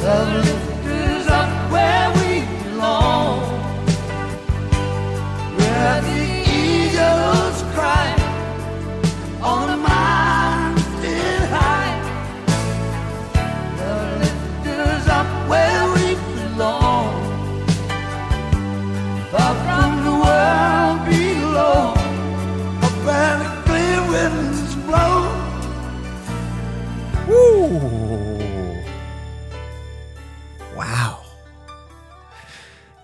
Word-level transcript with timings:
The 0.00 0.59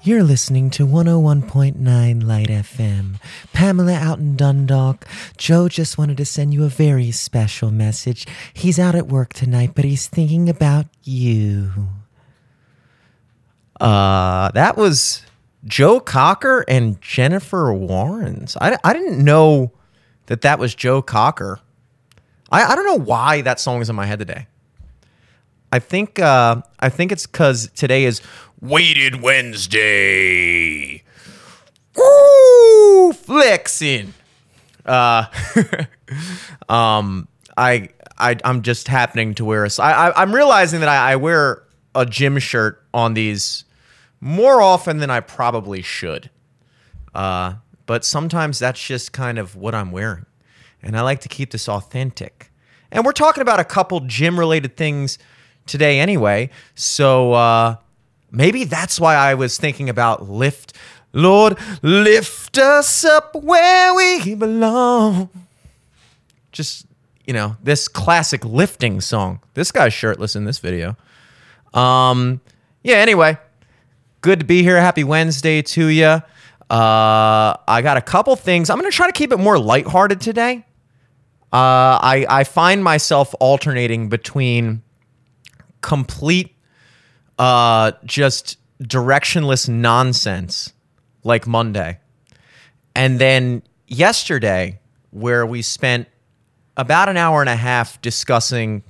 You're 0.07 0.23
listening 0.23 0.71
to 0.71 0.87
101.9 0.87 2.25
Light 2.25 2.47
FM. 2.47 3.17
Pamela 3.53 3.95
out 3.95 4.21
in 4.21 4.37
Dundalk. 4.37 5.05
Joe 5.37 5.69
just 5.69 5.99
wanted 5.99 6.17
to 6.19 6.25
send 6.25 6.55
you 6.55 6.63
a 6.63 6.69
very 6.69 7.11
special 7.11 7.73
message. 7.73 8.25
He's 8.55 8.79
out 8.79 8.95
at 8.95 9.09
work 9.09 9.33
tonight, 9.33 9.73
but 9.75 9.85
he's 9.85 10.07
thinking 10.07 10.49
about 10.49 10.87
you. 11.03 11.89
Uh, 13.81 14.53
that 14.53 14.77
was 14.77 15.23
Joe 15.65 15.99
Cocker 15.99 16.65
and 16.69 17.01
Jennifer 17.01 17.73
Warnes. 17.73 18.57
I, 18.61 18.79
I 18.85 18.93
didn't 18.93 19.25
know 19.25 19.73
that 20.27 20.43
that 20.43 20.61
was 20.61 20.73
Joe 20.77 21.03
Cocker. 21.03 21.59
I, 22.53 22.63
I 22.63 22.77
don't 22.77 22.87
know 22.87 23.05
why 23.05 23.41
that 23.41 23.59
song 23.59 23.81
is 23.81 23.91
in 23.91 23.97
my 23.97 24.07
head 24.07 24.21
today. 24.21 24.47
I 25.73 25.79
think 25.81 26.19
uh, 26.19 26.63
I 26.79 26.89
think 26.89 27.13
it's 27.13 27.27
because 27.27 27.69
today 27.75 28.05
is 28.05 28.23
Weighted 28.61 29.23
Wednesday. 29.23 31.03
Woo, 31.97 33.13
flexing. 33.13 34.15
Uh, 34.85 35.27
um, 36.69 37.29
I 37.57 37.91
I 38.19 38.37
I'm 38.45 38.63
just 38.63 38.89
happening 38.89 39.35
to 39.35 39.45
wear 39.45 39.65
a. 39.65 39.71
I, 39.79 40.09
I 40.09 40.23
I'm 40.23 40.35
realizing 40.35 40.81
that 40.81 40.89
I, 40.89 41.13
I 41.13 41.17
wear 41.17 41.63
a 41.95 42.07
gym 42.07 42.39
shirt 42.39 42.85
on 42.93 43.15
these 43.15 43.65
more 44.21 44.61
often 44.61 44.99
than 44.99 45.11
I 45.11 45.21
probably 45.21 45.83
should. 45.83 46.31
Uh, 47.15 47.55
but 47.87 48.05
sometimes 48.05 48.59
that's 48.59 48.83
just 48.85 49.13
kind 49.13 49.39
of 49.39 49.57
what 49.57 49.75
I'm 49.75 49.93
wearing. 49.93 50.27
And 50.83 50.97
I 50.97 51.03
like 51.03 51.21
to 51.21 51.29
keep 51.29 51.51
this 51.51 51.69
authentic. 51.69 52.51
And 52.91 53.05
we're 53.05 53.13
talking 53.13 53.41
about 53.41 53.61
a 53.61 53.65
couple 53.65 54.01
gym 54.01 54.39
related 54.39 54.77
things 54.77 55.19
today 55.67 55.99
anyway. 55.99 56.51
So 56.75 57.33
uh, 57.33 57.77
maybe 58.31 58.65
that's 58.65 59.01
why 59.01 59.15
I 59.15 59.35
was 59.35 59.59
thinking 59.59 59.89
about 59.89 60.29
lift. 60.29 60.73
Lord, 61.13 61.59
lift 61.83 62.59
us 62.59 63.05
up 63.05 63.35
where 63.35 63.95
we 63.95 64.35
belong. 64.35 65.31
Just, 66.53 66.87
you 67.27 67.33
know, 67.33 67.57
this 67.63 67.89
classic 67.89 68.45
lifting 68.45 69.01
song. 69.01 69.41
This 69.55 69.73
guy's 69.73 69.95
shirtless 69.95 70.37
in 70.37 70.45
this 70.45 70.59
video. 70.59 70.97
Um, 71.73 72.41
yeah, 72.83 72.97
anyway, 72.97 73.39
good 74.21 74.41
to 74.41 74.47
be 74.47 74.63
here. 74.63 74.81
Happy 74.81 75.05
Wednesday 75.05 75.63
to 75.63 75.87
you. 75.87 76.21
Uh, 76.69 77.57
I 77.69 77.81
got 77.83 77.97
a 77.97 78.03
couple 78.03 78.35
things. 78.35 78.71
I'm 78.71 78.79
going 78.79 78.91
to 78.91 78.97
try 78.97 79.07
to 79.07 79.13
keep 79.13 79.33
it 79.33 79.39
more 79.39 79.59
lighthearted 79.59 80.21
today. 80.21 80.65
Uh, 81.53 82.03
I, 82.03 82.27
I 82.29 82.45
find 82.45 82.83
myself 82.83 83.35
alternating 83.39 84.09
between 84.09 84.83
complete, 85.81 86.56
uh, 87.39 87.93
just 88.05 88.59
directionless 88.83 89.69
nonsense 89.69 90.73
like 91.25 91.47
Monday, 91.47 91.99
and 92.95 93.19
then 93.19 93.63
yesterday, 93.87 94.81
where 95.11 95.45
we 95.47 95.63
spent 95.63 96.09
about 96.77 97.09
an 97.09 97.17
hour 97.17 97.41
and 97.41 97.49
a 97.49 97.57
half 97.57 98.01
discussing 98.03 98.83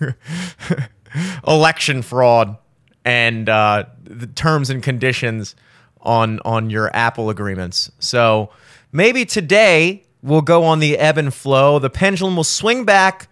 election 1.46 2.02
fraud 2.02 2.56
and 3.04 3.48
uh, 3.48 3.84
the 4.04 4.26
terms 4.26 4.70
and 4.70 4.82
conditions 4.82 5.54
on 6.02 6.40
on 6.44 6.70
your 6.70 6.94
Apple 6.94 7.30
agreements. 7.30 7.90
So 7.98 8.50
maybe 8.92 9.24
today 9.24 10.04
we'll 10.22 10.42
go 10.42 10.64
on 10.64 10.80
the 10.80 10.98
ebb 10.98 11.18
and 11.18 11.32
flow. 11.32 11.78
The 11.78 11.90
pendulum 11.90 12.36
will 12.36 12.44
swing 12.44 12.84
back 12.84 13.28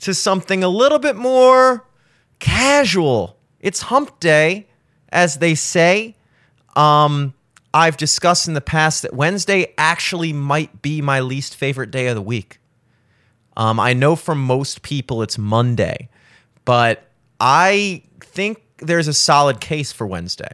to 0.00 0.14
something 0.14 0.62
a 0.62 0.68
little 0.68 0.98
bit 0.98 1.16
more 1.16 1.86
casual. 2.38 3.35
It's 3.60 3.82
hump 3.82 4.20
day, 4.20 4.68
as 5.10 5.38
they 5.38 5.54
say. 5.54 6.16
Um, 6.74 7.34
I've 7.72 7.96
discussed 7.96 8.48
in 8.48 8.54
the 8.54 8.60
past 8.60 9.02
that 9.02 9.14
Wednesday 9.14 9.74
actually 9.76 10.32
might 10.32 10.82
be 10.82 11.02
my 11.02 11.20
least 11.20 11.56
favorite 11.56 11.90
day 11.90 12.06
of 12.08 12.14
the 12.14 12.22
week. 12.22 12.58
Um, 13.56 13.80
I 13.80 13.94
know 13.94 14.16
for 14.16 14.34
most 14.34 14.82
people 14.82 15.22
it's 15.22 15.38
Monday, 15.38 16.08
but 16.64 17.10
I 17.40 18.02
think 18.20 18.62
there's 18.78 19.08
a 19.08 19.14
solid 19.14 19.60
case 19.60 19.92
for 19.92 20.06
Wednesday. 20.06 20.52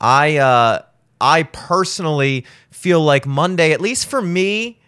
I 0.00 0.36
uh, 0.36 0.82
I 1.20 1.44
personally 1.44 2.44
feel 2.70 3.02
like 3.02 3.26
Monday, 3.26 3.72
at 3.72 3.80
least 3.80 4.06
for 4.06 4.20
me, 4.20 4.78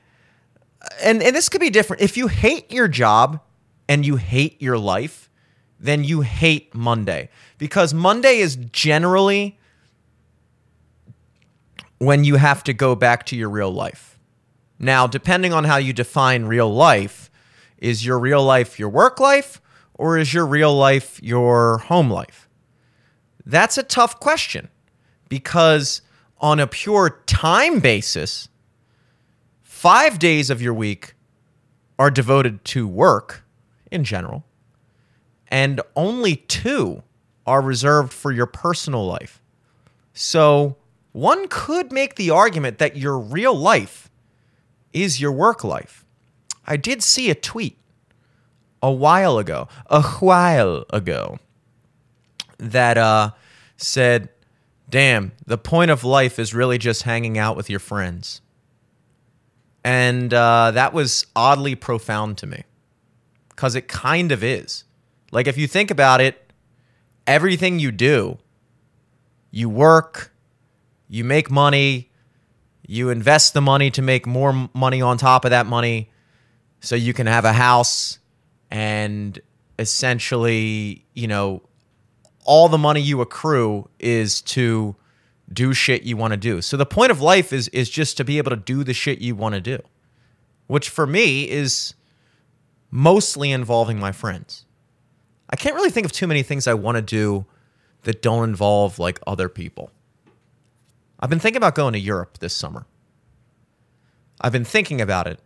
and 1.02 1.22
and 1.22 1.34
this 1.34 1.48
could 1.48 1.60
be 1.60 1.70
different. 1.70 2.02
If 2.02 2.16
you 2.16 2.28
hate 2.28 2.70
your 2.72 2.88
job 2.88 3.40
and 3.88 4.04
you 4.04 4.16
hate 4.16 4.60
your 4.60 4.78
life, 4.78 5.29
then 5.80 6.04
you 6.04 6.20
hate 6.20 6.74
Monday 6.74 7.30
because 7.58 7.94
Monday 7.94 8.38
is 8.38 8.56
generally 8.56 9.58
when 11.98 12.22
you 12.24 12.36
have 12.36 12.62
to 12.64 12.72
go 12.72 12.94
back 12.94 13.24
to 13.26 13.36
your 13.36 13.48
real 13.48 13.72
life. 13.72 14.18
Now, 14.78 15.06
depending 15.06 15.52
on 15.52 15.64
how 15.64 15.76
you 15.76 15.92
define 15.92 16.44
real 16.44 16.72
life, 16.72 17.30
is 17.78 18.04
your 18.04 18.18
real 18.18 18.44
life 18.44 18.78
your 18.78 18.90
work 18.90 19.18
life 19.18 19.60
or 19.94 20.18
is 20.18 20.32
your 20.32 20.46
real 20.46 20.74
life 20.74 21.18
your 21.22 21.78
home 21.78 22.10
life? 22.10 22.48
That's 23.44 23.78
a 23.78 23.82
tough 23.82 24.20
question 24.20 24.68
because 25.28 26.02
on 26.38 26.60
a 26.60 26.66
pure 26.66 27.22
time 27.26 27.80
basis, 27.80 28.48
five 29.62 30.18
days 30.18 30.50
of 30.50 30.60
your 30.60 30.74
week 30.74 31.14
are 31.98 32.10
devoted 32.10 32.64
to 32.66 32.86
work 32.86 33.44
in 33.90 34.04
general, 34.04 34.44
and 35.50 35.80
only 35.96 36.36
two 36.36 37.02
are 37.46 37.60
reserved 37.60 38.12
for 38.12 38.30
your 38.30 38.46
personal 38.46 39.06
life. 39.06 39.42
So 40.12 40.76
one 41.12 41.48
could 41.48 41.90
make 41.92 42.14
the 42.14 42.30
argument 42.30 42.78
that 42.78 42.96
your 42.96 43.18
real 43.18 43.54
life 43.54 44.10
is 44.92 45.20
your 45.20 45.32
work 45.32 45.64
life. 45.64 46.04
I 46.66 46.76
did 46.76 47.02
see 47.02 47.30
a 47.30 47.34
tweet 47.34 47.78
a 48.82 48.92
while 48.92 49.38
ago, 49.38 49.68
a 49.86 50.02
while 50.02 50.84
ago, 50.90 51.38
that 52.58 52.96
uh, 52.96 53.30
said, 53.76 54.28
damn, 54.88 55.32
the 55.46 55.58
point 55.58 55.90
of 55.90 56.04
life 56.04 56.38
is 56.38 56.54
really 56.54 56.78
just 56.78 57.02
hanging 57.02 57.38
out 57.38 57.56
with 57.56 57.68
your 57.68 57.80
friends. 57.80 58.40
And 59.82 60.32
uh, 60.32 60.72
that 60.72 60.92
was 60.92 61.26
oddly 61.34 61.74
profound 61.74 62.38
to 62.38 62.46
me 62.46 62.64
because 63.48 63.74
it 63.74 63.88
kind 63.88 64.30
of 64.30 64.44
is. 64.44 64.84
Like, 65.30 65.46
if 65.46 65.56
you 65.56 65.66
think 65.66 65.90
about 65.90 66.20
it, 66.20 66.52
everything 67.26 67.78
you 67.78 67.92
do, 67.92 68.38
you 69.50 69.68
work, 69.68 70.32
you 71.08 71.24
make 71.24 71.50
money, 71.50 72.10
you 72.86 73.10
invest 73.10 73.54
the 73.54 73.60
money 73.60 73.90
to 73.92 74.02
make 74.02 74.26
more 74.26 74.68
money 74.74 75.00
on 75.00 75.16
top 75.16 75.44
of 75.44 75.50
that 75.50 75.66
money 75.66 76.10
so 76.80 76.96
you 76.96 77.12
can 77.12 77.26
have 77.26 77.44
a 77.44 77.52
house 77.52 78.18
and 78.70 79.40
essentially, 79.78 81.04
you 81.14 81.26
know, 81.26 81.62
all 82.44 82.68
the 82.68 82.78
money 82.78 83.00
you 83.00 83.20
accrue 83.20 83.88
is 83.98 84.42
to 84.42 84.96
do 85.52 85.72
shit 85.72 86.02
you 86.02 86.16
want 86.16 86.32
to 86.32 86.36
do. 86.36 86.60
So 86.60 86.76
the 86.76 86.86
point 86.86 87.10
of 87.10 87.20
life 87.20 87.52
is 87.52 87.68
is 87.68 87.90
just 87.90 88.16
to 88.16 88.24
be 88.24 88.38
able 88.38 88.50
to 88.50 88.56
do 88.56 88.84
the 88.84 88.94
shit 88.94 89.20
you 89.20 89.34
want 89.34 89.54
to 89.54 89.60
do. 89.60 89.80
Which 90.66 90.88
for 90.88 91.06
me 91.06 91.48
is 91.48 91.94
mostly 92.90 93.50
involving 93.50 93.98
my 93.98 94.12
friends. 94.12 94.64
I 95.50 95.56
can't 95.56 95.74
really 95.74 95.90
think 95.90 96.06
of 96.06 96.12
too 96.12 96.26
many 96.26 96.42
things 96.42 96.66
I 96.66 96.74
want 96.74 96.96
to 96.96 97.02
do 97.02 97.44
that 98.02 98.22
don't 98.22 98.44
involve 98.44 98.98
like 98.98 99.18
other 99.26 99.48
people. 99.48 99.90
I've 101.18 101.28
been 101.28 101.40
thinking 101.40 101.58
about 101.58 101.74
going 101.74 101.92
to 101.92 101.98
Europe 101.98 102.38
this 102.38 102.54
summer. 102.56 102.86
I've 104.40 104.52
been 104.52 104.64
thinking 104.64 105.00
about 105.00 105.26
it. 105.26 105.38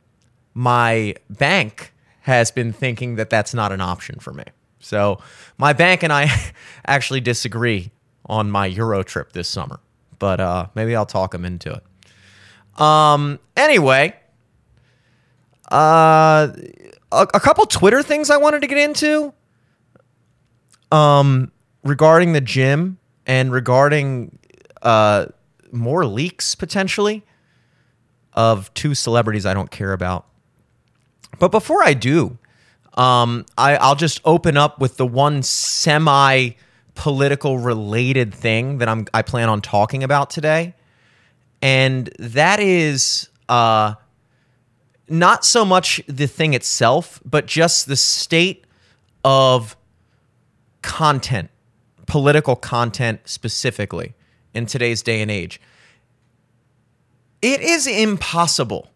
My 0.52 1.16
bank 1.28 1.92
has 2.20 2.50
been 2.50 2.72
thinking 2.72 3.16
that 3.16 3.28
that's 3.28 3.54
not 3.54 3.72
an 3.72 3.80
option 3.80 4.20
for 4.20 4.32
me. 4.32 4.44
So, 4.78 5.18
my 5.58 5.72
bank 5.72 6.02
and 6.02 6.12
I 6.12 6.30
actually 6.86 7.20
disagree 7.20 7.90
on 8.26 8.50
my 8.50 8.66
Euro 8.66 9.02
trip 9.02 9.32
this 9.32 9.48
summer, 9.48 9.80
but 10.18 10.40
uh, 10.40 10.66
maybe 10.74 10.94
I'll 10.94 11.06
talk 11.06 11.32
them 11.32 11.44
into 11.44 11.72
it. 11.72 12.80
Um, 12.80 13.38
anyway, 13.56 14.14
uh, 15.72 16.52
a, 17.10 17.26
a 17.34 17.40
couple 17.40 17.66
Twitter 17.66 18.02
things 18.02 18.30
I 18.30 18.36
wanted 18.36 18.60
to 18.60 18.66
get 18.66 18.78
into. 18.78 19.32
Um, 20.94 21.50
regarding 21.82 22.34
the 22.34 22.40
gym 22.40 22.98
and 23.26 23.50
regarding 23.50 24.38
uh, 24.82 25.26
more 25.72 26.06
leaks 26.06 26.54
potentially 26.54 27.24
of 28.32 28.72
two 28.74 28.94
celebrities 28.94 29.44
I 29.44 29.54
don't 29.54 29.72
care 29.72 29.92
about. 29.92 30.26
But 31.40 31.50
before 31.50 31.82
I 31.82 31.94
do, 31.94 32.38
um, 32.94 33.44
I, 33.58 33.76
I'll 33.76 33.96
just 33.96 34.20
open 34.24 34.56
up 34.56 34.80
with 34.80 34.96
the 34.96 35.06
one 35.06 35.42
semi 35.42 36.50
political 36.94 37.58
related 37.58 38.32
thing 38.32 38.78
that 38.78 38.88
I'm 38.88 39.06
I 39.12 39.22
plan 39.22 39.48
on 39.48 39.60
talking 39.62 40.04
about 40.04 40.30
today, 40.30 40.74
and 41.60 42.08
that 42.20 42.60
is 42.60 43.30
uh, 43.48 43.94
not 45.08 45.44
so 45.44 45.64
much 45.64 46.00
the 46.06 46.28
thing 46.28 46.54
itself, 46.54 47.20
but 47.24 47.46
just 47.46 47.88
the 47.88 47.96
state 47.96 48.64
of 49.24 49.76
content, 50.84 51.50
political 52.06 52.54
content 52.54 53.20
specifically 53.24 54.14
in 54.52 54.66
today's 54.66 55.02
day 55.02 55.22
and 55.22 55.30
age. 55.30 55.60
It 57.42 57.60
is 57.60 57.86
impossible, 57.86 58.90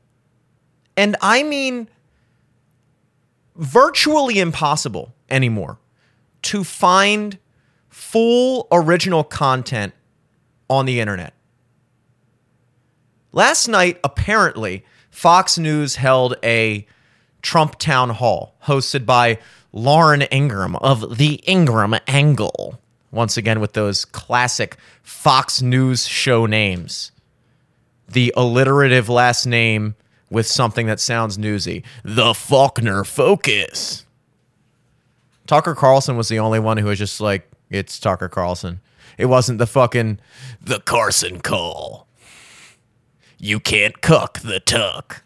and 0.97 1.17
I 1.21 1.43
mean 1.43 1.89
virtually 3.57 4.39
impossible 4.39 5.15
anymore 5.29 5.79
to 6.43 6.63
find 6.63 7.39
full 7.89 8.69
original 8.71 9.25
content 9.25 9.93
on 10.71 10.87
the 10.87 11.01
internet. 11.01 11.35
Last 13.33 13.67
night, 13.67 13.99
apparently, 14.05 14.85
Fox 15.11 15.59
News 15.59 15.97
held 15.97 16.37
a 16.45 16.87
Trump 17.49 17.79
town 17.79 18.11
hall 18.11 18.55
hosted 18.65 19.07
by 19.07 19.39
Lauren 19.73 20.21
Ingraham 20.31 20.77
of 20.77 21.17
The 21.17 21.43
Ingraham 21.49 21.99
Angle. 22.07 22.79
Once 23.11 23.39
again, 23.39 23.59
with 23.59 23.73
those 23.73 24.05
classic 24.05 24.77
Fox 25.03 25.63
News 25.63 26.07
show 26.07 26.45
names. 26.45 27.11
The 28.07 28.35
alliterative 28.37 29.09
last 29.09 29.47
name 29.47 29.95
with 30.29 30.47
something 30.47 30.87
that 30.89 31.01
sounds 31.01 31.39
newsy. 31.39 31.85
The 32.05 32.35
Faulkner 32.35 33.03
Focus. 33.03 34.05
Tucker 35.47 35.75
Carlson 35.75 36.19
was 36.19 36.29
the 36.29 36.41
only 36.41 36.61
one 36.61 36.77
who 36.77 36.89
was 36.89 36.99
just 36.99 37.19
like, 37.19 37.51
it's 37.71 37.99
Tucker 37.99 38.29
Carlson. 38.29 38.81
It 39.17 39.25
wasn't 39.25 39.59
the 39.59 39.67
fucking 39.67 40.21
the 40.61 40.81
Carlson 40.81 41.41
call. 41.41 42.09
You 43.39 43.59
can't 43.59 44.03
cuck 44.03 44.41
the 44.41 44.61
tuck. 44.61 45.23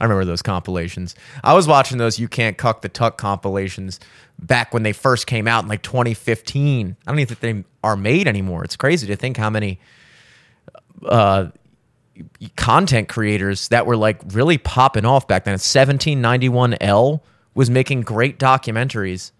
I 0.00 0.04
remember 0.04 0.24
those 0.24 0.42
compilations. 0.42 1.14
I 1.42 1.54
was 1.54 1.68
watching 1.68 1.98
those 1.98 2.18
You 2.18 2.28
Can't 2.28 2.56
Cuck 2.56 2.82
the 2.82 2.88
Tuck 2.88 3.16
compilations 3.16 4.00
back 4.38 4.74
when 4.74 4.82
they 4.82 4.92
first 4.92 5.26
came 5.26 5.46
out 5.46 5.62
in 5.62 5.68
like 5.68 5.82
2015. 5.82 6.96
I 7.06 7.10
don't 7.10 7.18
even 7.18 7.36
think 7.36 7.40
they 7.40 7.68
are 7.82 7.96
made 7.96 8.26
anymore. 8.26 8.64
It's 8.64 8.76
crazy 8.76 9.06
to 9.06 9.16
think 9.16 9.36
how 9.36 9.50
many 9.50 9.78
uh, 11.06 11.48
content 12.56 13.08
creators 13.08 13.68
that 13.68 13.86
were 13.86 13.96
like 13.96 14.20
really 14.32 14.58
popping 14.58 15.04
off 15.04 15.28
back 15.28 15.44
then. 15.44 15.56
1791L 15.56 17.20
was 17.54 17.70
making 17.70 18.02
great 18.02 18.38
documentaries 18.38 19.30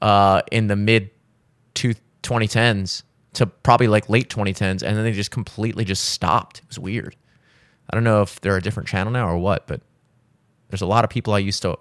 uh, 0.00 0.42
in 0.52 0.68
the 0.68 0.76
mid 0.76 1.10
two, 1.74 1.94
2010s 2.22 3.02
to 3.34 3.46
probably 3.46 3.88
like 3.88 4.08
late 4.08 4.28
2010s, 4.30 4.82
and 4.82 4.96
then 4.96 5.02
they 5.02 5.12
just 5.12 5.30
completely 5.30 5.84
just 5.84 6.04
stopped. 6.04 6.58
It 6.58 6.68
was 6.68 6.78
weird. 6.78 7.16
I 7.90 7.96
don't 7.96 8.04
know 8.04 8.22
if 8.22 8.40
they're 8.40 8.56
a 8.56 8.62
different 8.62 8.88
channel 8.88 9.12
now 9.12 9.28
or 9.28 9.38
what, 9.38 9.66
but 9.66 9.80
there's 10.68 10.82
a 10.82 10.86
lot 10.86 11.04
of 11.04 11.10
people 11.10 11.34
I 11.34 11.38
used 11.38 11.62
to 11.62 11.78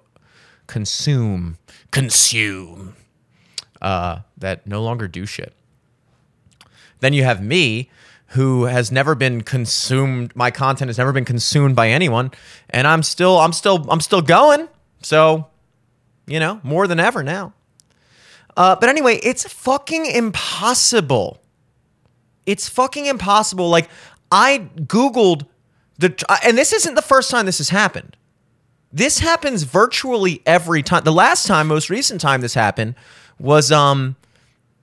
consume, 0.67 1.57
consume, 1.91 2.95
uh, 3.81 4.19
that 4.37 4.65
no 4.67 4.81
longer 4.81 5.07
do 5.07 5.25
shit. 5.25 5.53
Then 6.99 7.13
you 7.13 7.23
have 7.23 7.43
me, 7.43 7.89
who 8.27 8.63
has 8.63 8.91
never 8.91 9.13
been 9.13 9.41
consumed. 9.41 10.35
My 10.35 10.49
content 10.49 10.89
has 10.89 10.97
never 10.97 11.11
been 11.11 11.25
consumed 11.25 11.75
by 11.75 11.89
anyone, 11.89 12.31
and 12.69 12.87
I'm 12.87 13.03
still, 13.03 13.39
I'm 13.39 13.53
still, 13.53 13.85
I'm 13.89 14.01
still 14.01 14.21
going. 14.21 14.67
So, 15.01 15.47
you 16.25 16.39
know, 16.39 16.59
more 16.63 16.87
than 16.87 16.99
ever 16.99 17.21
now. 17.23 17.53
Uh, 18.57 18.75
but 18.75 18.89
anyway, 18.89 19.19
it's 19.23 19.47
fucking 19.51 20.05
impossible. 20.05 21.41
It's 22.45 22.67
fucking 22.67 23.05
impossible. 23.05 23.69
Like 23.69 23.89
I 24.31 24.69
googled 24.77 25.45
the, 25.97 26.39
and 26.43 26.57
this 26.57 26.73
isn't 26.73 26.95
the 26.95 27.01
first 27.01 27.29
time 27.29 27.45
this 27.45 27.59
has 27.59 27.69
happened. 27.69 28.17
This 28.91 29.19
happens 29.19 29.63
virtually 29.63 30.41
every 30.45 30.83
time. 30.83 31.03
The 31.03 31.11
last 31.11 31.47
time, 31.47 31.67
most 31.67 31.89
recent 31.89 32.21
time 32.21 32.41
this 32.41 32.53
happened 32.53 32.95
was 33.39 33.71
um 33.71 34.15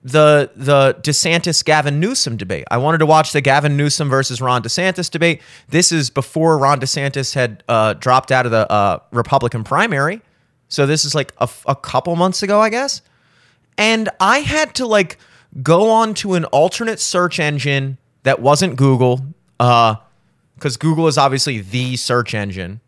the 0.03 0.51
the 0.55 0.97
DeSantis 1.01 1.63
Gavin 1.63 1.99
Newsom 1.99 2.37
debate. 2.37 2.65
I 2.71 2.77
wanted 2.77 2.97
to 2.99 3.05
watch 3.05 3.31
the 3.31 3.41
Gavin 3.41 3.77
Newsom 3.77 4.09
versus 4.09 4.41
Ron 4.41 4.63
DeSantis 4.63 5.09
debate. 5.09 5.41
This 5.69 5.91
is 5.91 6.09
before 6.09 6.57
Ron 6.57 6.79
DeSantis 6.79 7.35
had 7.35 7.63
uh, 7.67 7.93
dropped 7.93 8.31
out 8.31 8.45
of 8.45 8.51
the 8.51 8.69
uh, 8.71 8.99
Republican 9.11 9.63
primary, 9.63 10.21
so 10.67 10.85
this 10.85 11.05
is 11.05 11.13
like 11.13 11.33
a, 11.37 11.47
a 11.67 11.75
couple 11.75 12.15
months 12.15 12.41
ago, 12.43 12.59
I 12.59 12.69
guess. 12.69 13.01
And 13.77 14.09
I 14.19 14.39
had 14.39 14.75
to 14.75 14.85
like 14.85 15.17
go 15.61 15.89
on 15.89 16.13
to 16.15 16.33
an 16.33 16.45
alternate 16.45 16.99
search 16.99 17.39
engine 17.39 17.97
that 18.23 18.41
wasn't 18.41 18.75
Google, 18.75 19.25
uh, 19.59 19.95
because 20.55 20.77
Google 20.77 21.07
is 21.07 21.17
obviously 21.17 21.59
the 21.59 21.97
search 21.97 22.33
engine. 22.33 22.81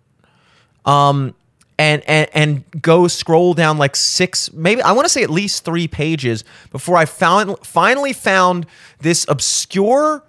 Um, 0.86 1.34
and 1.80 2.04
and 2.08 2.30
and 2.34 2.82
go 2.82 3.08
scroll 3.08 3.54
down 3.54 3.78
like 3.78 3.96
six, 3.96 4.52
maybe 4.54 4.82
I 4.82 4.92
want 4.92 5.06
to 5.06 5.10
say 5.10 5.24
at 5.24 5.30
least 5.30 5.66
three 5.66 5.88
pages 5.88 6.44
before 6.72 6.98
I 6.98 7.06
found 7.06 7.58
finally 7.66 8.14
found 8.14 8.68
this 9.00 9.26
obscure 9.28 10.24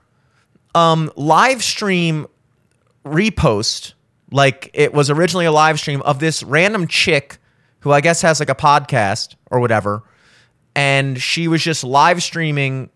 um, 0.74 1.12
live 1.16 1.62
stream 1.62 2.26
repost. 3.04 3.92
Like 4.30 4.70
it 4.72 4.94
was 4.94 5.10
originally 5.10 5.44
a 5.44 5.52
live 5.52 5.78
stream 5.78 6.00
of 6.02 6.18
this 6.18 6.42
random 6.42 6.88
chick 6.88 7.38
who 7.80 7.92
I 7.92 8.00
guess 8.00 8.22
has 8.22 8.40
like 8.40 8.48
a 8.48 8.54
podcast 8.54 9.34
or 9.50 9.60
whatever, 9.60 10.02
and 10.74 11.20
she 11.20 11.46
was 11.46 11.62
just 11.62 11.84
live 11.84 12.22
streaming 12.22 12.90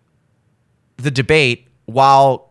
the 0.97 1.11
debate 1.11 1.69
while 1.85 2.48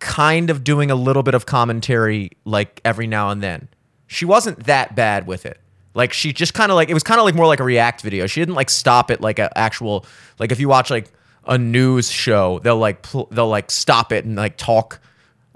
kind 0.00 0.50
of 0.50 0.64
doing 0.64 0.90
a 0.90 0.94
little 0.94 1.22
bit 1.22 1.34
of 1.34 1.46
commentary 1.46 2.30
like 2.44 2.80
every 2.84 3.06
now 3.06 3.30
and 3.30 3.42
then 3.42 3.68
she 4.06 4.24
wasn't 4.24 4.64
that 4.64 4.94
bad 4.96 5.26
with 5.26 5.46
it. 5.46 5.60
Like 5.94 6.12
she 6.12 6.32
just 6.32 6.54
kind 6.54 6.70
of 6.70 6.76
like 6.76 6.88
it 6.90 6.94
was 6.94 7.02
kind 7.02 7.20
of 7.20 7.24
like 7.24 7.34
more 7.34 7.46
like 7.46 7.60
a 7.60 7.64
react 7.64 8.02
video. 8.02 8.26
She 8.26 8.40
didn't 8.40 8.54
like 8.54 8.70
stop 8.70 9.10
it 9.10 9.20
like 9.20 9.38
an 9.38 9.48
actual 9.54 10.04
like 10.38 10.50
if 10.52 10.60
you 10.60 10.68
watch 10.68 10.90
like 10.90 11.10
a 11.44 11.58
news 11.58 12.10
show, 12.10 12.58
they'll 12.60 12.78
like 12.78 13.02
pl- 13.02 13.28
they'll 13.30 13.48
like 13.48 13.70
stop 13.70 14.12
it 14.12 14.24
and 14.24 14.36
like 14.36 14.56
talk 14.56 15.00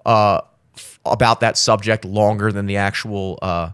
uh 0.04 0.40
f- 0.76 1.00
about 1.04 1.40
that 1.40 1.56
subject 1.56 2.04
longer 2.04 2.52
than 2.52 2.66
the 2.66 2.76
actual 2.76 3.38
uh 3.42 3.70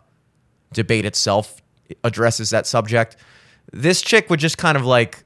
debate 0.73 1.05
itself 1.05 1.61
addresses 2.05 2.51
that 2.51 2.67
subject. 2.67 3.17
This 3.73 4.03
chick 4.03 4.31
would 4.31 4.41
just 4.41 4.59
kind 4.59 4.77
of 4.77 4.85
like 4.85 5.25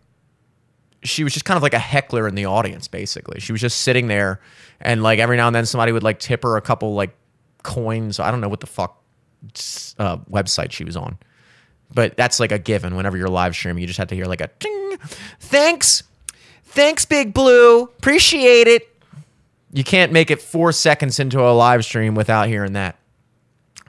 she 1.02 1.24
was 1.24 1.32
just 1.32 1.44
kind 1.44 1.56
of 1.56 1.62
like 1.62 1.74
a 1.74 1.78
heckler 1.78 2.28
in 2.28 2.34
the 2.34 2.46
audience 2.46 2.88
basically. 2.88 3.40
She 3.40 3.52
was 3.52 3.60
just 3.60 3.82
sitting 3.82 4.06
there 4.06 4.40
and 4.80 5.02
like 5.02 5.18
every 5.18 5.36
now 5.36 5.46
and 5.46 5.54
then 5.54 5.66
somebody 5.66 5.92
would 5.92 6.02
like 6.02 6.18
tip 6.18 6.42
her 6.42 6.56
a 6.56 6.60
couple 6.60 6.94
like 6.94 7.14
coins. 7.62 8.20
I 8.20 8.30
don't 8.30 8.40
know 8.40 8.48
what 8.48 8.60
the 8.60 8.66
fuck 8.66 9.02
uh, 9.98 10.18
website 10.30 10.72
she 10.72 10.84
was 10.84 10.96
on. 10.96 11.18
But 11.94 12.16
that's 12.16 12.40
like 12.40 12.52
a 12.52 12.58
given. 12.58 12.96
Whenever 12.96 13.16
you're 13.16 13.28
live 13.28 13.54
streaming, 13.54 13.82
you 13.82 13.86
just 13.86 13.98
have 13.98 14.08
to 14.08 14.14
hear 14.14 14.24
like 14.24 14.40
a 14.40 14.48
ting. 14.58 14.96
Thanks. 15.40 16.02
Thanks, 16.64 17.04
Big 17.04 17.34
Blue. 17.34 17.82
Appreciate 17.82 18.66
it. 18.66 18.88
You 19.72 19.84
can't 19.84 20.12
make 20.12 20.30
it 20.30 20.40
four 20.40 20.72
seconds 20.72 21.18
into 21.18 21.40
a 21.40 21.52
live 21.52 21.84
stream 21.84 22.14
without 22.14 22.48
hearing 22.48 22.74
that. 22.74 22.96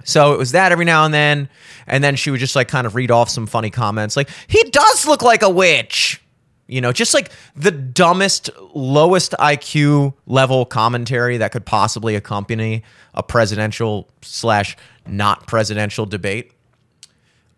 So 0.03 0.33
it 0.33 0.39
was 0.39 0.51
that 0.51 0.71
every 0.71 0.85
now 0.85 1.05
and 1.05 1.13
then. 1.13 1.49
And 1.87 2.03
then 2.03 2.15
she 2.15 2.31
would 2.31 2.39
just 2.39 2.55
like 2.55 2.67
kind 2.67 2.87
of 2.87 2.95
read 2.95 3.11
off 3.11 3.29
some 3.29 3.47
funny 3.47 3.69
comments 3.69 4.17
like, 4.17 4.29
he 4.47 4.61
does 4.63 5.05
look 5.05 5.21
like 5.21 5.43
a 5.43 5.49
witch. 5.49 6.21
You 6.67 6.79
know, 6.79 6.91
just 6.93 7.13
like 7.13 7.31
the 7.55 7.71
dumbest, 7.71 8.49
lowest 8.73 9.33
IQ 9.33 10.13
level 10.25 10.65
commentary 10.65 11.37
that 11.37 11.51
could 11.51 11.65
possibly 11.65 12.15
accompany 12.15 12.83
a 13.13 13.21
presidential 13.21 14.09
slash 14.21 14.77
not 15.05 15.45
presidential 15.45 16.05
debate. 16.05 16.53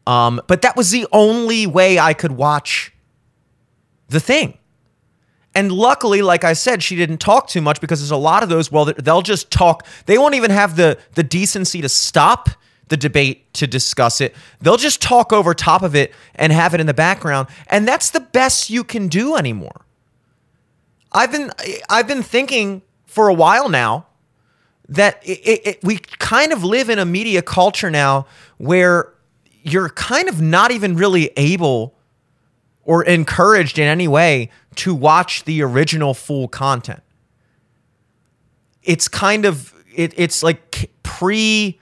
Um, 0.08 0.42
but 0.48 0.62
that 0.64 0.76
was 0.76 0.92
the 0.92 1.08
only 1.12 1.68
way 1.68 2.00
I 2.00 2.14
could 2.14 2.32
watch 2.32 2.94
the 4.10 4.20
thing. 4.20 4.58
And 5.54 5.72
luckily, 5.72 6.22
like 6.22 6.44
I 6.44 6.54
said, 6.54 6.84
she 6.84 6.96
didn't 6.96 7.20
talk 7.20 7.48
too 7.48 7.62
much 7.62 7.80
because 7.80 8.02
there's 8.02 8.12
a 8.12 8.18
lot 8.18 8.44
of 8.44 8.50
those. 8.50 8.72
Well, 8.72 8.86
they'll 8.98 9.22
just 9.22 9.52
talk. 9.52 9.88
They 10.06 10.18
won't 10.18 10.36
even 10.36 10.52
have 10.52 10.76
the 10.76 10.98
the 11.14 11.24
decency 11.24 11.82
to 11.82 11.88
stop 11.88 12.50
the 12.90 12.98
debate 12.98 13.54
to 13.56 13.68
discuss 13.68 14.22
it. 14.22 14.36
They'll 14.62 14.78
just 14.78 15.02
talk 15.02 15.34
over 15.34 15.54
top 15.54 15.82
of 15.82 15.96
it 15.96 16.14
and 16.36 16.54
have 16.54 16.74
it 16.74 16.80
in 16.80 16.88
the 16.88 16.94
background, 16.94 17.48
and 17.68 17.88
that's 17.88 18.10
the 18.12 18.20
best 18.20 18.70
you 18.70 18.84
can 18.84 19.08
do 19.08 19.36
anymore. 19.36 19.86
I've 21.12 21.32
been 21.32 21.52
I've 21.90 22.08
been 22.08 22.24
thinking 22.24 22.82
for 23.06 23.30
a 23.30 23.34
while 23.34 23.70
now 23.70 24.08
that 24.88 25.22
it, 25.24 25.40
it, 25.40 25.68
it, 25.68 25.80
we 25.84 25.98
kind 25.98 26.52
of 26.52 26.64
live 26.64 26.90
in 26.90 27.00
a 27.00 27.06
media 27.06 27.42
culture 27.42 27.90
now 27.90 28.28
where 28.58 29.14
you're 29.64 29.90
kind 29.90 30.30
of 30.30 30.42
not 30.42 30.72
even 30.72 30.96
really 30.96 31.32
able 31.38 31.96
or 32.84 33.04
encouraged 33.04 33.80
in 33.80 33.88
any 33.88 34.08
way 34.08 34.50
to 34.76 34.94
watch 34.94 35.44
the 35.46 35.64
original 35.64 36.14
full 36.14 36.48
content. 36.48 37.02
It's 38.84 39.08
kind 39.08 39.46
of 39.46 39.74
it, 39.96 40.14
it's 40.18 40.44
like 40.44 40.92
pre 41.02 41.80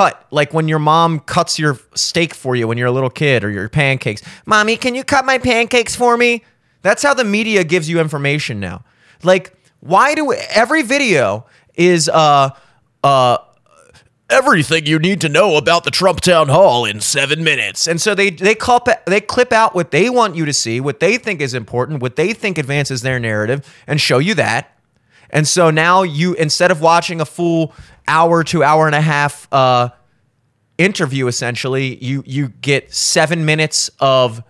cut 0.00 0.26
like 0.30 0.54
when 0.54 0.66
your 0.66 0.78
mom 0.78 1.20
cuts 1.20 1.58
your 1.58 1.78
steak 1.94 2.32
for 2.32 2.56
you 2.56 2.66
when 2.66 2.78
you're 2.78 2.88
a 2.88 2.92
little 2.92 3.10
kid 3.10 3.44
or 3.44 3.50
your 3.50 3.68
pancakes. 3.68 4.22
Mommy, 4.46 4.76
can 4.76 4.94
you 4.94 5.04
cut 5.04 5.26
my 5.26 5.36
pancakes 5.36 5.94
for 5.94 6.16
me? 6.16 6.42
That's 6.82 7.02
how 7.02 7.12
the 7.12 7.24
media 7.24 7.64
gives 7.64 7.88
you 7.88 8.00
information 8.00 8.60
now. 8.60 8.82
Like 9.22 9.52
why 9.80 10.14
do 10.14 10.32
every 10.32 10.82
video 10.82 11.46
is 11.74 12.08
uh 12.08 12.50
uh 13.04 13.38
everything 14.30 14.86
you 14.86 14.98
need 14.98 15.20
to 15.20 15.28
know 15.28 15.56
about 15.56 15.84
the 15.84 15.90
Trump 15.90 16.20
town 16.20 16.48
hall 16.48 16.86
in 16.86 17.00
seven 17.00 17.44
minutes. 17.44 17.86
And 17.86 18.00
so 18.00 18.14
they 18.14 18.30
they 18.30 18.54
clip 18.54 18.86
they 19.06 19.20
clip 19.20 19.52
out 19.52 19.74
what 19.74 19.90
they 19.90 20.08
want 20.08 20.34
you 20.34 20.46
to 20.46 20.52
see, 20.54 20.80
what 20.80 21.00
they 21.00 21.18
think 21.18 21.42
is 21.42 21.52
important, 21.52 22.00
what 22.00 22.16
they 22.16 22.32
think 22.32 22.56
advances 22.56 23.02
their 23.02 23.20
narrative, 23.20 23.66
and 23.86 24.00
show 24.00 24.18
you 24.18 24.34
that. 24.36 24.78
And 25.32 25.46
so 25.46 25.70
now 25.70 26.02
you 26.02 26.34
instead 26.34 26.70
of 26.70 26.80
watching 26.80 27.20
a 27.20 27.26
full 27.26 27.74
hour 28.08 28.44
to 28.44 28.62
hour 28.62 28.86
and 28.86 28.94
a 28.94 29.00
half 29.00 29.48
uh, 29.52 29.90
interview, 30.78 31.26
essentially, 31.26 32.02
you 32.02 32.22
you 32.26 32.48
get 32.48 32.92
seven 32.92 33.44
minutes 33.44 33.90
of 34.00 34.42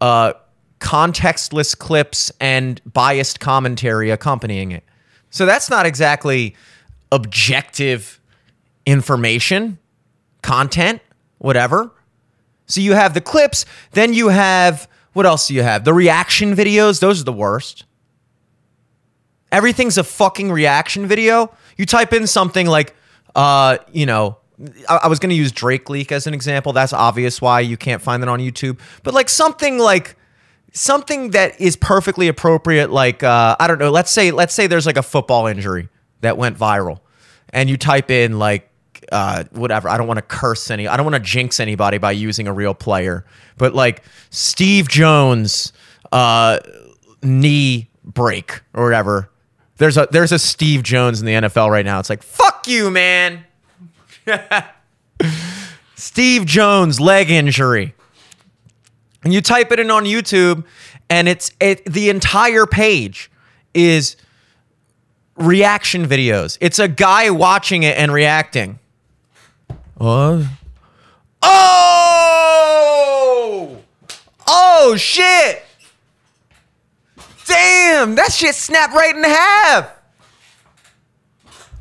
uh, 0.00 0.32
contextless 0.80 1.76
clips 1.76 2.32
and 2.40 2.80
biased 2.90 3.40
commentary 3.40 4.10
accompanying 4.10 4.72
it. 4.72 4.84
So 5.30 5.46
that's 5.46 5.70
not 5.70 5.86
exactly 5.86 6.56
objective 7.12 8.20
information, 8.86 9.78
content, 10.42 11.02
whatever. 11.38 11.90
So 12.66 12.80
you 12.80 12.94
have 12.94 13.14
the 13.14 13.20
clips, 13.20 13.66
then 13.92 14.12
you 14.14 14.28
have 14.28 14.88
what 15.12 15.26
else 15.26 15.48
do 15.48 15.54
you 15.54 15.62
have? 15.62 15.84
The 15.84 15.92
reaction 15.92 16.54
videos, 16.54 17.00
those 17.00 17.20
are 17.20 17.24
the 17.24 17.32
worst. 17.32 17.84
Everything's 19.50 19.98
a 19.98 20.04
fucking 20.04 20.52
reaction 20.52 21.06
video. 21.06 21.52
You 21.80 21.86
type 21.86 22.12
in 22.12 22.26
something 22.26 22.66
like 22.66 22.94
uh, 23.34 23.78
you 23.90 24.04
know, 24.04 24.36
I, 24.86 25.00
I 25.04 25.08
was 25.08 25.18
going 25.18 25.30
to 25.30 25.36
use 25.36 25.50
Drake 25.50 25.88
leak 25.88 26.12
as 26.12 26.26
an 26.26 26.34
example. 26.34 26.74
That's 26.74 26.92
obvious 26.92 27.40
why 27.40 27.60
you 27.60 27.78
can't 27.78 28.02
find 28.02 28.22
that 28.22 28.28
on 28.28 28.38
YouTube. 28.38 28.78
But 29.02 29.14
like 29.14 29.30
something 29.30 29.78
like 29.78 30.14
something 30.72 31.30
that 31.30 31.58
is 31.58 31.76
perfectly 31.76 32.28
appropriate 32.28 32.90
like 32.90 33.22
uh, 33.22 33.56
I 33.58 33.66
don't 33.66 33.78
know, 33.78 33.90
let's 33.90 34.10
say 34.10 34.30
let's 34.30 34.54
say 34.54 34.66
there's 34.66 34.84
like 34.84 34.98
a 34.98 35.02
football 35.02 35.46
injury 35.46 35.88
that 36.20 36.36
went 36.36 36.58
viral 36.58 37.00
and 37.48 37.70
you 37.70 37.78
type 37.78 38.10
in 38.10 38.38
like 38.38 38.70
uh, 39.10 39.44
whatever. 39.52 39.88
I 39.88 39.96
don't 39.96 40.06
want 40.06 40.18
to 40.18 40.22
curse 40.22 40.70
any. 40.70 40.86
I 40.86 40.98
don't 40.98 41.06
want 41.06 41.16
to 41.16 41.30
jinx 41.30 41.60
anybody 41.60 41.96
by 41.96 42.12
using 42.12 42.46
a 42.46 42.52
real 42.52 42.74
player. 42.74 43.24
But 43.56 43.74
like 43.74 44.02
Steve 44.28 44.86
Jones, 44.88 45.72
uh, 46.12 46.58
knee 47.22 47.88
break 48.04 48.60
or 48.74 48.84
whatever. 48.84 49.30
There's 49.80 49.96
a 49.96 50.06
there's 50.10 50.30
a 50.30 50.38
Steve 50.38 50.82
Jones 50.82 51.20
in 51.20 51.26
the 51.26 51.32
NFL 51.32 51.70
right 51.70 51.86
now. 51.86 51.98
It's 52.00 52.10
like 52.10 52.22
fuck 52.22 52.68
you, 52.68 52.90
man. 52.90 53.46
Steve 55.94 56.44
Jones 56.44 57.00
leg 57.00 57.30
injury. 57.30 57.94
And 59.24 59.32
you 59.32 59.40
type 59.40 59.72
it 59.72 59.80
in 59.80 59.90
on 59.90 60.04
YouTube, 60.04 60.64
and 61.08 61.30
it's 61.30 61.52
it, 61.60 61.82
the 61.86 62.10
entire 62.10 62.66
page 62.66 63.30
is 63.72 64.16
reaction 65.36 66.06
videos. 66.06 66.58
It's 66.60 66.78
a 66.78 66.88
guy 66.88 67.30
watching 67.30 67.82
it 67.82 67.96
and 67.96 68.12
reacting. 68.12 68.78
What? 69.94 70.44
Oh! 71.40 72.18
Oh 74.46 74.96
shit! 74.96 75.64
Damn, 77.50 78.14
that 78.14 78.32
shit 78.32 78.54
snapped 78.54 78.94
right 78.94 79.14
in 79.14 79.24
half. 79.24 79.90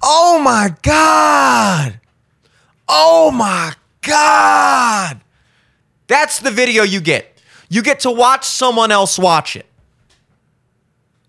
Oh 0.02 0.40
my 0.44 0.76
god. 0.82 2.00
Oh 2.88 3.30
my 3.32 3.74
god. 4.02 5.22
That's 6.08 6.40
the 6.40 6.50
video 6.50 6.82
you 6.82 7.00
get. 7.02 7.40
You 7.70 7.84
get 7.84 8.00
to 8.02 8.12
watch 8.12 8.46
someone 8.46 8.92
else 8.92 9.20
watch 9.20 9.56
it. 9.56 9.68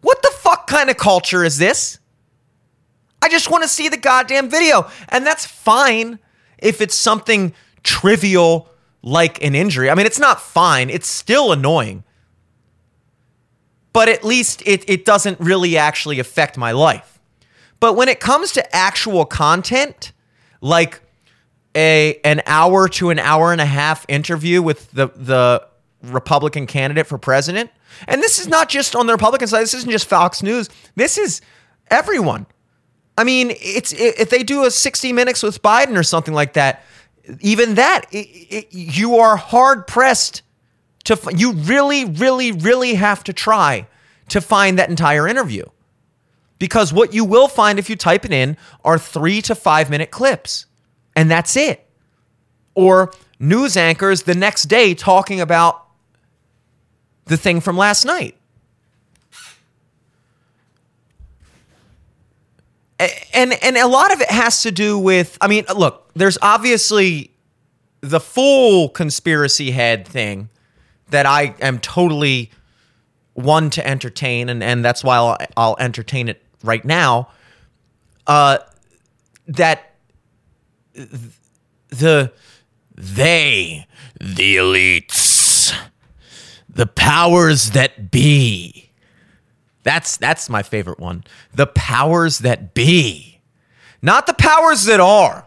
What 0.01 0.23
the 0.23 0.33
fuck 0.39 0.67
kind 0.67 0.89
of 0.89 0.97
culture 0.97 1.45
is 1.45 1.59
this? 1.59 1.99
I 3.21 3.29
just 3.29 3.51
want 3.51 3.63
to 3.63 3.69
see 3.69 3.91
the 3.91 3.99
goddamn 3.99 4.49
video. 4.49 4.91
And 5.11 5.27
that's 5.27 5.45
fine 5.45 6.19
if 6.57 6.81
it's 6.81 6.95
something 6.95 7.53
trivial 7.83 8.71
like 9.03 9.45
an 9.45 9.55
injury. 9.55 9.91
I 9.91 9.95
mean, 9.95 10.07
it's 10.07 10.19
not 10.19 10.41
fine, 10.41 10.89
it's 10.89 11.09
still 11.09 11.53
annoying. 11.53 12.05
But 13.93 14.09
at 14.09 14.25
least 14.25 14.63
it, 14.67 14.89
it 14.89 15.05
doesn't 15.05 15.41
really 15.41 15.77
actually 15.77 16.21
affect 16.21 16.57
my 16.57 16.73
life. 16.73 17.19
But 17.81 17.95
when 17.95 18.09
it 18.09 18.21
comes 18.21 18.53
to 18.53 18.77
actual 18.77 19.25
content, 19.25 20.13
like 20.61 21.01
a 21.75 22.21
an 22.25 22.43
hour 22.47 22.89
to 22.89 23.11
an 23.11 23.19
hour 23.19 23.53
and 23.53 23.61
a 23.61 23.67
half 23.67 24.05
interview 24.09 24.61
with 24.61 24.91
the 24.93 25.09
the 25.17 25.67
Republican 26.03 26.67
candidate 26.67 27.07
for 27.07 27.19
president, 27.19 27.71
and 28.07 28.23
this 28.23 28.39
is 28.39 28.49
not 28.49 28.69
just 28.69 28.95
on 28.95 29.07
the 29.07 29.13
Republican 29.13 29.49
side. 29.49 29.63
This 29.63 29.75
isn't 29.75 29.91
just 29.91 30.09
Fox 30.09 30.43
News. 30.43 30.69
This 30.95 31.19
is 31.19 31.41
everyone. 31.91 32.47
I 33.17 33.25
mean, 33.25 33.51
it's 33.51 33.93
if 33.93 34.31
they 34.31 34.43
do 34.43 34.65
a 34.65 34.71
60 34.71 35.13
minutes 35.13 35.43
with 35.43 35.63
Biden 35.63 35.97
or 35.97 36.03
something 36.03 36.35
like 36.35 36.55
that, 36.55 36.85
even 37.41 37.75
that 37.75 38.07
it, 38.13 38.27
it, 38.27 38.69
you 38.71 39.17
are 39.17 39.37
hard 39.37 39.87
pressed 39.87 40.43
to 41.05 41.19
you 41.35 41.53
really 41.53 42.05
really 42.05 42.53
really 42.53 42.95
have 42.95 43.25
to 43.25 43.33
try 43.33 43.87
to 44.29 44.41
find 44.41 44.79
that 44.79 44.89
entire 44.89 45.29
interview. 45.29 45.65
Because 46.59 46.93
what 46.93 47.13
you 47.15 47.25
will 47.25 47.49
find 47.49 47.79
if 47.79 47.91
you 47.91 47.97
type 47.97 48.25
it 48.25 48.33
in 48.33 48.57
are 48.85 48.99
3 48.99 49.41
to 49.43 49.55
5 49.55 49.91
minute 49.91 50.11
clips. 50.11 50.67
And 51.17 51.31
that's 51.31 51.57
it. 51.57 51.87
Or 52.75 53.13
news 53.39 53.77
anchors 53.77 54.23
the 54.23 54.35
next 54.35 54.65
day 54.65 54.95
talking 54.95 55.41
about 55.41 55.87
the 57.25 57.37
thing 57.37 57.61
from 57.61 57.77
last 57.77 58.05
night. 58.05 58.37
and 63.33 63.55
and 63.63 63.77
a 63.77 63.87
lot 63.87 64.13
of 64.13 64.21
it 64.21 64.31
has 64.31 64.63
to 64.63 64.71
do 64.71 64.99
with 64.99 65.39
I 65.41 65.49
mean, 65.49 65.65
look, 65.75 66.11
there's 66.15 66.37
obviously 66.43 67.31
the 68.03 68.21
full 68.21 68.91
conspiracy 68.91 69.71
head 69.71 70.07
thing 70.07 70.51
that 71.11 71.27
I 71.27 71.55
am 71.61 71.79
totally 71.79 72.51
one 73.35 73.71
to 73.71 73.87
entertain, 73.87 74.49
and 74.49 74.63
and 74.63 74.85
that's 74.85 75.05
why 75.05 75.17
I'll, 75.17 75.39
I'll 75.57 75.77
entertain 75.79 76.29
it 76.29 76.43
right 76.63 76.85
now. 76.85 77.29
Uh, 78.27 78.59
that 79.47 79.95
the 81.89 82.33
they 82.95 83.87
the 84.21 84.57
elites, 84.57 85.75
the 86.69 86.87
powers 86.87 87.71
that 87.71 88.11
be 88.11 88.91
that's 89.83 90.17
that's 90.17 90.49
my 90.49 90.63
favorite 90.63 90.99
one. 90.99 91.25
The 91.55 91.67
powers 91.67 92.39
that 92.41 92.75
be. 92.75 93.41
Not 94.03 94.27
the 94.27 94.35
powers 94.35 94.85
that 94.85 95.01
are. 95.01 95.47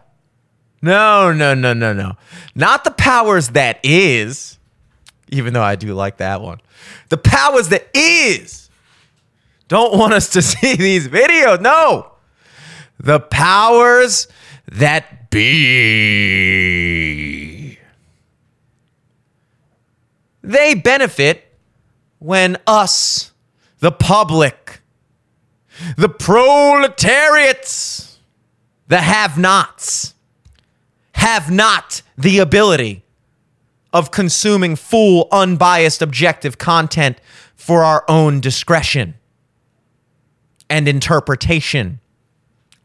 No, 0.82 1.32
no, 1.32 1.54
no, 1.54 1.72
no, 1.72 1.92
no. 1.92 2.12
Not 2.54 2.84
the 2.84 2.90
powers 2.90 3.50
that 3.50 3.80
is. 3.82 4.58
Even 5.28 5.54
though 5.54 5.62
I 5.62 5.76
do 5.76 5.94
like 5.94 6.16
that 6.18 6.40
one. 6.40 6.60
The 7.08 7.18
powers 7.18 7.70
that 7.70 7.88
is. 7.94 8.68
Don't 9.68 9.96
want 9.96 10.12
us 10.12 10.28
to 10.30 10.42
see 10.42 10.74
these 10.76 11.08
videos. 11.08 11.60
No. 11.60 12.12
The 12.98 13.20
powers 13.20 14.28
that 14.66 15.30
be. 15.30 16.58
They 20.42 20.74
benefit 20.74 21.44
when 22.18 22.58
us 22.66 23.32
the 23.78 23.92
public, 23.92 24.80
the 25.96 26.08
proletariats, 26.08 28.18
the 28.88 28.98
have 28.98 29.38
nots, 29.38 30.14
have 31.12 31.50
not 31.50 32.02
the 32.16 32.38
ability 32.38 33.03
of 33.94 34.10
consuming 34.10 34.74
full, 34.74 35.28
unbiased, 35.30 36.02
objective 36.02 36.58
content 36.58 37.20
for 37.54 37.84
our 37.84 38.04
own 38.08 38.40
discretion 38.40 39.14
and 40.68 40.88
interpretation. 40.88 42.00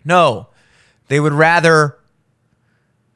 No, 0.05 0.49
they 1.07 1.19
would 1.19 1.33
rather 1.33 1.97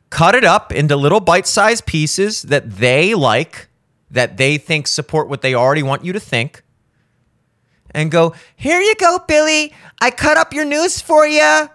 cut 0.10 0.34
it 0.34 0.44
up 0.44 0.72
into 0.72 0.96
little 0.96 1.20
bite 1.20 1.46
sized 1.46 1.86
pieces 1.86 2.42
that 2.42 2.78
they 2.78 3.14
like, 3.14 3.70
that 4.10 4.38
they 4.38 4.58
think 4.58 4.88
support 4.88 5.30
what 5.30 5.44
they 5.44 5.54
already 5.54 5.84
want 5.84 6.04
you 6.04 6.14
to 6.14 6.20
think, 6.20 6.64
and 7.92 8.10
go, 8.10 8.34
Here 8.56 8.82
you 8.82 8.96
go, 8.96 9.20
Billy. 9.28 9.72
I 10.02 10.10
cut 10.10 10.38
up 10.38 10.52
your 10.52 10.66
news 10.66 11.00
for 11.00 11.28
you. 11.28 11.70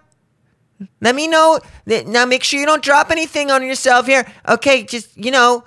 Let 1.00 1.14
me 1.14 1.28
know. 1.28 1.60
Now 1.87 2.26
make 2.26 2.42
sure 2.42 2.58
you 2.58 2.66
don't 2.66 2.82
drop 2.82 3.12
anything 3.12 3.52
on 3.52 3.64
yourself 3.64 4.06
here. 4.06 4.30
Okay, 4.48 4.82
just, 4.82 5.16
you 5.16 5.30
know, 5.30 5.64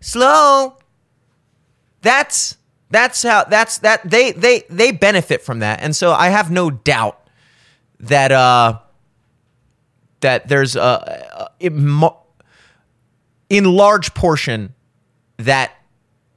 slow. 0.00 0.76
That's 2.02 2.56
that's 2.90 3.22
how 3.22 3.44
that's 3.44 3.78
that 3.78 4.08
they 4.08 4.32
they 4.32 4.64
they 4.70 4.92
benefit 4.92 5.42
from 5.42 5.60
that. 5.60 5.80
And 5.80 5.94
so 5.94 6.12
I 6.12 6.28
have 6.28 6.50
no 6.50 6.70
doubt 6.70 7.18
that 8.00 8.32
uh 8.32 8.78
that 10.20 10.48
there's 10.48 10.74
a, 10.74 11.50
a, 11.60 12.12
in 13.50 13.64
large 13.64 14.14
portion 14.14 14.74
that 15.36 15.72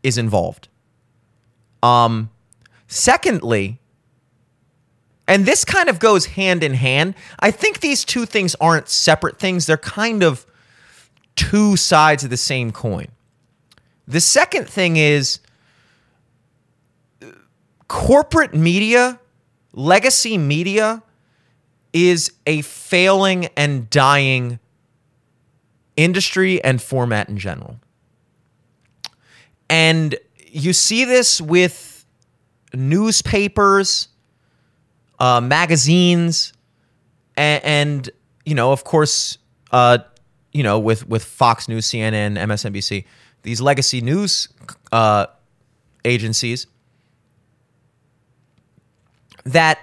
is 0.04 0.18
involved. 0.18 0.68
Um 1.82 2.30
secondly, 2.88 3.80
and 5.28 5.46
this 5.46 5.64
kind 5.64 5.88
of 5.88 6.00
goes 6.00 6.26
hand 6.26 6.64
in 6.64 6.74
hand. 6.74 7.16
I 7.40 7.52
think 7.52 7.80
these 7.80 8.04
two 8.04 8.26
things 8.26 8.56
aren't 8.56 8.90
separate 8.90 9.40
things. 9.40 9.66
They're 9.66 9.78
kind 9.78 10.24
of 10.24 10.46
two 11.38 11.78
sides 11.78 12.26
of 12.26 12.30
the 12.30 12.38
same 12.38 12.72
coin. 12.72 13.08
The 14.12 14.20
second 14.20 14.68
thing 14.68 14.98
is 14.98 15.40
corporate 17.88 18.54
media, 18.54 19.18
legacy 19.72 20.38
media 20.38 21.02
is 21.94 22.34
a 22.46 22.62
failing 22.62 23.46
and 23.56 23.90
dying 23.90 24.60
industry 25.96 26.62
and 26.62 26.82
format 26.82 27.30
in 27.30 27.38
general. 27.38 27.80
And 29.70 30.18
you 30.46 30.74
see 30.74 31.06
this 31.06 31.40
with 31.40 32.06
newspapers, 32.74 34.10
uh, 35.20 35.40
magazines, 35.40 36.52
and, 37.38 37.64
and, 37.64 38.10
you 38.44 38.56
know, 38.56 38.74
of 38.74 38.84
course, 38.84 39.38
uh, 39.72 40.00
you 40.52 40.64
know, 40.64 40.80
with 40.80 41.08
with 41.08 41.24
Fox 41.24 41.70
News, 41.70 41.86
CNN, 41.86 42.38
MSNBC, 42.38 43.06
these 43.44 43.62
legacy 43.62 44.02
news 44.02 44.50
uh, 44.92 45.28
agencies 46.06 46.68
that 49.44 49.80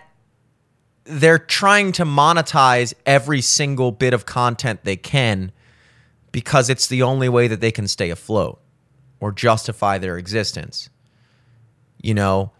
they're 1.05 1.39
trying 1.39 1.93
to 1.93 2.05
monetize 2.05 2.95
every 3.07 3.41
single 3.41 3.91
bit 3.91 4.13
of 4.15 4.27
content 4.27 4.85
they 4.85 4.97
can 4.97 5.53
because 6.33 6.69
it's 6.69 6.87
the 6.87 7.03
only 7.03 7.29
way 7.29 7.49
that 7.49 7.61
they 7.61 7.73
can 7.73 7.89
stay 7.89 8.11
afloat 8.11 8.61
or 9.21 9.33
justify 9.33 9.99
their 9.99 10.19
existence. 10.19 10.91
You 12.03 12.15
know, 12.15 12.53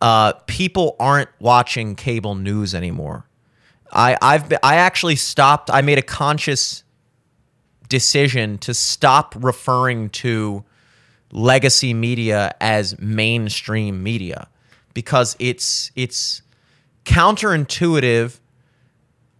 uh, 0.00 0.32
people 0.46 0.96
aren't 0.98 1.28
watching 1.38 1.94
cable 1.94 2.34
news 2.34 2.74
anymore. 2.74 3.28
I 3.92 4.16
I've 4.20 4.48
been, 4.48 4.58
I 4.62 4.76
actually 4.76 5.16
stopped. 5.16 5.70
I 5.70 5.82
made 5.82 5.98
a 5.98 6.02
conscious 6.02 6.82
decision 7.88 8.58
to 8.58 8.74
stop 8.74 9.34
referring 9.38 10.08
to 10.10 10.64
legacy 11.32 11.92
media 11.92 12.54
as 12.60 12.98
mainstream 12.98 14.02
media 14.02 14.48
because 14.94 15.36
it's 15.38 15.90
it's 15.94 16.42
counterintuitive 17.04 18.38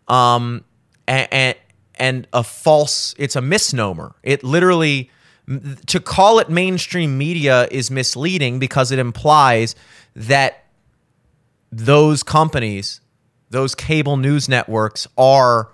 um 0.08 0.64
and, 1.08 1.56
and 1.94 2.28
a 2.32 2.42
false 2.42 3.14
it's 3.18 3.36
a 3.36 3.40
misnomer. 3.40 4.14
It 4.22 4.44
literally 4.44 5.10
to 5.86 6.00
call 6.00 6.38
it 6.40 6.50
mainstream 6.50 7.16
media 7.16 7.68
is 7.70 7.90
misleading 7.90 8.58
because 8.58 8.90
it 8.90 8.98
implies 8.98 9.74
that 10.14 10.64
those 11.70 12.22
companies 12.22 13.00
those 13.50 13.74
cable 13.74 14.16
news 14.16 14.48
networks 14.48 15.06
are 15.16 15.70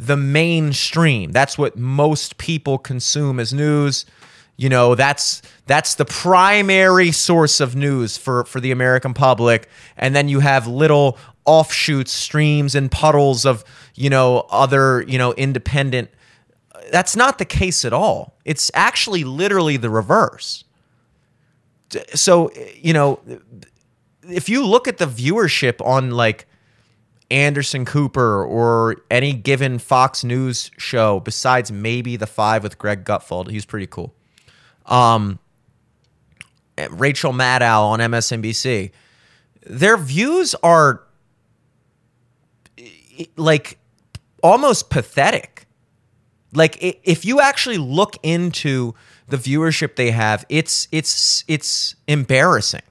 the 0.00 0.16
mainstream. 0.16 1.32
That's 1.32 1.58
what 1.58 1.76
most 1.76 2.38
people 2.38 2.78
consume 2.78 3.38
as 3.38 3.52
news. 3.52 4.06
You 4.56 4.68
know, 4.68 4.94
that's 4.94 5.42
that's 5.66 5.94
the 5.94 6.04
primary 6.04 7.12
source 7.12 7.60
of 7.60 7.76
news 7.76 8.16
for 8.16 8.44
for 8.44 8.60
the 8.60 8.70
American 8.70 9.14
public. 9.14 9.68
And 9.96 10.14
then 10.14 10.28
you 10.28 10.40
have 10.40 10.66
little 10.66 11.18
offshoots, 11.44 12.12
streams 12.12 12.74
and 12.74 12.90
puddles 12.90 13.44
of, 13.44 13.64
you 13.94 14.10
know, 14.10 14.46
other, 14.50 15.02
you 15.02 15.18
know, 15.18 15.32
independent 15.34 16.10
that's 16.90 17.16
not 17.16 17.38
the 17.38 17.44
case 17.44 17.84
at 17.84 17.92
all. 17.92 18.36
It's 18.44 18.70
actually 18.74 19.24
literally 19.24 19.76
the 19.76 19.90
reverse. 19.90 20.64
So, 22.14 22.50
you 22.74 22.92
know, 22.92 23.20
if 24.28 24.48
you 24.48 24.64
look 24.64 24.88
at 24.88 24.98
the 24.98 25.06
viewership 25.06 25.84
on 25.84 26.10
like 26.10 26.46
Anderson 27.30 27.84
Cooper 27.84 28.44
or 28.44 28.96
any 29.10 29.32
given 29.32 29.78
Fox 29.78 30.24
News 30.24 30.70
show 30.76 31.20
besides 31.20 31.70
maybe 31.70 32.16
the 32.16 32.26
five 32.26 32.62
with 32.62 32.78
Greg 32.78 33.04
Gutfeld. 33.04 33.50
He's 33.50 33.64
pretty 33.64 33.86
cool. 33.86 34.14
Um, 34.86 35.38
Rachel 36.90 37.32
Maddow 37.32 37.82
on 37.82 38.00
MSNBC. 38.00 38.90
Their 39.66 39.96
views 39.96 40.54
are 40.62 41.02
like 43.36 43.78
almost 44.42 44.90
pathetic. 44.90 45.66
Like 46.52 46.78
if 46.80 47.24
you 47.24 47.40
actually 47.40 47.78
look 47.78 48.16
into 48.22 48.94
the 49.28 49.36
viewership 49.36 49.96
they 49.96 50.10
have, 50.10 50.44
it's 50.48 50.88
it's 50.90 51.44
it's 51.46 51.94
embarrassing. 52.08 52.82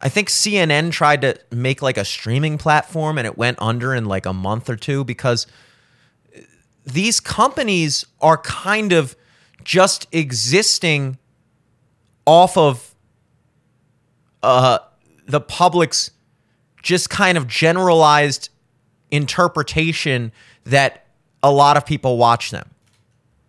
I 0.00 0.08
think 0.08 0.28
CNN 0.28 0.92
tried 0.92 1.22
to 1.22 1.38
make 1.50 1.80
like 1.80 1.96
a 1.96 2.04
streaming 2.04 2.58
platform 2.58 3.18
and 3.18 3.26
it 3.26 3.38
went 3.38 3.58
under 3.60 3.94
in 3.94 4.04
like 4.04 4.26
a 4.26 4.32
month 4.32 4.68
or 4.68 4.76
two 4.76 5.04
because 5.04 5.46
these 6.84 7.18
companies 7.18 8.04
are 8.20 8.36
kind 8.38 8.92
of 8.92 9.16
just 9.64 10.06
existing 10.12 11.18
off 12.26 12.56
of 12.56 12.94
uh, 14.42 14.78
the 15.26 15.40
public's 15.40 16.10
just 16.82 17.10
kind 17.10 17.36
of 17.36 17.48
generalized 17.48 18.50
interpretation 19.10 20.30
that 20.64 21.06
a 21.42 21.50
lot 21.50 21.76
of 21.76 21.86
people 21.86 22.16
watch 22.18 22.50
them 22.50 22.70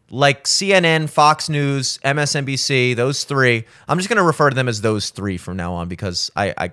like 0.10 0.46
CNN, 0.46 1.10
Fox 1.10 1.50
News, 1.50 2.00
MSNBC, 2.04 2.96
those 2.96 3.24
three. 3.24 3.66
I'm 3.88 3.98
just 3.98 4.10
going 4.10 4.18
to 4.18 4.24
refer 4.24 4.50
to 4.50 4.56
them 4.56 4.68
as 4.68 4.82
those 4.82 5.10
three 5.10 5.38
from 5.38 5.58
now 5.58 5.74
on 5.74 5.88
because 5.88 6.32
I, 6.36 6.54
I, 6.58 6.72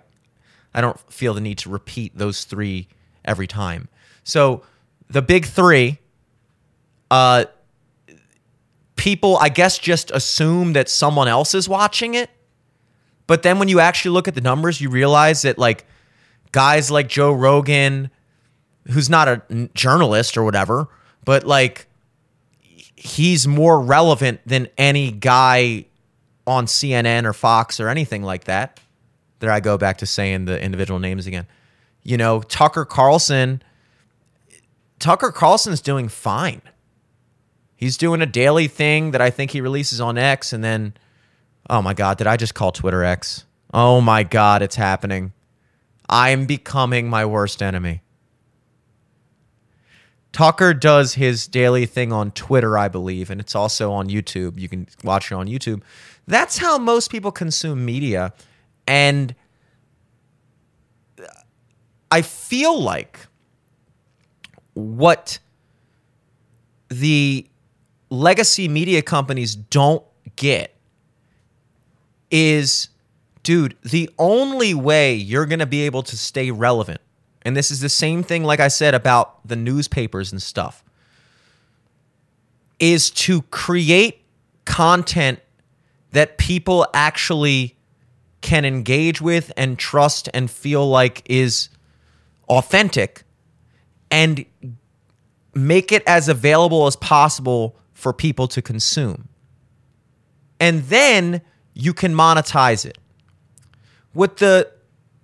I 0.74 0.80
don't 0.80 0.98
feel 1.12 1.34
the 1.34 1.40
need 1.40 1.58
to 1.58 1.70
repeat 1.70 2.16
those 2.16 2.44
three 2.44 2.88
every 3.24 3.46
time. 3.46 3.88
So 4.22 4.62
the 5.08 5.22
big 5.22 5.46
three, 5.46 5.98
uh, 7.10 7.46
people, 8.96 9.36
I 9.38 9.48
guess, 9.48 9.78
just 9.78 10.10
assume 10.12 10.72
that 10.74 10.88
someone 10.88 11.28
else 11.28 11.54
is 11.54 11.68
watching 11.68 12.14
it. 12.14 12.30
But 13.26 13.42
then 13.42 13.58
when 13.58 13.68
you 13.68 13.80
actually 13.80 14.12
look 14.12 14.28
at 14.28 14.34
the 14.34 14.40
numbers, 14.40 14.80
you 14.80 14.90
realize 14.90 15.42
that 15.42 15.58
like 15.58 15.86
guys 16.52 16.90
like 16.90 17.08
Joe 17.08 17.32
Rogan, 17.32 18.10
who's 18.90 19.08
not 19.08 19.28
a 19.28 19.70
journalist 19.74 20.36
or 20.36 20.44
whatever, 20.44 20.88
but 21.24 21.44
like 21.44 21.86
he's 23.04 23.46
more 23.46 23.80
relevant 23.80 24.40
than 24.46 24.66
any 24.78 25.12
guy 25.12 25.84
on 26.46 26.66
CNN 26.66 27.24
or 27.24 27.34
Fox 27.34 27.78
or 27.78 27.88
anything 27.88 28.22
like 28.22 28.44
that. 28.44 28.80
There 29.38 29.50
I 29.50 29.60
go 29.60 29.76
back 29.76 29.98
to 29.98 30.06
saying 30.06 30.46
the 30.46 30.60
individual 30.60 30.98
names 30.98 31.26
again. 31.26 31.46
You 32.02 32.16
know, 32.16 32.40
Tucker 32.40 32.86
Carlson, 32.86 33.62
Tucker 34.98 35.30
Carlson's 35.30 35.82
doing 35.82 36.08
fine. 36.08 36.62
He's 37.76 37.98
doing 37.98 38.22
a 38.22 38.26
daily 38.26 38.68
thing 38.68 39.10
that 39.10 39.20
I 39.20 39.28
think 39.28 39.50
he 39.50 39.60
releases 39.60 40.00
on 40.00 40.16
X 40.16 40.52
and 40.52 40.64
then 40.64 40.94
oh 41.68 41.82
my 41.82 41.92
god, 41.92 42.18
did 42.18 42.26
I 42.26 42.36
just 42.36 42.54
call 42.54 42.72
Twitter 42.72 43.04
X? 43.04 43.44
Oh 43.72 44.00
my 44.00 44.22
god, 44.22 44.62
it's 44.62 44.76
happening. 44.76 45.32
I'm 46.08 46.46
becoming 46.46 47.08
my 47.08 47.26
worst 47.26 47.62
enemy. 47.62 48.00
Tucker 50.34 50.74
does 50.74 51.14
his 51.14 51.46
daily 51.46 51.86
thing 51.86 52.12
on 52.12 52.32
Twitter, 52.32 52.76
I 52.76 52.88
believe, 52.88 53.30
and 53.30 53.40
it's 53.40 53.54
also 53.54 53.92
on 53.92 54.08
YouTube. 54.08 54.58
You 54.58 54.68
can 54.68 54.88
watch 55.04 55.30
it 55.30 55.36
on 55.36 55.46
YouTube. 55.46 55.80
That's 56.26 56.58
how 56.58 56.76
most 56.76 57.08
people 57.12 57.30
consume 57.30 57.84
media. 57.84 58.32
And 58.88 59.32
I 62.10 62.22
feel 62.22 62.80
like 62.80 63.20
what 64.72 65.38
the 66.88 67.46
legacy 68.10 68.66
media 68.66 69.02
companies 69.02 69.54
don't 69.54 70.02
get 70.34 70.74
is 72.32 72.88
dude, 73.44 73.76
the 73.84 74.10
only 74.18 74.74
way 74.74 75.14
you're 75.14 75.46
going 75.46 75.60
to 75.60 75.66
be 75.66 75.82
able 75.82 76.02
to 76.02 76.16
stay 76.16 76.50
relevant 76.50 77.00
and 77.44 77.56
this 77.56 77.70
is 77.70 77.80
the 77.80 77.88
same 77.88 78.22
thing, 78.22 78.44
like 78.44 78.60
I 78.60 78.68
said, 78.68 78.94
about 78.94 79.46
the 79.46 79.56
newspapers 79.56 80.32
and 80.32 80.40
stuff, 80.40 80.82
is 82.78 83.10
to 83.10 83.42
create 83.42 84.22
content 84.64 85.40
that 86.12 86.38
people 86.38 86.86
actually 86.94 87.76
can 88.40 88.64
engage 88.64 89.20
with 89.20 89.52
and 89.56 89.78
trust 89.78 90.28
and 90.32 90.50
feel 90.50 90.88
like 90.88 91.22
is 91.26 91.68
authentic 92.48 93.24
and 94.10 94.44
make 95.54 95.92
it 95.92 96.02
as 96.06 96.28
available 96.28 96.86
as 96.86 96.96
possible 96.96 97.76
for 97.92 98.12
people 98.12 98.46
to 98.48 98.62
consume. 98.62 99.28
And 100.60 100.82
then 100.84 101.40
you 101.74 101.92
can 101.92 102.14
monetize 102.14 102.86
it. 102.86 102.98
What 104.12 104.36
the 104.36 104.70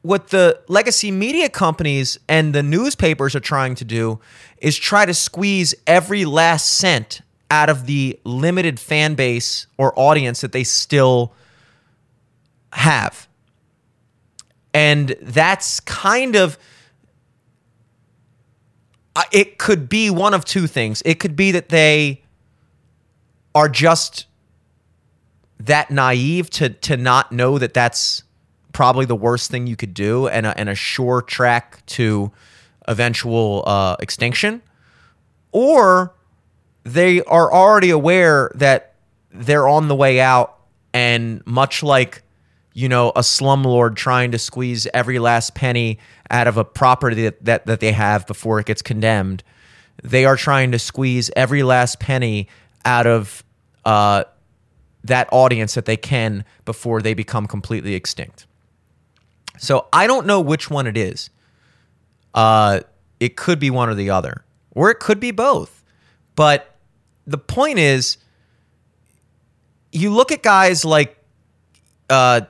what 0.03 0.29
the 0.29 0.61
legacy 0.69 1.11
media 1.11 1.49
companies 1.49 2.19
and 2.29 2.55
the 2.55 2.63
newspapers 2.63 3.35
are 3.35 3.41
trying 3.41 3.75
to 3.75 3.85
do 3.85 4.19
is 4.59 4.79
try 4.79 5.05
to 5.05 5.13
squeeze 5.13 5.75
every 5.87 6.25
last 6.25 6.69
cent 6.77 7.21
out 7.51 7.69
of 7.69 7.87
the 7.87 8.19
limited 8.25 8.79
fan 8.81 9.15
base 9.15 9.67
or 9.77 9.93
audience 9.99 10.41
that 10.41 10.53
they 10.53 10.65
still 10.65 11.35
have. 12.73 13.29
And 14.73 15.17
that's 15.21 15.81
kind 15.81 16.37
of 16.37 16.57
uh, 19.17 19.25
it 19.33 19.59
could 19.59 19.89
be 19.89 20.09
one 20.09 20.33
of 20.33 20.45
two 20.45 20.67
things. 20.67 21.03
It 21.05 21.19
could 21.19 21.35
be 21.35 21.51
that 21.51 21.69
they 21.69 22.23
are 23.55 23.69
just 23.69 24.27
that 25.59 25.91
naive 25.91 26.49
to 26.51 26.71
to 26.71 26.97
not 26.97 27.33
know 27.33 27.59
that 27.59 27.75
that's 27.75 28.23
probably 28.73 29.05
the 29.05 29.17
worst 29.17 29.51
thing 29.51 29.67
you 29.67 29.77
could 29.77 29.95
do 29.95 30.29
and 30.29 30.47
a, 30.47 30.59
and 30.59 30.69
a 30.69 30.75
sure 30.75 31.23
track 31.23 31.85
to 31.87 32.31
eventual 32.89 33.65
uh, 33.67 33.97
extinction, 34.01 34.63
or 35.53 36.15
they 36.85 37.23
are 37.23 37.53
already 37.53 37.91
aware 37.91 38.51
that 38.55 38.95
they're 39.33 39.69
on 39.69 39.89
the 39.89 39.95
way 39.95 40.21
out, 40.21 40.59
and 40.93 41.45
much 41.47 41.83
like 41.83 42.23
you 42.75 42.89
know 42.89 43.11
a 43.11 43.21
slumlord 43.21 43.97
trying 43.97 44.33
to 44.33 44.39
squeeze 44.39 44.87
every 44.95 45.19
last 45.19 45.55
penny 45.55 45.99
out 46.31 46.47
of 46.47 46.57
a 46.57 46.65
property 46.65 47.25
that, 47.25 47.45
that, 47.45 47.67
that 47.67 47.81
they 47.81 47.93
have 47.93 48.27
before 48.27 48.61
it 48.61 48.67
gets 48.67 48.83
condemned, 48.83 49.43
they 50.03 50.25
are 50.25 50.37
trying 50.37 50.73
to 50.73 50.79
squeeze 50.79 51.31
every 51.37 51.63
last 51.63 51.99
penny 52.01 52.49
out 52.85 53.07
of 53.07 53.45
uh, 53.85 54.25
that 55.05 55.29
audience 55.33 55.75
that 55.75 55.87
they 55.87 55.97
can 55.97 56.45
before 56.65 57.03
they 57.03 57.15
become 57.15 57.47
completely 57.47 57.95
extinct. 57.95 58.47
So 59.61 59.87
I 59.93 60.07
don't 60.07 60.27
know 60.27 60.41
which 60.41 60.71
one 60.71 60.87
it 60.87 60.97
is. 60.97 61.29
Uh, 62.35 62.81
it 63.21 63.37
could 63.37 63.59
be 63.59 63.71
one 63.71 63.91
or 63.91 63.95
the 63.95 64.11
other, 64.11 64.45
or 64.71 64.91
it 64.91 64.99
could 64.99 65.21
be 65.21 65.31
both. 65.31 65.85
But 66.35 66.75
the 67.27 67.37
point 67.37 67.79
is, 67.79 68.17
you 69.93 70.11
look 70.11 70.33
at 70.33 70.43
guys 70.43 70.85
like, 70.85 71.23
uh, 72.09 72.41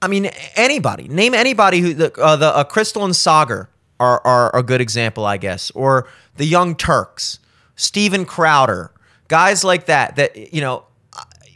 I 0.00 0.08
mean, 0.08 0.30
anybody. 0.54 1.08
Name 1.08 1.34
anybody 1.34 1.80
who 1.80 1.94
the 1.94 2.14
uh, 2.14 2.36
the 2.36 2.54
uh, 2.54 2.64
Krystal 2.64 3.04
and 3.04 3.12
Saagar 3.12 3.66
are 3.98 4.24
are 4.24 4.54
a 4.56 4.62
good 4.62 4.80
example, 4.80 5.26
I 5.26 5.36
guess, 5.36 5.72
or 5.72 6.08
the 6.36 6.46
Young 6.46 6.76
Turks, 6.76 7.40
Steven 7.74 8.24
Crowder, 8.24 8.92
guys 9.26 9.64
like 9.64 9.86
that. 9.86 10.14
That 10.14 10.54
you 10.54 10.60
know, 10.60 10.84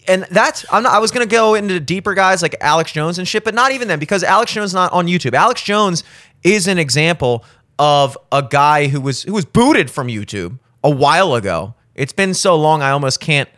and 0.06 0.24
that's 0.30 0.64
I'm 0.72 0.82
not, 0.82 0.92
I 0.92 0.98
was 0.98 1.10
gonna 1.10 1.26
go 1.26 1.54
into 1.54 1.80
deeper 1.80 2.14
guys 2.14 2.42
like 2.42 2.56
Alex 2.60 2.92
Jones 2.92 3.18
and 3.18 3.26
shit, 3.26 3.44
but 3.44 3.54
not 3.54 3.72
even 3.72 3.88
then 3.88 3.98
because 3.98 4.22
Alex 4.22 4.52
Jones 4.52 4.70
is 4.70 4.74
not 4.74 4.92
on 4.92 5.06
YouTube. 5.06 5.34
Alex 5.34 5.62
Jones 5.62 6.04
is 6.42 6.66
an 6.66 6.78
example 6.78 7.44
of 7.78 8.16
a 8.30 8.42
guy 8.42 8.88
who 8.88 9.00
was 9.00 9.22
who 9.22 9.32
was 9.32 9.44
booted 9.44 9.90
from 9.90 10.08
YouTube 10.08 10.58
a 10.82 10.90
while 10.90 11.34
ago. 11.34 11.74
It's 11.94 12.12
been 12.12 12.34
so 12.34 12.56
long 12.56 12.82
I 12.82 12.90
almost 12.90 13.20
can't 13.20 13.48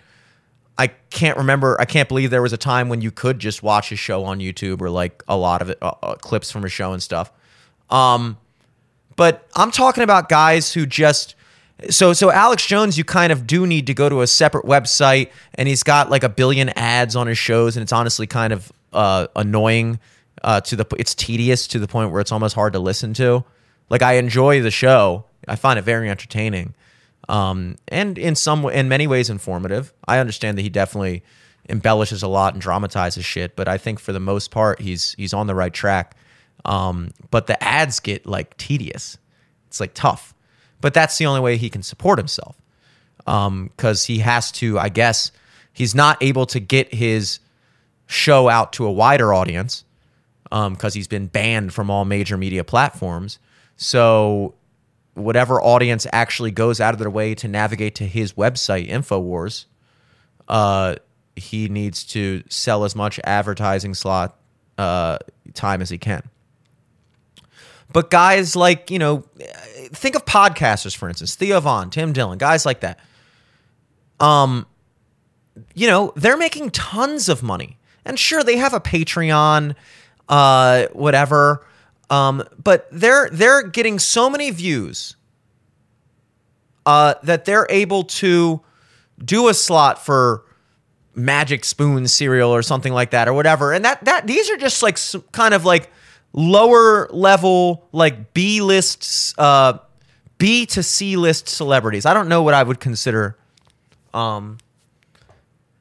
I 0.79 0.89
can't 1.11 1.39
remember. 1.39 1.81
I 1.81 1.85
can't 1.85 2.09
believe 2.09 2.31
there 2.31 2.43
was 2.43 2.53
a 2.53 2.59
time 2.59 2.89
when 2.89 3.01
you 3.01 3.11
could 3.11 3.39
just 3.39 3.63
watch 3.63 3.89
his 3.89 3.99
show 3.99 4.25
on 4.25 4.41
YouTube 4.41 4.81
or 4.81 4.91
like 4.91 5.23
a 5.27 5.37
lot 5.37 5.63
of 5.63 5.71
it, 5.71 5.79
uh, 5.81 5.93
uh, 6.03 6.15
clips 6.17 6.51
from 6.51 6.63
his 6.63 6.73
show 6.73 6.93
and 6.93 7.03
stuff. 7.03 7.33
Um, 7.89 8.37
but 9.17 9.49
I'm 9.57 9.71
talking 9.71 10.05
about 10.05 10.29
guys 10.29 10.75
who 10.75 10.85
just 10.85 11.35
so 11.91 12.13
so 12.13 12.31
Alex 12.31 12.67
Jones, 12.67 12.97
you 12.97 13.05
kind 13.05 13.33
of 13.33 13.47
do 13.47 13.67
need 13.67 13.87
to 13.87 13.95
go 13.95 14.09
to 14.09 14.23
a 14.23 14.27
separate 14.27 14.65
website, 14.65 15.31
and 15.55 15.69
he's 15.69 15.83
got 15.83 16.11
like 16.11 16.23
a 16.23 16.29
billion 16.29 16.71
ads 16.71 17.17
on 17.17 17.27
his 17.27 17.39
shows, 17.39 17.77
and 17.77 17.83
it's 17.83 17.93
honestly 17.93 18.27
kind 18.27 18.53
of 18.53 18.73
uh, 18.93 19.27
annoying. 19.37 19.99
Uh, 20.45 20.61
to 20.61 20.77
the 20.77 20.85
it's 20.99 21.15
tedious 21.15 21.67
to 21.67 21.79
the 21.79 21.89
point 21.89 22.13
where 22.13 22.21
it's 22.21 22.31
almost 22.31 22.55
hard 22.55 22.73
to 22.75 22.79
listen 22.79 23.15
to. 23.15 23.43
Like 23.89 24.03
I 24.03 24.15
enjoy 24.15 24.63
the 24.63 24.71
show, 24.71 25.25
I 25.49 25.57
find 25.57 25.79
it 25.79 25.83
very 25.83 26.11
entertaining, 26.11 26.75
um, 27.29 27.77
and 27.89 28.17
in 28.19 28.35
some 28.35 28.65
in 28.67 28.89
many 28.89 29.07
ways 29.07 29.29
informative. 29.31 29.93
I 30.07 30.19
understand 30.19 30.59
that 30.59 30.63
he 30.63 30.69
definitely 30.69 31.23
embellishes 31.69 32.23
a 32.23 32.29
lot 32.29 32.53
and 32.53 32.63
dramatizes 32.63 33.25
shit, 33.25 33.57
but 33.57 33.67
I 33.67 33.77
think 33.79 33.99
for 33.99 34.13
the 34.13 34.21
most 34.21 34.51
part 34.51 34.81
he's 34.81 35.15
he's 35.15 35.35
on 35.35 35.47
the 35.47 35.55
right 35.55 35.73
track. 35.73 36.17
Um, 36.65 37.11
but 37.31 37.47
the 37.47 37.63
ads 37.63 37.99
get 38.01 38.27
like 38.27 38.57
tedious. 38.57 39.19
It's 39.69 39.81
like 39.81 39.95
tough 39.95 40.35
but 40.81 40.95
that's 40.95 41.19
the 41.19 41.27
only 41.27 41.41
way 41.41 41.57
he 41.57 41.71
can 41.71 41.83
support 41.83 42.19
himself. 42.19 42.57
Because 43.19 44.09
um, 44.09 44.15
he 44.15 44.21
has 44.21 44.53
to 44.53 44.79
i 44.79 44.89
guess 44.89 45.33
he's 45.73 45.97
not 45.97 46.23
able 46.23 46.47
to 46.47 46.61
get 46.61 46.95
his 46.95 47.41
show 48.07 48.49
out 48.49 48.73
to 48.75 48.87
a 48.87 48.93
wider 48.93 49.35
audience 49.35 49.85
because 50.45 50.95
um, 50.95 50.99
he's 50.99 51.09
been 51.09 51.27
banned 51.27 51.73
from 51.73 51.91
all 51.91 52.05
major 52.05 52.37
media 52.37 52.63
platforms. 52.63 53.39
So 53.77 54.55
whatever 55.15 55.61
audience 55.61 56.07
actually 56.13 56.51
goes 56.51 56.81
out 56.81 56.95
of 56.95 57.01
their 57.01 57.11
way 57.11 57.35
to 57.35 57.49
navigate 57.49 57.97
to 57.97 58.07
his 58.07 58.35
website 58.35 58.89
infowars 58.89 59.65
uh, 60.49 60.95
he 61.35 61.69
needs 61.69 62.05
to 62.05 62.43
sell 62.49 62.85
as 62.85 62.95
much 62.95 63.19
advertising 63.25 63.95
slot 63.95 64.39
uh, 64.79 65.19
time 65.55 65.81
as 65.81 65.89
he 65.91 65.99
can 65.99 66.23
but 67.93 68.11
guys 68.11 68.57
like 68.57 68.91
you 68.91 68.99
know 68.99 69.25
think 69.93 70.15
of 70.15 70.25
podcasters, 70.25 70.97
for 70.97 71.09
instance, 71.09 71.35
Theo 71.35 71.61
Von, 71.61 71.91
Tim 71.91 72.13
Dillon, 72.13 72.39
guys 72.39 72.67
like 72.67 72.81
that. 72.81 72.99
Um, 74.21 74.67
you 75.75 75.87
know, 75.87 76.13
they're 76.17 76.37
making 76.37 76.71
tons 76.71 77.29
of 77.29 77.43
money. 77.43 77.79
And 78.05 78.19
sure, 78.19 78.43
they 78.43 78.57
have 78.57 78.73
a 78.73 78.81
Patreon, 78.81 79.75
uh, 80.29 80.87
whatever. 80.93 81.67
Um, 82.09 82.45
but 82.63 82.89
they're 82.93 83.29
they're 83.31 83.63
getting 83.63 83.99
so 83.99 84.31
many 84.31 84.51
views 84.51 85.17
uh, 86.85 87.15
that 87.25 87.45
they're 87.45 87.67
able 87.69 88.05
to 88.05 88.61
do 89.25 89.49
a 89.49 89.55
slot 89.55 90.05
for 90.05 90.45
Magic 91.17 91.65
Spoon 91.65 92.07
cereal 92.07 92.51
or 92.51 92.63
something 92.63 92.93
like 92.93 93.11
that 93.11 93.27
or 93.27 93.33
whatever. 93.33 93.73
And 93.73 93.85
that 93.85 94.05
that 94.05 94.27
these 94.29 94.49
are 94.51 94.57
just 94.57 94.83
like 94.83 94.99
kind 95.33 95.53
of 95.53 95.65
like 95.65 95.91
lower 96.37 97.09
level 97.09 97.89
like 97.91 98.33
B 98.35 98.61
lists 98.61 99.35
uh 99.39 99.79
B 100.39 100.67
to 100.67 100.83
C 100.83 101.17
list 101.17 101.49
celebrities. 101.49 102.07
I 102.07 102.15
don't 102.15 102.29
know 102.29 102.43
what 102.43 102.55
I 102.55 102.63
would 102.63 102.79
consider 102.79 103.37
um 104.15 104.59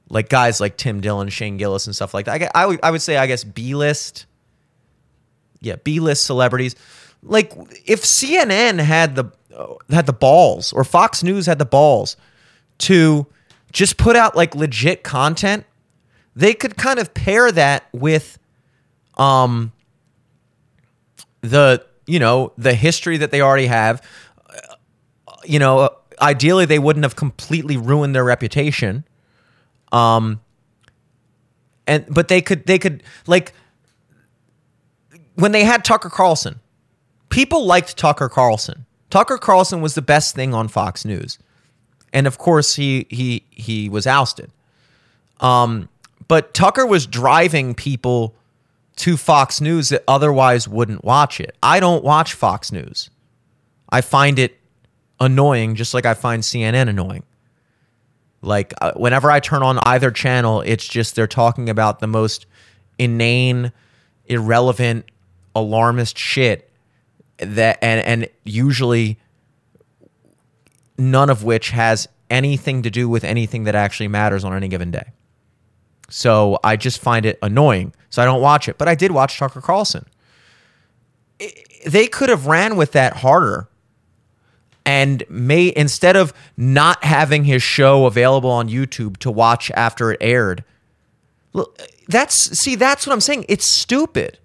like 0.09 0.29
guys 0.29 0.61
like 0.61 0.77
Tim 0.77 1.01
Dillon, 1.01 1.29
Shane 1.29 1.57
Gillis 1.57 1.87
and 1.87 1.95
stuff 1.95 2.13
like 2.13 2.25
that. 2.25 2.51
I, 2.55 2.77
I 2.81 2.91
would 2.91 3.01
say 3.01 3.17
I 3.17 3.27
guess 3.27 3.43
B 3.43 3.75
list. 3.75 4.25
Yeah, 5.61 5.75
B 5.83 5.99
list 5.99 6.25
celebrities. 6.25 6.75
Like 7.21 7.53
if 7.85 8.03
CNN 8.03 8.79
had 8.79 9.15
the 9.15 9.25
had 9.89 10.05
the 10.05 10.13
balls 10.13 10.71
or 10.73 10.83
Fox 10.83 11.23
News 11.23 11.45
had 11.45 11.59
the 11.59 11.65
balls 11.65 12.17
to 12.79 13.25
just 13.71 13.97
put 13.97 14.15
out 14.15 14.35
like 14.35 14.55
legit 14.55 15.03
content, 15.03 15.65
they 16.35 16.53
could 16.53 16.77
kind 16.77 16.99
of 16.99 17.13
pair 17.13 17.51
that 17.51 17.87
with 17.91 18.37
um 19.17 19.71
the 21.49 21.85
you 22.07 22.19
know 22.19 22.53
the 22.57 22.73
history 22.73 23.17
that 23.17 23.31
they 23.31 23.41
already 23.41 23.67
have 23.67 24.01
you 25.43 25.59
know 25.59 25.89
ideally 26.21 26.65
they 26.65 26.79
wouldn't 26.79 27.03
have 27.03 27.15
completely 27.15 27.77
ruined 27.77 28.15
their 28.15 28.23
reputation. 28.23 29.05
Um 29.91 30.41
and 31.87 32.05
but 32.09 32.27
they 32.27 32.41
could 32.41 32.65
they 32.65 32.79
could 32.79 33.03
like 33.27 33.53
when 35.35 35.51
they 35.51 35.63
had 35.63 35.85
Tucker 35.85 36.09
Carlson 36.09 36.59
people 37.29 37.65
liked 37.65 37.97
Tucker 37.97 38.29
Carlson. 38.29 38.85
Tucker 39.09 39.37
Carlson 39.37 39.81
was 39.81 39.93
the 39.93 40.01
best 40.01 40.35
thing 40.35 40.53
on 40.53 40.67
Fox 40.67 41.05
News. 41.05 41.37
And 42.11 42.27
of 42.27 42.37
course 42.37 42.75
he 42.75 43.05
he 43.09 43.45
he 43.51 43.89
was 43.89 44.07
ousted. 44.07 44.51
Um 45.39 45.89
but 46.27 46.53
Tucker 46.53 46.85
was 46.85 47.05
driving 47.05 47.75
people 47.75 48.35
to 48.97 49.17
Fox 49.17 49.59
News 49.59 49.89
that 49.89 50.03
otherwise 50.07 50.67
wouldn't 50.67 51.03
watch 51.03 51.39
it. 51.39 51.57
I 51.61 51.79
don't 51.79 52.03
watch 52.03 52.33
Fox 52.33 52.71
News. 52.71 53.09
I 53.89 54.01
find 54.01 54.39
it 54.39 54.57
annoying 55.19 55.75
just 55.75 55.93
like 55.93 56.05
I 56.05 56.13
find 56.13 56.43
CNN 56.43 56.89
annoying. 56.89 57.23
Like 58.41 58.73
uh, 58.81 58.93
whenever 58.95 59.31
I 59.31 59.39
turn 59.39 59.63
on 59.63 59.79
either 59.79 60.11
channel, 60.11 60.61
it's 60.61 60.87
just 60.87 61.15
they're 61.15 61.27
talking 61.27 61.69
about 61.69 61.99
the 61.99 62.07
most 62.07 62.45
inane, 62.97 63.71
irrelevant, 64.25 65.05
alarmist 65.55 66.17
shit 66.17 66.69
that 67.37 67.79
and 67.81 68.05
and 68.05 68.29
usually 68.43 69.17
none 70.97 71.29
of 71.29 71.43
which 71.43 71.71
has 71.71 72.07
anything 72.29 72.81
to 72.83 72.89
do 72.89 73.09
with 73.09 73.23
anything 73.23 73.63
that 73.65 73.75
actually 73.75 74.07
matters 74.07 74.43
on 74.43 74.53
any 74.53 74.67
given 74.67 74.91
day. 74.91 75.11
So 76.09 76.59
I 76.63 76.75
just 76.75 77.01
find 77.01 77.25
it 77.25 77.39
annoying. 77.41 77.93
So 78.09 78.21
I 78.21 78.25
don't 78.25 78.41
watch 78.41 78.69
it. 78.69 78.77
But 78.77 78.87
I 78.87 78.95
did 78.95 79.11
watch 79.11 79.37
Tucker 79.37 79.61
Carlson. 79.61 80.05
It, 81.39 81.67
they 81.85 82.07
could 82.07 82.29
have 82.29 82.47
ran 82.47 82.75
with 82.75 82.91
that 82.93 83.17
harder 83.17 83.67
and 84.85 85.23
made 85.29 85.73
instead 85.73 86.15
of 86.15 86.33
not 86.55 87.03
having 87.03 87.43
his 87.43 87.63
show 87.63 88.05
available 88.05 88.51
on 88.51 88.69
YouTube 88.69 89.17
to 89.17 89.31
watch 89.31 89.71
after 89.71 90.11
it 90.11 90.17
aired. 90.21 90.63
Look, 91.53 91.81
That's 92.07 92.35
see, 92.35 92.75
that's 92.75 93.07
what 93.07 93.13
I'm 93.13 93.21
saying. 93.21 93.45
It's 93.49 93.65
stupid. 93.65 94.37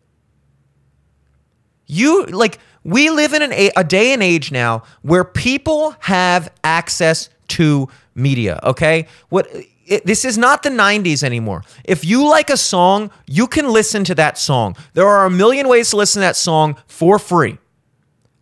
You 1.87 2.25
like 2.27 2.59
we 2.85 3.11
live 3.11 3.35
in 3.35 3.43
an, 3.43 3.53
a, 3.53 3.71
a 3.77 3.85
day 3.85 4.13
and 4.13 4.23
age 4.23 4.51
now 4.51 4.85
where 5.03 5.25
people 5.25 5.95
have 6.01 6.51
access 6.65 7.29
to 7.49 7.89
media. 8.15 8.61
Okay, 8.63 9.07
what 9.29 9.47
it, 9.91 10.07
this 10.07 10.25
is 10.25 10.39
not 10.39 10.63
the 10.63 10.71
90s 10.71 11.25
anymore. 11.25 11.65
If 11.85 12.05
you 12.05 12.27
like 12.27 12.49
a 12.49 12.57
song, 12.57 13.11
you 13.27 13.49
can 13.49 13.69
listen 13.69 14.05
to 14.05 14.15
that 14.15 14.39
song. 14.39 14.77
There 14.95 15.07
are 15.07 15.27
a 15.27 15.31
million 15.31 15.67
ways 15.67 15.91
to 15.91 15.97
listen 15.97 16.21
to 16.21 16.27
that 16.27 16.37
song 16.37 16.77
for 16.87 17.19
free. 17.19 17.59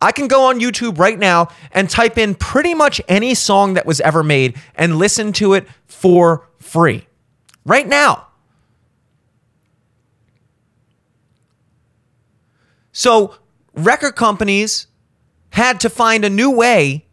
I 0.00 0.12
can 0.12 0.28
go 0.28 0.44
on 0.44 0.60
YouTube 0.60 0.98
right 0.98 1.18
now 1.18 1.48
and 1.72 1.88
type 1.88 2.18
in 2.18 2.34
pretty 2.34 2.74
much 2.74 3.00
any 3.08 3.34
song 3.34 3.74
that 3.74 3.86
was 3.86 4.00
ever 4.02 4.22
made 4.22 4.56
and 4.74 4.98
listen 4.98 5.32
to 5.34 5.54
it 5.54 5.66
for 5.86 6.46
free. 6.58 7.06
Right 7.64 7.88
now. 7.88 8.26
So, 12.92 13.36
record 13.74 14.16
companies 14.16 14.86
had 15.50 15.80
to 15.80 15.88
find 15.88 16.24
a 16.24 16.30
new 16.30 16.50
way 16.50 17.06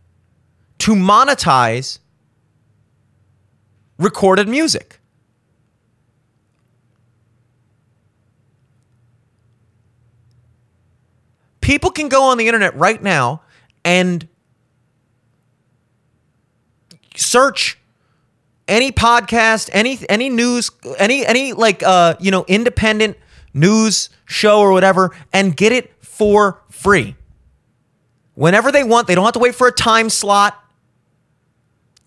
to 0.80 0.94
monetize 0.94 2.00
recorded 3.98 4.48
music. 4.48 5.00
People 11.62 11.90
can 11.90 12.10
go 12.10 12.24
on 12.24 12.38
the 12.38 12.48
internet 12.48 12.76
right 12.76 13.02
now 13.02 13.42
and 13.84 14.28
search 17.16 17.80
any 18.68 18.92
podcast, 18.92 19.70
any 19.74 20.00
any 20.10 20.30
news, 20.30 20.70
any 20.98 21.26
any 21.26 21.54
like 21.54 21.82
uh 21.84 22.16
you 22.20 22.32
know 22.32 22.46
independent 22.48 23.18
news 23.54 24.10
show 24.26 24.60
or 24.60 24.72
whatever 24.72 25.16
and 25.34 25.56
get 25.56 25.72
it 25.72 25.92
for 26.04 26.62
free. 26.70 27.16
Whenever 28.36 28.72
they 28.72 28.84
want, 28.84 29.08
they 29.08 29.16
don't 29.16 29.24
have 29.24 29.34
to 29.34 29.40
wait 29.40 29.56
for 29.56 29.68
a 29.68 29.72
time 29.72 30.10
slot. 30.10 30.62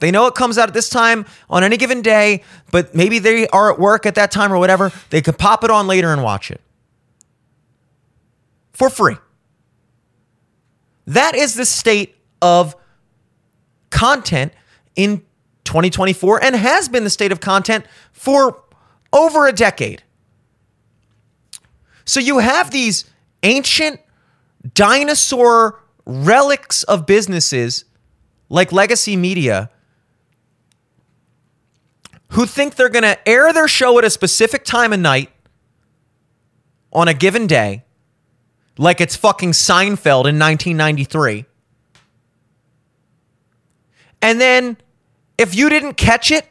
They 0.01 0.11
know 0.11 0.27
it 0.27 0.35
comes 0.35 0.59
out 0.59 0.69
at 0.69 0.75
this 0.75 0.89
time 0.89 1.27
on 1.51 1.65
any 1.65 1.77
given 1.77 2.03
day, 2.03 2.45
but 2.71 2.95
maybe 2.95 3.19
they 3.19 3.49
are 3.49 3.73
at 3.73 3.79
work 3.79 4.07
at 4.07 4.15
that 4.15 4.31
time 4.31 4.53
or 4.53 4.59
whatever. 4.59 4.93
They 5.11 5.21
could 5.21 5.39
pop 5.39 5.65
it 5.65 5.71
on 5.71 5.87
later 5.87 6.13
and 6.13 6.23
watch 6.23 6.51
it 6.51 6.61
for 8.73 8.89
free. 8.89 9.17
That 11.07 11.35
is 11.35 11.55
the 11.55 11.65
state 11.65 12.15
of 12.41 12.77
content 13.91 14.53
in 14.95 15.23
2024 15.65 16.45
and 16.45 16.55
has 16.55 16.89
been 16.89 17.03
the 17.03 17.11
state 17.11 17.33
of 17.33 17.41
content 17.41 17.85
for 18.13 18.63
over 19.13 19.49
a 19.49 19.53
decade. 19.53 20.03
So 22.05 22.21
you 22.21 22.39
have 22.39 22.71
these 22.71 23.05
ancient 23.43 24.01
dinosaur 24.75 25.81
relics 26.07 26.83
of 26.85 27.05
businesses 27.05 27.85
like 28.49 28.73
Legacy 28.73 29.17
Media 29.17 29.71
who 32.31 32.47
think 32.47 32.77
they're 32.77 32.89
going 32.89 33.05
to 33.05 33.29
air 33.29 33.53
their 33.53 33.69
show 33.69 33.99
at 33.99 34.05
a 34.05 34.11
specific 34.11 34.65
time 34.65 34.93
of 34.93 35.01
night 35.01 35.31
on 36.93 37.09
a 37.09 37.15
given 37.15 37.47
day, 37.47 37.85
like 38.77 39.01
it's 39.01 39.17
fucking 39.17 39.53
Seinfeld 39.53 40.27
in 40.27 40.39
1993. 40.39 41.47
And 44.21 44.41
then 44.41 44.77
if 45.37 45.55
you 45.55 45.69
didn't 45.69 45.95
catch 45.95 46.31
it 46.31 46.47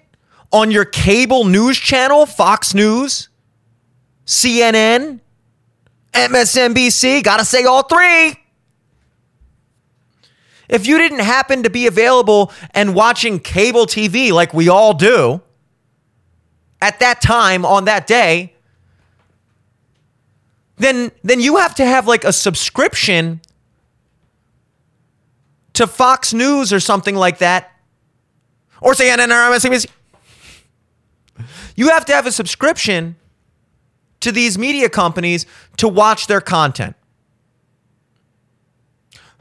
on 0.51 0.71
your 0.71 0.85
cable 0.85 1.43
news 1.43 1.77
channel, 1.77 2.25
Fox 2.25 2.73
News, 2.73 3.29
CNN, 4.25 5.19
MSNBC, 6.13 7.23
gotta 7.23 7.45
say 7.45 7.65
all 7.65 7.83
three. 7.83 8.35
If 10.69 10.85
you 10.85 10.97
didn't 10.97 11.19
happen 11.19 11.63
to 11.63 11.69
be 11.69 11.87
available 11.87 12.51
and 12.71 12.93
watching 12.93 13.39
cable 13.39 13.85
TV 13.85 14.31
like 14.31 14.53
we 14.53 14.67
all 14.67 14.93
do, 14.93 15.41
at 16.81 16.99
that 16.99 17.21
time 17.21 17.65
on 17.65 17.85
that 17.85 18.07
day, 18.07 18.53
then 20.77 21.11
then 21.23 21.39
you 21.39 21.57
have 21.57 21.73
to 21.75 21.85
have 21.85 22.07
like 22.07 22.23
a 22.23 22.31
subscription 22.31 23.41
to 25.73 25.87
Fox 25.87 26.33
News 26.33 26.71
or 26.71 26.79
something 26.79 27.15
like 27.15 27.39
that, 27.39 27.71
or 28.81 28.93
CNN 28.93 29.27
or 29.27 29.55
MSNBC. 29.55 29.87
You 31.75 31.89
have 31.89 32.05
to 32.05 32.13
have 32.13 32.25
a 32.25 32.31
subscription 32.31 33.15
to 34.19 34.31
these 34.31 34.57
media 34.57 34.89
companies 34.89 35.45
to 35.77 35.87
watch 35.87 36.27
their 36.27 36.41
content. 36.41 36.95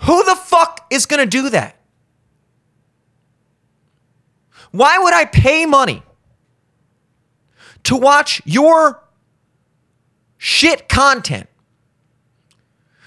Who 0.03 0.23
the 0.25 0.37
fuck 0.37 0.87
is 0.91 1.07
going 1.07 1.21
to 1.21 1.27
do 1.27 1.49
that? 1.51 1.77
Why 4.73 4.99
would 4.99 5.15
I 5.15 5.25
pay 5.25 5.65
money 5.65 6.03
to 7.87 7.95
watch 7.95 8.43
your 8.45 9.01
shit 10.37 10.89
content 10.89 11.49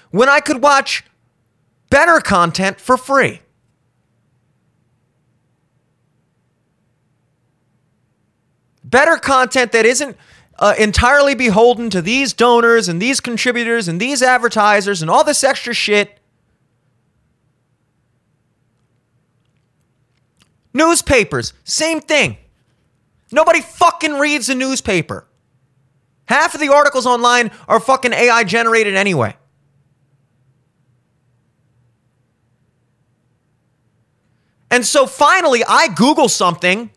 when 0.10 0.30
I 0.30 0.40
could 0.40 0.62
watch 0.62 1.04
better 1.90 2.22
content 2.22 2.80
for 2.80 2.96
free? 2.96 3.42
Better 8.86 9.18
content 9.18 9.74
that 9.74 9.86
isn't 9.86 10.16
uh, 10.58 10.76
entirely 10.80 11.36
beholden 11.36 11.90
to 11.90 12.02
these 12.02 12.32
donors 12.32 12.88
and 12.88 13.02
these 13.02 13.20
contributors 13.20 13.90
and 13.90 14.00
these 14.00 14.24
advertisers 14.24 15.02
and 15.02 15.12
all 15.12 15.26
this 15.26 15.44
extra 15.44 15.74
shit. 15.74 16.20
Newspapers, 20.74 21.52
same 21.66 22.00
thing. 22.00 22.38
Nobody 23.32 23.62
fucking 23.62 24.14
reads 24.14 24.50
a 24.50 24.56
newspaper. 24.56 25.26
Half 26.26 26.54
of 26.54 26.62
the 26.62 26.70
articles 26.70 27.06
online 27.06 27.52
are 27.68 27.80
fucking 27.80 28.14
AI 28.14 28.44
generated 28.44 28.96
anyway. 28.96 29.36
And 34.72 34.86
so 34.86 35.08
finally, 35.08 35.64
I 35.68 35.88
Google 35.88 36.30
something 36.30 36.92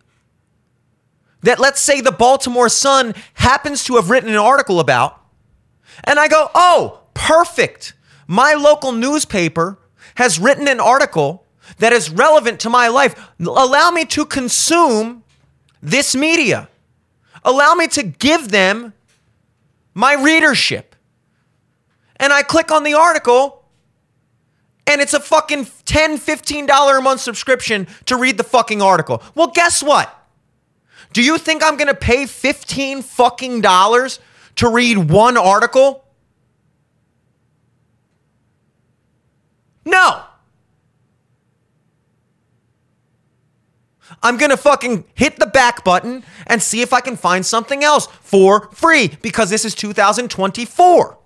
that, 1.42 1.58
let's 1.58 1.80
say, 1.80 2.00
the 2.00 2.12
Baltimore 2.12 2.68
Sun 2.68 3.14
happens 3.34 3.84
to 3.84 3.96
have 3.96 4.10
written 4.10 4.28
an 4.28 4.36
article 4.36 4.80
about. 4.80 5.18
And 6.04 6.18
I 6.18 6.28
go, 6.28 6.50
oh, 6.54 7.00
perfect. 7.14 7.94
My 8.26 8.54
local 8.54 8.92
newspaper 8.92 9.78
has 10.16 10.38
written 10.38 10.68
an 10.68 10.80
article 10.80 11.46
that 11.78 11.92
is 11.92 12.10
relevant 12.10 12.60
to 12.60 12.70
my 12.70 12.88
life. 12.88 13.30
Allow 13.40 13.90
me 13.90 14.04
to 14.06 14.24
consume 14.24 15.21
this 15.82 16.14
media. 16.14 16.68
Allow 17.44 17.74
me 17.74 17.88
to 17.88 18.02
give 18.02 18.48
them 18.48 18.92
my 19.94 20.14
readership. 20.14 20.94
And 22.16 22.32
I 22.32 22.42
click 22.42 22.70
on 22.70 22.84
the 22.84 22.94
article, 22.94 23.64
and 24.86 25.00
it's 25.00 25.12
a 25.12 25.20
fucking 25.20 25.64
$10, 25.64 26.18
$15 26.18 26.98
a 26.98 27.00
month 27.00 27.20
subscription 27.20 27.88
to 28.06 28.16
read 28.16 28.38
the 28.38 28.44
fucking 28.44 28.80
article. 28.80 29.22
Well, 29.34 29.48
guess 29.48 29.82
what? 29.82 30.18
Do 31.12 31.22
you 31.22 31.36
think 31.36 31.62
I'm 31.64 31.76
gonna 31.76 31.94
pay 31.94 32.26
15 32.26 33.02
fucking 33.02 33.60
dollars 33.60 34.20
to 34.56 34.68
read 34.68 35.10
one 35.10 35.36
article? 35.36 36.04
No. 39.84 40.22
I'm 44.22 44.36
gonna 44.36 44.56
fucking 44.56 45.04
hit 45.14 45.38
the 45.38 45.46
back 45.46 45.84
button 45.84 46.24
and 46.46 46.62
see 46.62 46.82
if 46.82 46.92
I 46.92 47.00
can 47.00 47.16
find 47.16 47.44
something 47.44 47.84
else 47.84 48.06
for 48.20 48.70
free 48.72 49.16
because 49.22 49.50
this 49.50 49.64
is 49.64 49.74
2024. 49.74 51.18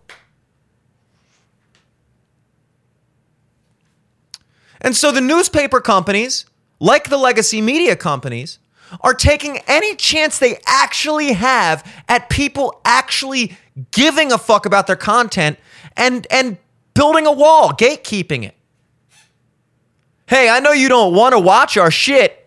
And 4.81 4.94
so 4.94 5.11
the 5.11 5.20
newspaper 5.20 5.81
companies, 5.81 6.44
like 6.79 7.09
the 7.09 7.16
legacy 7.16 7.61
media 7.61 7.96
companies, 7.96 8.59
are 9.01 9.14
taking 9.14 9.59
any 9.66 9.96
chance 9.96 10.38
they 10.38 10.61
actually 10.66 11.33
have 11.33 11.85
at 12.09 12.29
people 12.31 12.81
actually 12.85 13.57
giving 13.90 14.31
a 14.31 14.38
fuck 14.38 14.64
about 14.64 14.87
their 14.87 14.96
content 14.96 15.59
and 15.96 16.27
and 16.31 16.59
building 16.94 17.27
a 17.27 17.33
wall, 17.33 17.72
gatekeeping 17.72 18.44
it. 18.44 18.55
Hey, 20.27 20.49
I 20.49 20.61
know 20.61 20.72
you 20.72 20.88
don't 20.88 21.14
want 21.14 21.33
to 21.33 21.38
watch 21.38 21.77
our 21.77 21.90
shit. 21.90 22.45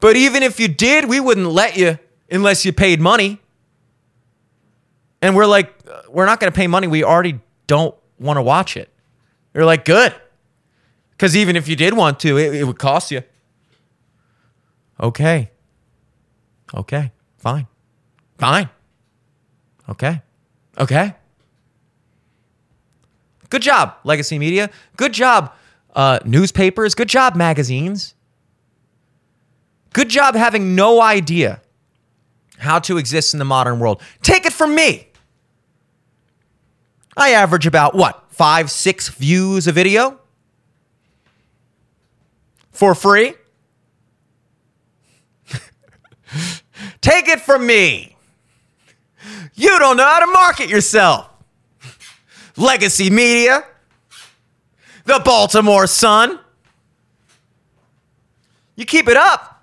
But 0.00 0.16
even 0.16 0.42
if 0.42 0.60
you 0.60 0.68
did, 0.68 1.06
we 1.06 1.20
wouldn't 1.20 1.48
let 1.48 1.76
you 1.76 1.98
unless 2.30 2.64
you 2.64 2.72
paid 2.72 3.00
money. 3.00 3.40
And 5.22 5.34
we're 5.34 5.46
like, 5.46 5.72
we're 6.08 6.26
not 6.26 6.40
going 6.40 6.52
to 6.52 6.56
pay 6.56 6.66
money. 6.66 6.86
We 6.86 7.02
already 7.02 7.40
don't 7.66 7.94
want 8.18 8.36
to 8.36 8.42
watch 8.42 8.76
it. 8.76 8.90
They're 9.52 9.64
like, 9.64 9.84
good. 9.84 10.14
Because 11.12 11.34
even 11.36 11.56
if 11.56 11.66
you 11.66 11.76
did 11.76 11.94
want 11.94 12.20
to, 12.20 12.36
it, 12.36 12.54
it 12.54 12.64
would 12.64 12.78
cost 12.78 13.10
you. 13.10 13.22
Okay. 15.00 15.50
Okay. 16.74 17.12
Fine. 17.38 17.66
Fine. 18.38 18.68
Okay. 19.88 20.20
Okay. 20.78 21.14
Good 23.48 23.62
job, 23.62 23.94
legacy 24.04 24.38
media. 24.38 24.70
Good 24.96 25.12
job, 25.12 25.54
uh, 25.94 26.18
newspapers. 26.24 26.94
Good 26.94 27.08
job, 27.08 27.36
magazines. 27.36 28.14
Good 29.96 30.10
job 30.10 30.34
having 30.34 30.74
no 30.74 31.00
idea 31.00 31.62
how 32.58 32.80
to 32.80 32.98
exist 32.98 33.32
in 33.32 33.38
the 33.38 33.46
modern 33.46 33.78
world. 33.78 34.02
Take 34.20 34.44
it 34.44 34.52
from 34.52 34.74
me. 34.74 35.08
I 37.16 37.30
average 37.30 37.66
about 37.66 37.94
what, 37.94 38.26
five, 38.28 38.70
six 38.70 39.08
views 39.08 39.66
a 39.66 39.72
video 39.72 40.20
for 42.72 42.94
free? 42.94 43.32
Take 47.00 47.28
it 47.28 47.40
from 47.40 47.66
me. 47.66 48.16
You 49.54 49.78
don't 49.78 49.96
know 49.96 50.04
how 50.04 50.20
to 50.20 50.30
market 50.30 50.68
yourself. 50.68 51.30
Legacy 52.58 53.08
Media, 53.08 53.64
the 55.06 55.22
Baltimore 55.24 55.86
Sun. 55.86 56.38
You 58.74 58.84
keep 58.84 59.08
it 59.08 59.16
up. 59.16 59.54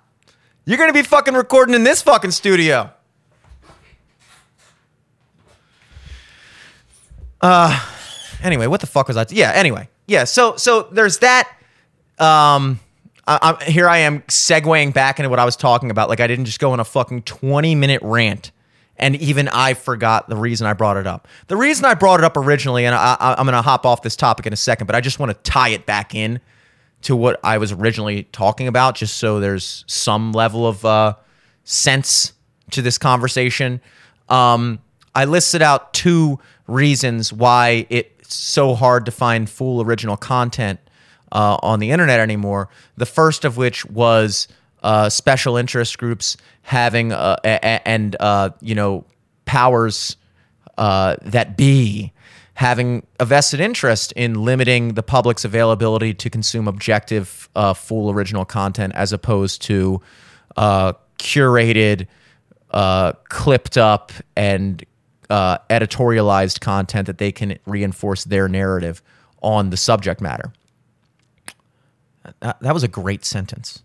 You're 0.66 0.78
going 0.78 0.88
to 0.88 0.94
be 0.94 1.02
fucking 1.02 1.34
recording 1.34 1.74
in 1.74 1.84
this 1.84 2.00
fucking 2.02 2.30
studio. 2.30 2.90
Uh 7.40 7.78
anyway, 8.42 8.66
what 8.66 8.80
the 8.80 8.86
fuck 8.86 9.08
was 9.08 9.18
I? 9.18 9.26
yeah, 9.28 9.52
anyway. 9.54 9.88
Yeah, 10.06 10.24
so 10.24 10.56
so 10.56 10.88
there's 10.90 11.18
that 11.18 11.48
um 12.18 12.80
I, 13.26 13.56
I, 13.60 13.64
here 13.64 13.88
I 13.88 13.98
am 13.98 14.20
segueing 14.22 14.92
back 14.94 15.18
into 15.18 15.28
what 15.28 15.38
I 15.38 15.44
was 15.44 15.56
talking 15.56 15.90
about. 15.90 16.08
Like 16.08 16.20
I 16.20 16.26
didn't 16.26 16.46
just 16.46 16.60
go 16.60 16.72
on 16.72 16.80
a 16.80 16.84
fucking 16.84 17.22
20 17.22 17.74
minute 17.74 18.00
rant, 18.02 18.50
and 18.96 19.16
even 19.16 19.48
I 19.48 19.74
forgot 19.74 20.28
the 20.28 20.36
reason 20.36 20.66
I 20.66 20.72
brought 20.72 20.96
it 20.96 21.06
up. 21.06 21.28
The 21.48 21.56
reason 21.56 21.84
I 21.84 21.94
brought 21.94 22.20
it 22.20 22.24
up 22.24 22.36
originally, 22.36 22.84
and 22.86 22.94
I, 22.94 23.16
I, 23.18 23.34
I'm 23.38 23.46
to 23.46 23.62
hop 23.62 23.86
off 23.86 24.02
this 24.02 24.16
topic 24.16 24.46
in 24.46 24.52
a 24.52 24.56
second, 24.56 24.86
but 24.86 24.94
I 24.94 25.00
just 25.00 25.18
want 25.18 25.32
to 25.32 25.50
tie 25.50 25.70
it 25.70 25.86
back 25.86 26.14
in 26.14 26.40
to 27.04 27.16
what 27.16 27.38
I 27.44 27.58
was 27.58 27.72
originally 27.72 28.24
talking 28.24 28.66
about, 28.68 28.96
just 28.96 29.16
so 29.16 29.40
there's 29.40 29.84
some 29.86 30.32
level 30.32 30.66
of 30.66 30.84
uh, 30.84 31.14
sense 31.64 32.32
to 32.70 32.82
this 32.82 32.98
conversation. 32.98 33.80
Um, 34.28 34.80
I 35.14 35.24
listed 35.26 35.62
out 35.62 35.94
two 35.94 36.38
reasons 36.66 37.32
why 37.32 37.86
it's 37.90 38.34
so 38.34 38.74
hard 38.74 39.04
to 39.06 39.12
find 39.12 39.48
full 39.48 39.82
original 39.82 40.16
content 40.16 40.80
uh, 41.30 41.58
on 41.62 41.78
the 41.78 41.90
internet 41.90 42.20
anymore. 42.20 42.68
The 42.96 43.06
first 43.06 43.44
of 43.44 43.56
which 43.56 43.84
was 43.86 44.48
uh, 44.82 45.08
special 45.08 45.56
interest 45.56 45.98
groups 45.98 46.36
having 46.62 47.12
uh, 47.12 47.36
a- 47.44 47.48
a- 47.62 47.88
and 47.88 48.16
uh, 48.20 48.50
you 48.60 48.74
know 48.74 49.04
powers 49.44 50.16
uh, 50.78 51.16
that 51.22 51.56
be 51.56 52.12
having 52.54 53.04
a 53.18 53.24
vested 53.24 53.60
interest 53.60 54.12
in 54.12 54.34
limiting 54.34 54.94
the 54.94 55.02
public's 55.02 55.44
availability 55.44 56.14
to 56.14 56.30
consume 56.30 56.68
objective, 56.68 57.48
uh, 57.56 57.74
full 57.74 58.10
original 58.10 58.44
content 58.44 58.94
as 58.94 59.12
opposed 59.12 59.60
to 59.62 60.00
uh, 60.56 60.92
curated, 61.18 62.06
uh, 62.70 63.12
clipped 63.28 63.76
up, 63.76 64.12
and 64.36 64.84
uh, 65.30 65.58
editorialized 65.68 66.60
content 66.60 67.06
that 67.06 67.18
they 67.18 67.32
can 67.32 67.58
reinforce 67.66 68.24
their 68.24 68.48
narrative 68.48 69.02
on 69.42 69.70
the 69.70 69.76
subject 69.76 70.20
matter. 70.20 70.52
That, 72.40 72.60
that 72.60 72.72
was 72.72 72.82
a 72.82 72.88
great 72.88 73.24
sentence. 73.24 73.82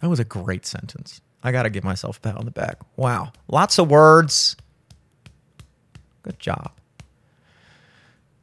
That 0.00 0.08
was 0.08 0.20
a 0.20 0.24
great 0.24 0.66
sentence. 0.66 1.20
I 1.42 1.50
got 1.52 1.64
to 1.64 1.70
give 1.70 1.84
myself 1.84 2.18
a 2.18 2.20
pat 2.20 2.36
on 2.36 2.44
the 2.44 2.50
back. 2.52 2.78
Wow. 2.96 3.32
Lots 3.48 3.78
of 3.78 3.90
words. 3.90 4.56
Good 6.22 6.38
job. 6.38 6.72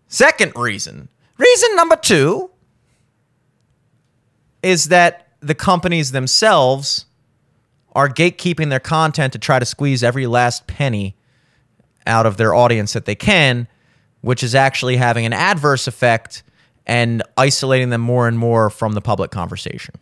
Second 0.09 0.53
reason. 0.55 1.07
Reason 1.37 1.75
number 1.75 1.95
two 1.95 2.49
is 4.61 4.85
that 4.85 5.27
the 5.39 5.55
companies 5.55 6.11
themselves 6.11 7.05
are 7.93 8.09
gatekeeping 8.09 8.69
their 8.69 8.79
content 8.79 9.33
to 9.33 9.39
try 9.39 9.59
to 9.59 9.65
squeeze 9.65 10.03
every 10.03 10.27
last 10.27 10.67
penny 10.67 11.15
out 12.05 12.25
of 12.25 12.37
their 12.37 12.53
audience 12.53 12.93
that 12.93 13.05
they 13.05 13.15
can, 13.15 13.67
which 14.21 14.43
is 14.43 14.55
actually 14.55 14.97
having 14.97 15.25
an 15.25 15.33
adverse 15.33 15.87
effect 15.87 16.43
and 16.87 17.21
isolating 17.37 17.89
them 17.89 18.01
more 18.01 18.27
and 18.27 18.37
more 18.37 18.69
from 18.69 18.93
the 18.93 19.01
public 19.01 19.29
conversation. 19.29 19.93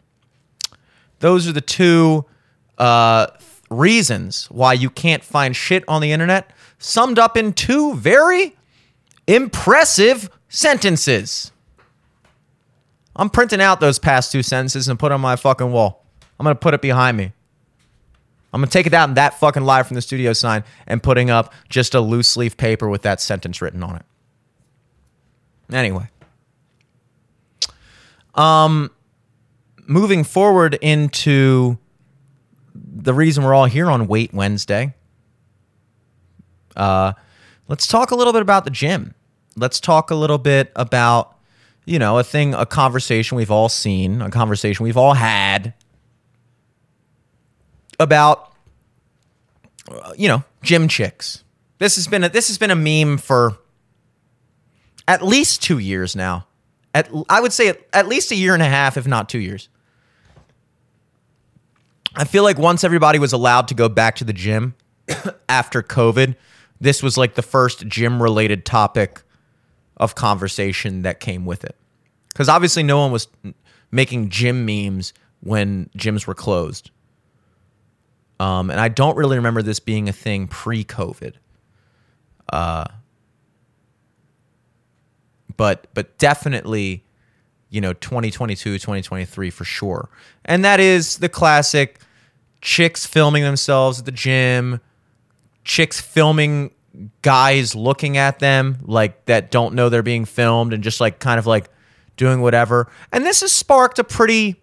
Those 1.19 1.47
are 1.47 1.51
the 1.51 1.61
two 1.61 2.25
uh, 2.77 3.27
reasons 3.69 4.45
why 4.45 4.73
you 4.73 4.89
can't 4.89 5.23
find 5.23 5.53
shit 5.55 5.83
on 5.87 6.01
the 6.01 6.13
internet, 6.13 6.51
summed 6.79 7.19
up 7.19 7.35
in 7.35 7.51
two 7.51 7.95
very 7.95 8.55
impressive 9.27 10.29
sentences. 10.49 11.51
I'm 13.15 13.29
printing 13.29 13.61
out 13.61 13.79
those 13.79 13.99
past 13.99 14.31
two 14.31 14.43
sentences 14.43 14.87
and 14.87 14.97
put 14.97 15.11
on 15.11 15.21
my 15.21 15.35
fucking 15.35 15.71
wall. 15.71 16.05
I'm 16.39 16.43
gonna 16.43 16.55
put 16.55 16.73
it 16.73 16.81
behind 16.81 17.17
me. 17.17 17.33
I'm 18.53 18.61
gonna 18.61 18.71
take 18.71 18.87
it 18.87 18.93
out 18.93 19.09
in 19.09 19.15
that 19.15 19.39
fucking 19.39 19.63
live 19.63 19.87
from 19.87 19.95
the 19.95 20.01
studio 20.01 20.33
sign 20.33 20.63
and 20.85 21.01
putting 21.01 21.29
up 21.29 21.53
just 21.67 21.95
a 21.95 21.99
loose 21.99 22.37
leaf 22.37 22.55
paper 22.57 22.87
with 22.87 23.01
that 23.01 23.19
sentence 23.19 23.61
written 23.61 23.83
on 23.83 23.97
it. 23.97 24.05
Anyway. 25.71 26.09
Um 28.35 28.91
moving 29.87 30.23
forward 30.23 30.75
into 30.75 31.77
the 32.75 33.13
reason 33.13 33.43
we're 33.43 33.53
all 33.53 33.65
here 33.65 33.89
on 33.89 34.07
Weight 34.07 34.33
Wednesday. 34.33 34.93
Uh 36.75 37.13
let's 37.67 37.87
talk 37.87 38.11
a 38.11 38.15
little 38.15 38.33
bit 38.33 38.43
about 38.43 38.63
the 38.63 38.71
gym. 38.71 39.15
Let's 39.57 39.79
talk 39.79 40.11
a 40.11 40.15
little 40.15 40.37
bit 40.37 40.71
about 40.75 41.37
you 41.87 41.99
know, 41.99 42.19
a 42.19 42.23
thing, 42.23 42.53
a 42.53 42.65
conversation 42.65 43.37
we've 43.37 43.49
all 43.49 43.69
seen, 43.69 44.21
a 44.21 44.29
conversation 44.29 44.83
we've 44.83 44.97
all 44.97 45.13
had 45.13 45.73
about 47.97 48.51
uh, 49.89 50.11
you 50.17 50.27
know, 50.27 50.43
gym 50.61 50.89
chicks. 50.89 51.45
This 51.77 51.95
has 51.95 52.05
been 52.05 52.25
a, 52.25 52.29
this 52.29 52.49
has 52.49 52.57
been 52.57 52.71
a 52.71 52.75
meme 52.75 53.17
for 53.17 53.57
at 55.07 55.21
least 55.21 55.63
2 55.63 55.79
years 55.79 56.13
now. 56.13 56.45
At 56.93 57.09
I 57.29 57.39
would 57.39 57.53
say 57.53 57.69
at, 57.69 57.79
at 57.93 58.07
least 58.07 58.31
a 58.31 58.35
year 58.35 58.53
and 58.53 58.61
a 58.61 58.67
half 58.67 58.97
if 58.97 59.07
not 59.07 59.29
2 59.29 59.39
years. 59.39 59.69
I 62.15 62.25
feel 62.25 62.43
like 62.43 62.57
once 62.57 62.83
everybody 62.83 63.17
was 63.17 63.31
allowed 63.31 63.69
to 63.69 63.73
go 63.73 63.87
back 63.87 64.17
to 64.17 64.25
the 64.25 64.33
gym 64.33 64.75
after 65.49 65.81
COVID, 65.81 66.35
this 66.81 67.01
was 67.01 67.17
like 67.17 67.35
the 67.35 67.41
first 67.41 67.87
gym 67.87 68.21
related 68.21 68.65
topic 68.65 69.21
of 69.97 70.15
conversation 70.15 71.01
that 71.01 71.19
came 71.19 71.45
with 71.45 71.63
it. 71.63 71.75
Because 72.29 72.49
obviously, 72.49 72.83
no 72.83 72.99
one 72.99 73.11
was 73.11 73.27
making 73.91 74.29
gym 74.29 74.65
memes 74.65 75.13
when 75.41 75.89
gyms 75.97 76.27
were 76.27 76.35
closed. 76.35 76.91
Um, 78.39 78.69
and 78.69 78.79
I 78.79 78.87
don't 78.87 79.17
really 79.17 79.37
remember 79.37 79.61
this 79.61 79.79
being 79.79 80.07
a 80.07 80.13
thing 80.13 80.47
pre 80.47 80.83
COVID. 80.83 81.33
Uh, 82.51 82.85
but 85.57 85.87
but 85.93 86.17
definitely, 86.17 87.03
you 87.69 87.81
know, 87.81 87.93
2022, 87.93 88.75
2023 88.75 89.49
for 89.49 89.63
sure. 89.65 90.09
And 90.45 90.63
that 90.63 90.79
is 90.79 91.17
the 91.17 91.29
classic 91.29 91.99
chicks 92.61 93.05
filming 93.05 93.43
themselves 93.43 93.99
at 93.99 94.05
the 94.05 94.11
gym, 94.11 94.79
chicks 95.63 95.99
filming 95.99 96.71
guys 97.21 97.75
looking 97.75 98.17
at 98.17 98.39
them 98.39 98.79
like 98.83 99.25
that 99.25 99.51
don't 99.51 99.75
know 99.75 99.89
they're 99.89 100.03
being 100.03 100.25
filmed 100.25 100.73
and 100.73 100.83
just 100.83 100.99
like 100.99 101.19
kind 101.19 101.39
of 101.39 101.45
like 101.45 101.69
doing 102.15 102.41
whatever. 102.41 102.89
And 103.11 103.25
this 103.25 103.41
has 103.41 103.51
sparked 103.51 103.99
a 103.99 104.03
pretty 104.03 104.61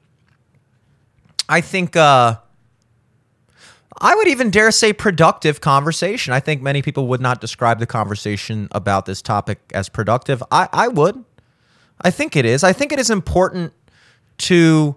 I 1.48 1.60
think 1.60 1.96
uh 1.96 2.36
I 4.00 4.14
would 4.16 4.26
even 4.26 4.50
dare 4.50 4.72
say 4.72 4.92
productive 4.92 5.60
conversation. 5.60 6.32
I 6.32 6.40
think 6.40 6.60
many 6.60 6.82
people 6.82 7.06
would 7.08 7.20
not 7.20 7.40
describe 7.40 7.78
the 7.78 7.86
conversation 7.86 8.68
about 8.72 9.06
this 9.06 9.22
topic 9.22 9.60
as 9.72 9.88
productive. 9.88 10.42
I, 10.50 10.68
I 10.72 10.88
would. 10.88 11.24
I 12.00 12.10
think 12.10 12.34
it 12.34 12.44
is. 12.44 12.64
I 12.64 12.72
think 12.72 12.92
it 12.92 12.98
is 12.98 13.08
important 13.08 13.72
to 14.38 14.96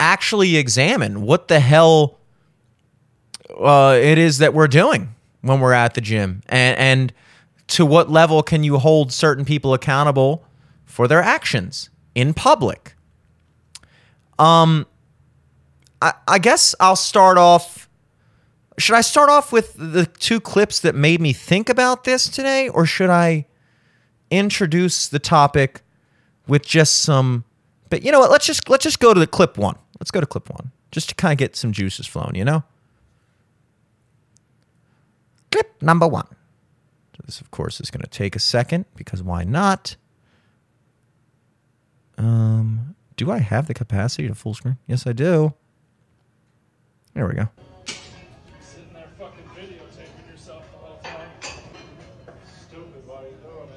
actually 0.00 0.56
examine 0.56 1.22
what 1.22 1.46
the 1.46 1.60
hell 1.60 2.18
uh, 3.56 3.96
it 4.02 4.18
is 4.18 4.38
that 4.38 4.54
we're 4.54 4.66
doing 4.66 5.14
when 5.42 5.60
we're 5.60 5.72
at 5.72 5.94
the 5.94 6.00
gym 6.00 6.42
and, 6.48 6.78
and 6.78 7.12
to 7.68 7.86
what 7.86 8.10
level 8.10 8.42
can 8.42 8.64
you 8.64 8.78
hold 8.78 9.12
certain 9.12 9.44
people 9.44 9.74
accountable 9.74 10.44
for 10.84 11.06
their 11.08 11.22
actions 11.22 11.90
in 12.14 12.34
public. 12.34 12.94
Um, 14.38 14.86
I, 16.00 16.14
I 16.26 16.38
guess 16.38 16.74
I'll 16.80 16.96
start 16.96 17.38
off 17.38 17.88
should 18.78 18.96
I 18.96 19.00
start 19.02 19.28
off 19.28 19.52
with 19.52 19.74
the 19.76 20.06
two 20.06 20.40
clips 20.40 20.80
that 20.80 20.94
made 20.94 21.20
me 21.20 21.32
think 21.32 21.68
about 21.68 22.04
this 22.04 22.28
today, 22.28 22.68
or 22.68 22.86
should 22.86 23.10
I 23.10 23.46
introduce 24.30 25.08
the 25.08 25.18
topic 25.18 25.82
with 26.46 26.66
just 26.66 27.00
some? 27.00 27.44
But 27.90 28.02
you 28.02 28.10
know 28.10 28.20
what? 28.20 28.30
Let's 28.30 28.46
just 28.46 28.68
let's 28.68 28.84
just 28.84 28.98
go 28.98 29.12
to 29.12 29.20
the 29.20 29.26
clip 29.26 29.58
one. 29.58 29.76
Let's 30.00 30.10
go 30.10 30.20
to 30.20 30.26
clip 30.26 30.48
one, 30.50 30.72
just 30.90 31.10
to 31.10 31.14
kind 31.14 31.32
of 31.32 31.38
get 31.38 31.54
some 31.54 31.72
juices 31.72 32.06
flowing. 32.06 32.34
You 32.34 32.44
know. 32.44 32.64
Clip 35.52 35.80
number 35.82 36.08
one. 36.08 36.26
So 37.16 37.22
this, 37.26 37.40
of 37.40 37.50
course, 37.50 37.80
is 37.80 37.90
going 37.90 38.02
to 38.02 38.08
take 38.08 38.34
a 38.34 38.40
second 38.40 38.86
because 38.96 39.22
why 39.22 39.44
not? 39.44 39.96
Um, 42.18 42.96
do 43.16 43.30
I 43.30 43.38
have 43.38 43.66
the 43.66 43.74
capacity 43.74 44.28
to 44.28 44.34
full 44.34 44.54
screen? 44.54 44.78
Yes, 44.86 45.06
I 45.06 45.12
do. 45.12 45.52
There 47.14 47.26
we 47.26 47.34
go. 47.34 47.48
Sitting 48.60 48.92
there 48.94 49.04
fucking 49.18 49.44
videotaping 49.54 50.30
yourself 50.30 50.64
the 50.72 50.78
whole 50.78 50.98
time. 51.02 51.28
Stupid 52.68 53.06
while 53.06 53.22
you're 53.22 53.32
doing 53.32 53.68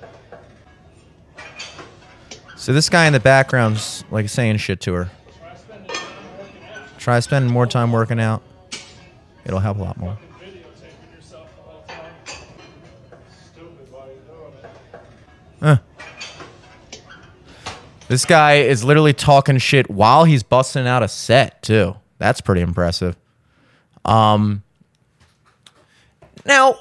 it. 1.35 2.59
So 2.59 2.71
this 2.71 2.89
guy 2.89 3.05
in 3.07 3.13
the 3.13 3.19
background's 3.19 4.05
like 4.09 4.29
saying 4.29 4.57
shit 4.57 4.79
to 4.81 4.93
her. 4.93 5.09
Try 5.37 5.55
spending 5.55 5.87
time 5.87 6.37
working 6.39 6.63
out. 6.63 6.99
Try 6.99 7.19
spending 7.19 7.51
more 7.51 7.67
time 7.67 7.91
working 7.91 8.21
out. 8.21 8.41
It'll 9.45 9.59
help 9.59 9.77
a 9.77 9.81
lot 9.83 9.97
more. 9.97 10.17
This 18.07 18.25
guy 18.25 18.55
is 18.57 18.83
literally 18.83 19.13
talking 19.13 19.57
shit 19.57 19.89
while 19.89 20.25
he's 20.25 20.43
busting 20.43 20.85
out 20.85 21.01
a 21.01 21.07
set 21.07 21.63
too. 21.63 21.95
That's 22.19 22.39
pretty 22.41 22.61
impressive. 22.61 23.15
Um 24.03 24.63
now 26.45 26.75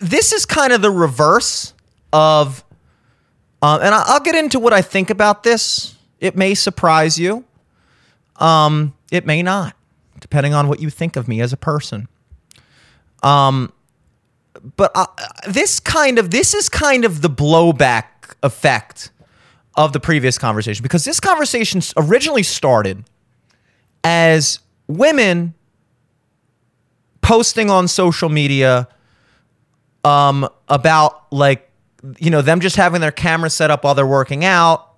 this 0.00 0.32
is 0.32 0.44
kind 0.44 0.72
of 0.72 0.82
the 0.82 0.90
reverse 0.90 1.72
of 2.12 2.64
um, 3.64 3.80
and 3.80 3.94
I'll 3.94 4.20
get 4.20 4.34
into 4.34 4.58
what 4.58 4.74
I 4.74 4.82
think 4.82 5.08
about 5.08 5.42
this. 5.42 5.96
It 6.20 6.36
may 6.36 6.54
surprise 6.54 7.18
you. 7.18 7.44
Um, 8.36 8.92
it 9.10 9.24
may 9.24 9.42
not, 9.42 9.74
depending 10.20 10.52
on 10.52 10.68
what 10.68 10.80
you 10.80 10.90
think 10.90 11.16
of 11.16 11.28
me 11.28 11.40
as 11.40 11.54
a 11.54 11.56
person. 11.56 12.06
Um, 13.22 13.72
but 14.76 14.90
uh, 14.94 15.06
this 15.46 15.78
kind 15.78 16.18
of 16.18 16.30
this 16.30 16.54
is 16.54 16.68
kind 16.68 17.04
of 17.04 17.20
the 17.22 17.28
blowback 17.28 18.34
effect 18.42 19.10
of 19.76 19.92
the 19.92 20.00
previous 20.00 20.38
conversation 20.38 20.82
because 20.82 21.04
this 21.04 21.20
conversation 21.20 21.82
originally 21.96 22.42
started 22.42 23.04
as 24.02 24.60
women 24.86 25.54
posting 27.20 27.70
on 27.70 27.88
social 27.88 28.28
media 28.28 28.88
um, 30.04 30.48
about 30.68 31.30
like 31.32 31.70
you 32.18 32.30
know 32.30 32.42
them 32.42 32.60
just 32.60 32.76
having 32.76 33.00
their 33.00 33.12
camera 33.12 33.50
set 33.50 33.70
up 33.70 33.84
while 33.84 33.94
they're 33.94 34.06
working 34.06 34.44
out 34.44 34.90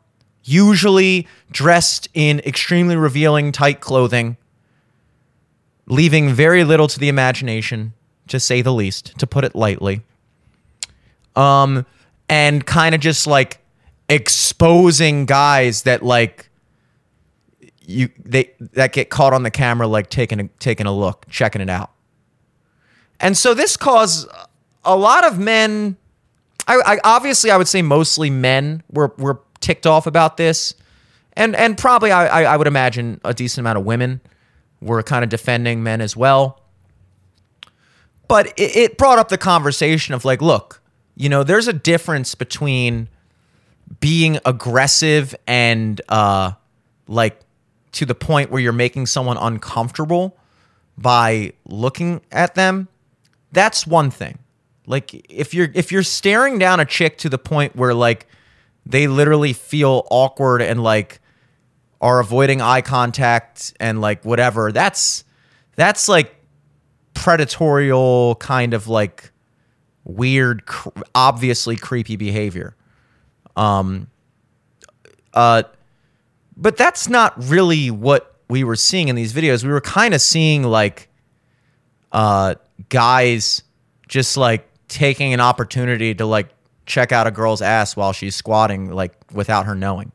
usually 0.44 1.26
dressed 1.50 2.08
in 2.14 2.38
extremely 2.40 2.96
revealing 2.96 3.50
tight 3.50 3.80
clothing 3.80 4.36
leaving 5.86 6.32
very 6.32 6.64
little 6.64 6.88
to 6.88 6.98
the 6.98 7.08
imagination 7.08 7.92
to 8.28 8.40
say 8.40 8.62
the 8.62 8.72
least 8.72 9.18
to 9.18 9.26
put 9.26 9.44
it 9.44 9.54
lightly 9.54 10.02
um 11.34 11.84
and 12.28 12.66
kind 12.66 12.94
of 12.94 13.00
just 13.00 13.26
like 13.26 13.58
exposing 14.08 15.26
guys 15.26 15.82
that 15.82 16.02
like 16.02 16.48
you 17.80 18.08
they 18.24 18.50
that 18.58 18.92
get 18.92 19.10
caught 19.10 19.32
on 19.32 19.42
the 19.42 19.50
camera 19.50 19.86
like 19.86 20.10
taking 20.10 20.40
a 20.40 20.48
taking 20.58 20.86
a 20.86 20.92
look 20.92 21.26
checking 21.28 21.60
it 21.60 21.70
out 21.70 21.92
and 23.20 23.36
so 23.36 23.54
this 23.54 23.76
caused 23.76 24.28
a 24.84 24.96
lot 24.96 25.24
of 25.24 25.38
men 25.38 25.96
I, 26.66 26.80
I 26.84 26.98
obviously 27.04 27.50
I 27.50 27.56
would 27.56 27.68
say 27.68 27.82
mostly 27.82 28.30
men 28.30 28.82
were 28.90 29.12
were 29.18 29.40
ticked 29.60 29.86
off 29.86 30.06
about 30.06 30.36
this, 30.36 30.74
and 31.34 31.54
and 31.54 31.78
probably 31.78 32.10
I 32.10 32.26
I, 32.26 32.54
I 32.54 32.56
would 32.56 32.66
imagine 32.66 33.20
a 33.24 33.32
decent 33.32 33.60
amount 33.62 33.78
of 33.78 33.84
women 33.84 34.20
were 34.80 35.02
kind 35.02 35.22
of 35.24 35.30
defending 35.30 35.82
men 35.82 36.00
as 36.00 36.16
well. 36.16 36.60
But 38.28 38.48
it, 38.56 38.76
it 38.76 38.98
brought 38.98 39.18
up 39.18 39.28
the 39.28 39.38
conversation 39.38 40.14
of 40.14 40.24
like, 40.24 40.42
look, 40.42 40.82
you 41.14 41.28
know, 41.28 41.42
there's 41.42 41.68
a 41.68 41.72
difference 41.72 42.34
between 42.34 43.08
being 44.00 44.38
aggressive 44.44 45.34
and 45.46 46.00
uh 46.08 46.50
like 47.06 47.38
to 47.92 48.04
the 48.04 48.14
point 48.14 48.50
where 48.50 48.60
you're 48.60 48.72
making 48.72 49.06
someone 49.06 49.36
uncomfortable 49.36 50.36
by 50.98 51.52
looking 51.66 52.20
at 52.32 52.54
them. 52.54 52.88
That's 53.52 53.86
one 53.86 54.10
thing. 54.10 54.38
Like 54.86 55.14
if 55.30 55.54
you're 55.54 55.68
if 55.74 55.90
you're 55.90 56.02
staring 56.02 56.58
down 56.58 56.80
a 56.80 56.84
chick 56.84 57.18
to 57.18 57.28
the 57.28 57.38
point 57.38 57.74
where 57.74 57.94
like 57.94 58.26
they 58.84 59.06
literally 59.06 59.52
feel 59.52 60.06
awkward 60.10 60.62
and 60.62 60.82
like 60.82 61.20
are 62.00 62.20
avoiding 62.20 62.60
eye 62.60 62.82
contact 62.82 63.72
and 63.80 64.00
like 64.00 64.24
whatever 64.24 64.70
that's 64.70 65.24
that's 65.74 66.08
like 66.08 66.35
predatorial 67.16 68.38
kind 68.38 68.74
of 68.74 68.86
like 68.86 69.30
weird 70.04 70.66
cr- 70.66 70.90
obviously 71.14 71.76
creepy 71.76 72.16
behavior 72.16 72.76
um 73.56 74.06
uh 75.34 75.62
but 76.56 76.76
that's 76.76 77.08
not 77.08 77.32
really 77.44 77.90
what 77.90 78.36
we 78.48 78.62
were 78.62 78.76
seeing 78.76 79.08
in 79.08 79.16
these 79.16 79.32
videos 79.32 79.64
we 79.64 79.70
were 79.70 79.80
kind 79.80 80.14
of 80.14 80.20
seeing 80.20 80.62
like 80.62 81.08
uh 82.12 82.54
guys 82.88 83.62
just 84.08 84.36
like 84.36 84.68
taking 84.88 85.32
an 85.34 85.40
opportunity 85.40 86.14
to 86.14 86.26
like 86.26 86.48
check 86.86 87.12
out 87.12 87.26
a 87.26 87.30
girl's 87.30 87.62
ass 87.62 87.96
while 87.96 88.12
she's 88.12 88.36
squatting 88.36 88.90
like 88.90 89.12
without 89.32 89.66
her 89.66 89.74
knowing. 89.74 90.12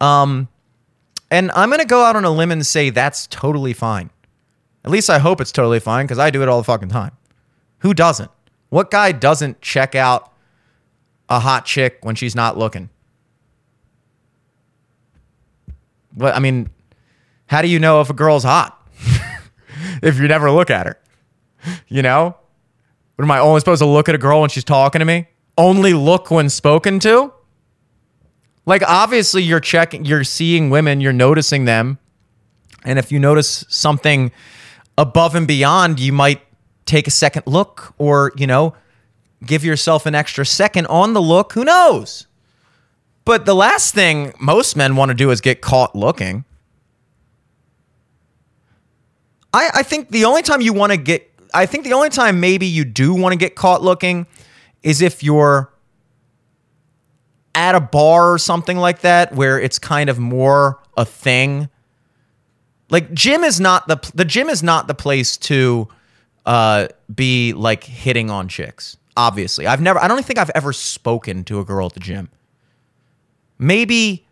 Um 0.00 0.48
and 1.30 1.50
I'm 1.52 1.68
going 1.68 1.80
to 1.80 1.86
go 1.86 2.04
out 2.04 2.16
on 2.16 2.24
a 2.24 2.30
limb 2.30 2.50
and 2.50 2.64
say 2.64 2.88
that's 2.88 3.26
totally 3.26 3.74
fine. 3.74 4.08
At 4.84 4.90
least 4.90 5.10
I 5.10 5.18
hope 5.18 5.40
it's 5.40 5.52
totally 5.52 5.80
fine 5.80 6.06
cuz 6.06 6.18
I 6.18 6.30
do 6.30 6.42
it 6.42 6.48
all 6.48 6.58
the 6.58 6.64
fucking 6.64 6.88
time. 6.88 7.12
Who 7.80 7.94
doesn't? 7.94 8.30
What 8.70 8.90
guy 8.90 9.12
doesn't 9.12 9.60
check 9.60 9.94
out 9.94 10.32
a 11.28 11.40
hot 11.40 11.64
chick 11.64 11.98
when 12.02 12.14
she's 12.14 12.34
not 12.34 12.58
looking? 12.58 12.90
What 16.14 16.34
I 16.34 16.38
mean, 16.38 16.70
how 17.46 17.62
do 17.62 17.68
you 17.68 17.78
know 17.78 18.00
if 18.00 18.10
a 18.10 18.14
girl's 18.14 18.44
hot? 18.44 18.74
if 20.02 20.18
you 20.18 20.28
never 20.28 20.50
look 20.50 20.70
at 20.70 20.86
her? 20.86 20.98
You 21.88 22.02
know? 22.02 22.36
What 23.16 23.24
am 23.24 23.30
I 23.30 23.38
only 23.40 23.60
supposed 23.60 23.80
to 23.80 23.86
look 23.86 24.08
at 24.08 24.14
a 24.14 24.18
girl 24.18 24.40
when 24.40 24.50
she's 24.50 24.64
talking 24.64 25.00
to 25.00 25.04
me? 25.04 25.26
Only 25.56 25.92
look 25.92 26.30
when 26.30 26.48
spoken 26.48 27.00
to? 27.00 27.32
Like 28.64 28.82
obviously 28.86 29.42
you're 29.42 29.60
checking 29.60 30.04
you're 30.04 30.24
seeing 30.24 30.70
women, 30.70 31.00
you're 31.00 31.12
noticing 31.12 31.64
them. 31.64 31.98
And 32.84 32.98
if 32.98 33.10
you 33.10 33.18
notice 33.18 33.64
something 33.68 34.30
above 34.98 35.34
and 35.34 35.46
beyond, 35.46 35.98
you 36.00 36.12
might 36.12 36.42
take 36.84 37.06
a 37.06 37.10
second 37.10 37.44
look 37.46 37.94
or, 37.96 38.32
you 38.36 38.46
know, 38.46 38.74
give 39.46 39.64
yourself 39.64 40.04
an 40.04 40.14
extra 40.14 40.44
second 40.44 40.86
on 40.88 41.14
the 41.14 41.22
look, 41.22 41.52
who 41.52 41.64
knows? 41.64 42.26
But 43.24 43.46
the 43.46 43.54
last 43.54 43.94
thing 43.94 44.34
most 44.40 44.76
men 44.76 44.96
want 44.96 45.10
to 45.10 45.14
do 45.14 45.30
is 45.30 45.40
get 45.40 45.60
caught 45.60 45.94
looking. 45.94 46.44
I, 49.54 49.70
I 49.74 49.82
think 49.82 50.10
the 50.10 50.24
only 50.24 50.42
time 50.42 50.60
you 50.60 50.72
want 50.72 50.92
to 50.92 50.98
get, 50.98 51.30
I 51.54 51.64
think 51.66 51.84
the 51.84 51.92
only 51.92 52.10
time 52.10 52.40
maybe 52.40 52.66
you 52.66 52.84
do 52.84 53.14
want 53.14 53.32
to 53.32 53.38
get 53.38 53.54
caught 53.54 53.82
looking 53.82 54.26
is 54.82 55.00
if 55.00 55.22
you're 55.22 55.72
at 57.54 57.74
a 57.74 57.80
bar 57.80 58.32
or 58.32 58.38
something 58.38 58.76
like 58.76 59.00
that 59.00 59.34
where 59.34 59.60
it's 59.60 59.78
kind 59.78 60.10
of 60.10 60.18
more 60.18 60.80
a 60.96 61.04
thing. 61.04 61.68
Like 62.90 63.12
gym 63.12 63.44
is 63.44 63.60
not 63.60 63.86
the 63.86 63.98
the 64.14 64.24
gym 64.24 64.48
is 64.48 64.62
not 64.62 64.86
the 64.86 64.94
place 64.94 65.36
to 65.38 65.88
uh, 66.46 66.88
be 67.14 67.52
like 67.52 67.84
hitting 67.84 68.30
on 68.30 68.48
chicks. 68.48 68.96
Obviously, 69.16 69.66
I've 69.66 69.80
never. 69.80 69.98
I 69.98 70.08
don't 70.08 70.24
think 70.24 70.38
I've 70.38 70.50
ever 70.54 70.72
spoken 70.72 71.44
to 71.44 71.60
a 71.60 71.64
girl 71.64 71.86
at 71.86 71.92
the 71.92 72.00
gym. 72.00 72.30
Maybe 73.58 74.26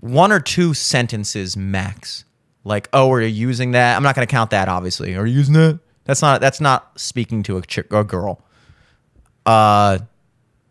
one 0.00 0.32
or 0.32 0.40
two 0.40 0.74
sentences 0.74 1.56
max. 1.56 2.24
Like, 2.64 2.88
oh, 2.92 3.10
are 3.12 3.22
you 3.22 3.28
using 3.28 3.70
that? 3.70 3.96
I'm 3.96 4.02
not 4.02 4.14
going 4.14 4.26
to 4.26 4.30
count 4.30 4.50
that. 4.50 4.68
Obviously, 4.68 5.16
are 5.16 5.26
you 5.26 5.34
using 5.36 5.54
that? 5.54 5.78
That's 6.04 6.20
not. 6.20 6.40
That's 6.40 6.60
not 6.60 7.00
speaking 7.00 7.42
to 7.44 7.56
a 7.56 7.62
chick 7.62 7.92
or 7.92 8.04
girl. 8.04 8.42
Uh, 9.46 10.00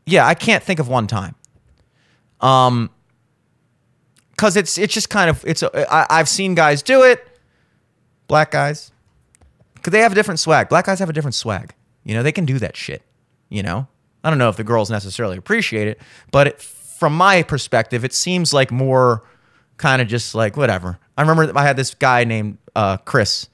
yeah, 0.05 0.27
I 0.27 0.35
can't 0.35 0.63
think 0.63 0.79
of 0.79 0.87
one 0.87 1.07
time. 1.07 1.33
Um, 2.41 2.91
because 4.37 4.55
it's 4.55 4.77
it's 4.77 4.93
just 4.93 5.09
kind 5.09 5.29
of 5.29 5.43
it's. 5.45 5.63
A, 5.63 5.93
I, 5.93 6.19
I've 6.19 6.29
seen 6.29 6.55
guys 6.55 6.81
do 6.81 7.03
it. 7.03 7.27
Black 8.27 8.51
guys, 8.51 8.91
because 9.73 9.91
they 9.91 10.01
have 10.01 10.11
a 10.11 10.15
different 10.15 10.39
swag. 10.39 10.69
Black 10.69 10.85
guys 10.85 10.99
have 10.99 11.09
a 11.09 11.13
different 11.13 11.35
swag. 11.35 11.73
You 12.03 12.13
know, 12.13 12.23
they 12.23 12.31
can 12.31 12.45
do 12.45 12.59
that 12.59 12.75
shit. 12.77 13.01
You 13.49 13.63
know, 13.63 13.87
I 14.23 14.29
don't 14.29 14.37
know 14.37 14.49
if 14.49 14.57
the 14.57 14.63
girls 14.63 14.89
necessarily 14.89 15.37
appreciate 15.37 15.87
it, 15.87 15.99
but 16.31 16.47
it, 16.47 16.61
from 16.61 17.15
my 17.15 17.43
perspective, 17.43 18.03
it 18.03 18.13
seems 18.13 18.53
like 18.53 18.71
more 18.71 19.23
kind 19.77 20.01
of 20.01 20.07
just 20.07 20.35
like 20.35 20.57
whatever. 20.57 20.99
I 21.17 21.21
remember 21.21 21.57
I 21.57 21.63
had 21.63 21.77
this 21.77 21.93
guy 21.93 22.23
named 22.23 22.57
uh, 22.75 22.97
Chris, 22.97 23.49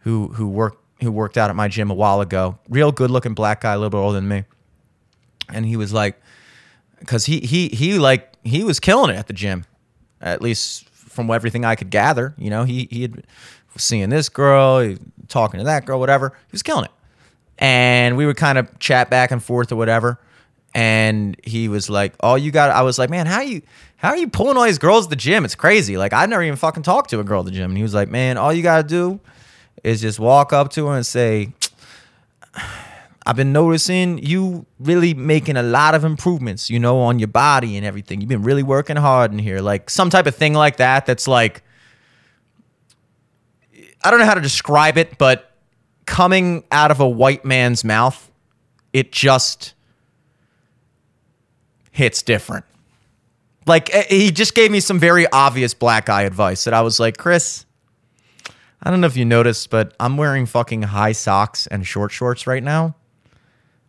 who 0.00 0.28
who 0.28 0.48
worked 0.48 0.82
who 1.02 1.12
worked 1.12 1.38
out 1.38 1.50
at 1.50 1.56
my 1.56 1.68
gym 1.68 1.90
a 1.90 1.94
while 1.94 2.20
ago. 2.20 2.58
Real 2.68 2.92
good 2.92 3.10
looking 3.10 3.34
black 3.34 3.60
guy, 3.60 3.72
a 3.72 3.76
little 3.76 3.90
bit 3.90 3.98
older 3.98 4.16
than 4.16 4.28
me, 4.28 4.44
and 5.52 5.64
he 5.64 5.76
was 5.76 5.92
like, 5.92 6.20
because 6.98 7.26
he 7.26 7.40
he 7.40 7.68
he 7.68 7.98
like 7.98 8.32
he 8.44 8.64
was 8.64 8.80
killing 8.80 9.14
it 9.14 9.18
at 9.18 9.28
the 9.28 9.32
gym, 9.32 9.64
at 10.20 10.42
least 10.42 10.88
from 10.88 11.30
everything 11.30 11.64
I 11.64 11.74
could 11.74 11.90
gather. 11.90 12.34
You 12.38 12.50
know, 12.50 12.64
he 12.64 12.88
he 12.90 13.02
had 13.02 13.24
seeing 13.76 14.10
this 14.10 14.28
girl, 14.28 14.94
talking 15.28 15.58
to 15.58 15.64
that 15.64 15.84
girl, 15.86 16.00
whatever. 16.00 16.30
He 16.30 16.52
was 16.52 16.62
killing 16.62 16.84
it. 16.84 16.90
And 17.58 18.16
we 18.16 18.26
would 18.26 18.36
kind 18.36 18.58
of 18.58 18.78
chat 18.78 19.10
back 19.10 19.30
and 19.30 19.42
forth 19.42 19.72
or 19.72 19.76
whatever. 19.76 20.18
And 20.74 21.36
he 21.42 21.68
was 21.68 21.88
like, 21.88 22.14
"Oh, 22.20 22.34
you 22.34 22.50
got." 22.50 22.70
I 22.70 22.82
was 22.82 22.98
like, 22.98 23.08
"Man, 23.08 23.24
how 23.26 23.40
you 23.40 23.62
how 23.96 24.10
are 24.10 24.16
you 24.16 24.28
pulling 24.28 24.58
all 24.58 24.64
these 24.64 24.78
girls 24.78 25.06
at 25.06 25.10
the 25.10 25.16
gym? 25.16 25.44
It's 25.44 25.54
crazy. 25.54 25.96
Like 25.96 26.12
I 26.12 26.26
never 26.26 26.42
even 26.42 26.56
fucking 26.56 26.82
talked 26.82 27.10
to 27.10 27.20
a 27.20 27.24
girl 27.24 27.40
at 27.40 27.46
the 27.46 27.52
gym." 27.52 27.70
And 27.70 27.76
he 27.76 27.82
was 27.82 27.94
like, 27.94 28.10
"Man, 28.10 28.36
all 28.36 28.52
you 28.52 28.62
got 28.62 28.82
to 28.82 28.88
do 28.88 29.20
is 29.82 30.02
just 30.02 30.18
walk 30.18 30.52
up 30.52 30.70
to 30.72 30.86
her 30.86 30.96
and 30.96 31.06
say." 31.06 31.52
I've 33.28 33.34
been 33.34 33.52
noticing 33.52 34.18
you 34.18 34.66
really 34.78 35.12
making 35.12 35.56
a 35.56 35.62
lot 35.62 35.96
of 35.96 36.04
improvements, 36.04 36.70
you 36.70 36.78
know, 36.78 37.00
on 37.00 37.18
your 37.18 37.26
body 37.26 37.76
and 37.76 37.84
everything. 37.84 38.20
You've 38.20 38.28
been 38.28 38.44
really 38.44 38.62
working 38.62 38.94
hard 38.94 39.32
in 39.32 39.40
here. 39.40 39.60
Like 39.60 39.90
some 39.90 40.10
type 40.10 40.28
of 40.28 40.36
thing 40.36 40.54
like 40.54 40.76
that 40.76 41.06
that's 41.06 41.26
like 41.26 41.64
I 44.04 44.10
don't 44.12 44.20
know 44.20 44.26
how 44.26 44.34
to 44.34 44.40
describe 44.40 44.96
it, 44.96 45.18
but 45.18 45.50
coming 46.06 46.62
out 46.70 46.92
of 46.92 47.00
a 47.00 47.08
white 47.08 47.44
man's 47.44 47.82
mouth, 47.82 48.30
it 48.92 49.10
just 49.10 49.74
hits 51.90 52.22
different. 52.22 52.64
Like 53.66 53.92
eh, 53.92 54.04
he 54.08 54.30
just 54.30 54.54
gave 54.54 54.70
me 54.70 54.78
some 54.78 55.00
very 55.00 55.26
obvious 55.32 55.74
black 55.74 56.06
guy 56.06 56.22
advice 56.22 56.62
that 56.62 56.74
I 56.74 56.82
was 56.82 57.00
like, 57.00 57.16
Chris, 57.16 57.66
I 58.80 58.90
don't 58.92 59.00
know 59.00 59.08
if 59.08 59.16
you 59.16 59.24
noticed, 59.24 59.68
but 59.70 59.96
I'm 59.98 60.16
wearing 60.16 60.46
fucking 60.46 60.82
high 60.82 61.10
socks 61.10 61.66
and 61.66 61.84
short 61.84 62.12
shorts 62.12 62.46
right 62.46 62.62
now. 62.62 62.94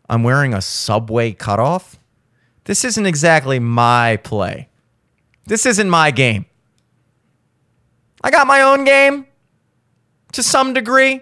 I'm 0.10 0.24
wearing 0.24 0.54
a 0.54 0.62
subway 0.62 1.34
cutoff. 1.34 2.00
This 2.66 2.84
isn't 2.84 3.06
exactly 3.06 3.60
my 3.60 4.18
play. 4.18 4.70
This 5.46 5.66
isn't 5.66 5.90
my 5.90 6.12
game. 6.12 6.46
I 8.24 8.32
got 8.32 8.48
my 8.48 8.62
own 8.62 8.84
game 8.84 9.28
to 10.34 10.44
some 10.44 10.74
degree, 10.74 11.22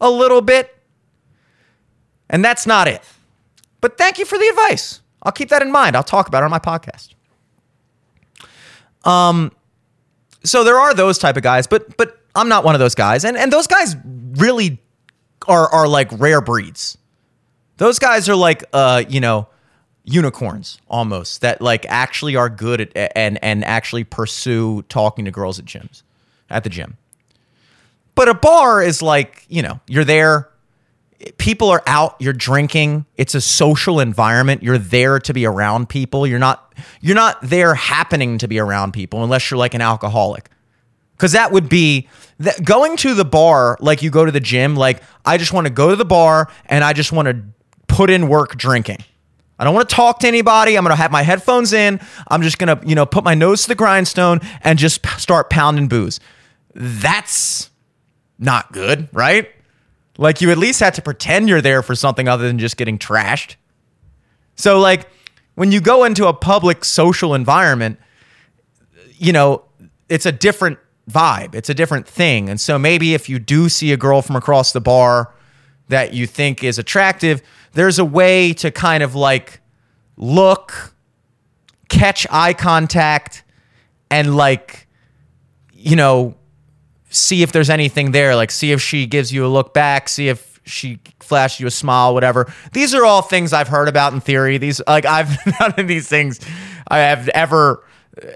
a 0.00 0.10
little 0.10 0.40
bit. 0.40 0.74
And 2.30 2.44
that's 2.44 2.66
not 2.66 2.88
it. 2.88 3.02
But 3.80 3.98
thank 3.98 4.18
you 4.18 4.24
for 4.24 4.38
the 4.38 4.46
advice. 4.46 5.00
I'll 5.22 5.32
keep 5.32 5.48
that 5.48 5.62
in 5.62 5.72
mind. 5.72 5.96
I'll 5.96 6.02
talk 6.02 6.28
about 6.28 6.42
it 6.42 6.44
on 6.44 6.50
my 6.50 6.58
podcast. 6.58 7.14
Um, 9.04 9.52
so 10.44 10.64
there 10.64 10.78
are 10.78 10.94
those 10.94 11.18
type 11.18 11.36
of 11.36 11.42
guys, 11.42 11.66
but 11.66 11.96
but 11.96 12.18
I'm 12.34 12.48
not 12.48 12.64
one 12.64 12.74
of 12.74 12.78
those 12.78 12.94
guys, 12.94 13.24
and 13.24 13.36
and 13.36 13.52
those 13.52 13.66
guys 13.66 13.96
really 14.04 14.80
are 15.46 15.68
are 15.68 15.88
like 15.88 16.08
rare 16.12 16.40
breeds. 16.40 16.96
Those 17.76 17.98
guys 17.98 18.28
are 18.28 18.36
like 18.36 18.64
uh 18.72 19.04
you 19.08 19.20
know 19.20 19.48
unicorns 20.04 20.78
almost 20.88 21.40
that 21.40 21.62
like 21.62 21.86
actually 21.88 22.36
are 22.36 22.48
good 22.48 22.80
at 22.80 23.12
and 23.16 23.42
and 23.42 23.64
actually 23.64 24.04
pursue 24.04 24.82
talking 24.82 25.24
to 25.24 25.30
girls 25.30 25.58
at 25.58 25.64
gyms 25.64 26.02
at 26.50 26.62
the 26.62 26.70
gym. 26.70 26.96
But 28.14 28.28
a 28.28 28.34
bar 28.34 28.82
is 28.82 29.02
like, 29.02 29.44
you 29.48 29.62
know, 29.62 29.80
you're 29.88 30.04
there, 30.04 30.48
people 31.38 31.70
are 31.70 31.82
out, 31.86 32.14
you're 32.20 32.32
drinking, 32.32 33.06
it's 33.16 33.34
a 33.34 33.40
social 33.40 33.98
environment. 33.98 34.62
You're 34.62 34.78
there 34.78 35.18
to 35.20 35.32
be 35.32 35.46
around 35.46 35.88
people. 35.88 36.26
You're 36.26 36.38
not 36.38 36.74
you're 37.00 37.16
not 37.16 37.40
there 37.42 37.74
happening 37.74 38.38
to 38.38 38.48
be 38.48 38.58
around 38.58 38.92
people 38.92 39.24
unless 39.24 39.50
you're 39.50 39.58
like 39.58 39.74
an 39.74 39.80
alcoholic. 39.80 40.50
Cuz 41.18 41.32
that 41.32 41.50
would 41.50 41.68
be 41.68 42.08
that 42.38 42.62
going 42.64 42.96
to 42.98 43.14
the 43.14 43.24
bar 43.24 43.78
like 43.80 44.02
you 44.02 44.10
go 44.10 44.24
to 44.24 44.32
the 44.32 44.40
gym, 44.40 44.76
like 44.76 45.02
I 45.24 45.38
just 45.38 45.52
want 45.52 45.66
to 45.66 45.72
go 45.72 45.90
to 45.90 45.96
the 45.96 46.04
bar 46.04 46.50
and 46.66 46.84
I 46.84 46.92
just 46.92 47.10
want 47.10 47.26
to 47.26 47.42
put 47.94 48.10
in 48.10 48.26
work 48.28 48.56
drinking. 48.56 48.98
I 49.56 49.62
don't 49.62 49.72
want 49.72 49.88
to 49.88 49.94
talk 49.94 50.18
to 50.20 50.26
anybody. 50.26 50.76
I'm 50.76 50.82
going 50.82 50.90
to 50.90 51.00
have 51.00 51.12
my 51.12 51.22
headphones 51.22 51.72
in. 51.72 52.00
I'm 52.26 52.42
just 52.42 52.58
going 52.58 52.76
to, 52.76 52.84
you 52.86 52.96
know, 52.96 53.06
put 53.06 53.22
my 53.22 53.34
nose 53.34 53.62
to 53.62 53.68
the 53.68 53.76
grindstone 53.76 54.40
and 54.62 54.80
just 54.80 55.06
start 55.16 55.48
pounding 55.48 55.86
booze. 55.86 56.18
That's 56.74 57.70
not 58.36 58.72
good, 58.72 59.08
right? 59.12 59.48
Like 60.18 60.40
you 60.40 60.50
at 60.50 60.58
least 60.58 60.80
had 60.80 60.94
to 60.94 61.02
pretend 61.02 61.48
you're 61.48 61.60
there 61.60 61.84
for 61.84 61.94
something 61.94 62.26
other 62.26 62.48
than 62.48 62.58
just 62.58 62.76
getting 62.76 62.98
trashed. 62.98 63.54
So 64.56 64.80
like 64.80 65.08
when 65.54 65.70
you 65.70 65.80
go 65.80 66.02
into 66.02 66.26
a 66.26 66.32
public 66.32 66.84
social 66.84 67.32
environment, 67.32 68.00
you 69.18 69.32
know, 69.32 69.62
it's 70.08 70.26
a 70.26 70.32
different 70.32 70.78
vibe. 71.08 71.54
It's 71.54 71.68
a 71.68 71.74
different 71.74 72.08
thing. 72.08 72.48
And 72.48 72.60
so 72.60 72.76
maybe 72.76 73.14
if 73.14 73.28
you 73.28 73.38
do 73.38 73.68
see 73.68 73.92
a 73.92 73.96
girl 73.96 74.20
from 74.20 74.34
across 74.34 74.72
the 74.72 74.80
bar 74.80 75.32
that 75.94 76.12
you 76.12 76.26
think 76.26 76.64
is 76.64 76.76
attractive, 76.76 77.40
there's 77.72 78.00
a 78.00 78.04
way 78.04 78.52
to 78.54 78.72
kind 78.72 79.04
of 79.04 79.14
like 79.14 79.60
look, 80.16 80.92
catch 81.88 82.26
eye 82.32 82.52
contact, 82.52 83.44
and 84.10 84.36
like, 84.36 84.88
you 85.72 85.94
know, 85.94 86.34
see 87.10 87.42
if 87.44 87.52
there's 87.52 87.70
anything 87.70 88.10
there. 88.10 88.34
Like, 88.34 88.50
see 88.50 88.72
if 88.72 88.82
she 88.82 89.06
gives 89.06 89.32
you 89.32 89.46
a 89.46 89.48
look 89.48 89.72
back, 89.72 90.08
see 90.08 90.28
if 90.28 90.60
she 90.64 90.98
flashes 91.20 91.60
you 91.60 91.68
a 91.68 91.70
smile, 91.70 92.12
whatever. 92.12 92.52
These 92.72 92.92
are 92.92 93.04
all 93.04 93.22
things 93.22 93.52
I've 93.52 93.68
heard 93.68 93.88
about 93.88 94.12
in 94.14 94.20
theory. 94.20 94.58
These, 94.58 94.80
like, 94.88 95.04
I've 95.06 95.30
none 95.60 95.74
of 95.78 95.86
these 95.86 96.08
things 96.08 96.40
I 96.88 96.98
have 96.98 97.28
ever, 97.28 97.84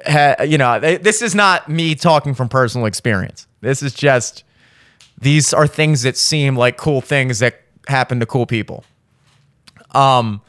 ha, 0.06 0.42
you 0.42 0.59
know, 0.59 0.78
this 0.78 1.22
is 1.22 1.34
not 1.34 1.68
me 1.68 1.96
talking 1.96 2.34
from 2.34 2.48
personal 2.48 2.86
experience. 2.86 3.48
This 3.61 3.82
is 3.82 3.94
just, 3.94 4.44
these 5.20 5.52
are 5.52 5.66
things 5.66 6.02
that 6.02 6.16
seem 6.16 6.56
like 6.56 6.76
cool 6.76 7.00
things 7.00 7.40
that 7.40 7.62
happen 7.86 8.20
to 8.20 8.26
cool 8.26 8.46
people. 8.46 8.84
Um, 9.92 10.40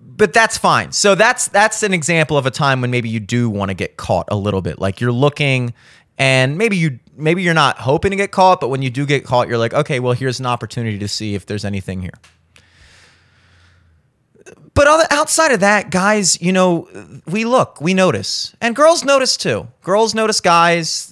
but 0.00 0.32
that's 0.32 0.58
fine. 0.58 0.92
So 0.92 1.14
that's 1.14 1.48
that's 1.48 1.82
an 1.82 1.94
example 1.94 2.36
of 2.36 2.46
a 2.46 2.50
time 2.50 2.80
when 2.80 2.90
maybe 2.90 3.08
you 3.08 3.20
do 3.20 3.48
want 3.48 3.70
to 3.70 3.74
get 3.74 3.96
caught 3.96 4.28
a 4.30 4.36
little 4.36 4.60
bit. 4.60 4.78
Like 4.78 5.00
you're 5.00 5.12
looking 5.12 5.72
and 6.18 6.58
maybe 6.58 6.76
you 6.76 7.00
maybe 7.16 7.42
you're 7.42 7.54
not 7.54 7.78
hoping 7.78 8.10
to 8.10 8.16
get 8.16 8.30
caught, 8.30 8.60
but 8.60 8.68
when 8.68 8.82
you 8.82 8.90
do 8.90 9.06
get 9.06 9.24
caught, 9.24 9.48
you're 9.48 9.58
like, 9.58 9.72
okay, 9.72 10.00
well, 10.00 10.12
here's 10.12 10.38
an 10.38 10.46
opportunity 10.46 10.98
to 10.98 11.08
see 11.08 11.34
if 11.34 11.46
there's 11.46 11.64
anything 11.64 12.02
here. 12.02 12.18
But 14.74 15.10
outside 15.10 15.52
of 15.52 15.60
that, 15.60 15.90
guys, 15.90 16.40
you 16.40 16.52
know, 16.52 16.88
we 17.26 17.44
look, 17.44 17.80
we 17.80 17.92
notice, 17.92 18.54
and 18.60 18.76
girls 18.76 19.04
notice 19.04 19.36
too. 19.36 19.68
Girls 19.82 20.14
notice 20.14 20.40
guys. 20.40 21.09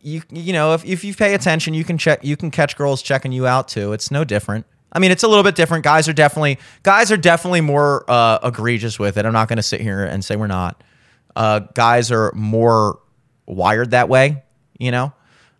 You 0.00 0.22
you 0.30 0.52
know, 0.52 0.74
if 0.74 0.84
if 0.84 1.04
you 1.04 1.14
pay 1.14 1.34
attention, 1.34 1.74
you 1.74 1.84
can 1.84 1.98
check, 1.98 2.24
you 2.24 2.36
can 2.36 2.50
catch 2.50 2.76
girls 2.76 3.02
checking 3.02 3.32
you 3.32 3.46
out 3.46 3.68
too. 3.68 3.92
It's 3.92 4.10
no 4.10 4.24
different. 4.24 4.66
I 4.92 4.98
mean, 4.98 5.10
it's 5.10 5.22
a 5.22 5.28
little 5.28 5.42
bit 5.44 5.54
different. 5.56 5.84
Guys 5.84 6.08
are 6.08 6.12
definitely 6.12 6.58
guys 6.82 7.12
are 7.12 7.16
definitely 7.16 7.60
more 7.60 8.04
uh, 8.08 8.38
egregious 8.42 8.98
with 8.98 9.18
it. 9.18 9.26
I'm 9.26 9.32
not 9.32 9.48
going 9.48 9.58
to 9.58 9.62
sit 9.62 9.80
here 9.80 10.04
and 10.04 10.24
say 10.24 10.36
we're 10.36 10.46
not. 10.46 10.82
Uh, 11.34 11.60
guys 11.74 12.10
are 12.10 12.32
more 12.34 13.00
wired 13.44 13.90
that 13.90 14.08
way, 14.08 14.42
you 14.78 14.90
know, 14.90 15.12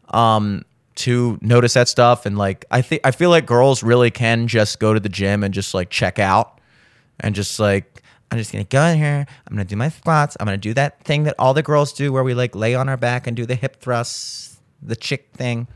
um, 0.09 0.65
to 0.95 1.39
notice 1.43 1.75
that 1.75 1.89
stuff. 1.89 2.25
And 2.25 2.39
like, 2.39 2.65
I 2.71 2.81
think 2.81 3.03
I 3.05 3.11
feel 3.11 3.29
like 3.29 3.45
girls 3.45 3.83
really 3.83 4.11
can 4.11 4.49
just 4.49 4.79
go 4.79 4.95
to 4.95 5.01
the 5.01 5.11
gym 5.11 5.45
and 5.45 5.53
just 5.53 5.75
like 5.75 5.91
check 5.91 6.19
out 6.19 6.61
and 7.21 7.35
just 7.35 7.61
like. 7.61 7.96
I'm 8.31 8.39
just 8.39 8.53
gonna 8.53 8.65
go 8.65 8.85
in 8.87 8.99
here. 8.99 9.27
I'm 9.47 9.57
gonna 9.57 9.65
do 9.65 9.77
my 9.77 9.89
squats. 9.89 10.37
I'm 10.41 10.47
gonna 10.47 10.57
do 10.57 10.75
that 10.75 11.03
thing 11.05 11.25
that 11.25 11.35
all 11.39 11.55
the 11.55 11.63
girls 11.63 11.93
do, 11.93 12.13
where 12.13 12.25
we 12.25 12.35
like 12.35 12.55
lay 12.55 12.75
on 12.75 12.89
our 12.89 12.97
back 12.97 13.27
and 13.27 13.37
do 13.37 13.47
the 13.47 13.55
hip 13.55 13.81
thrusts, 13.81 14.59
the 14.83 14.97
chick 14.97 15.29
thing. 15.35 15.69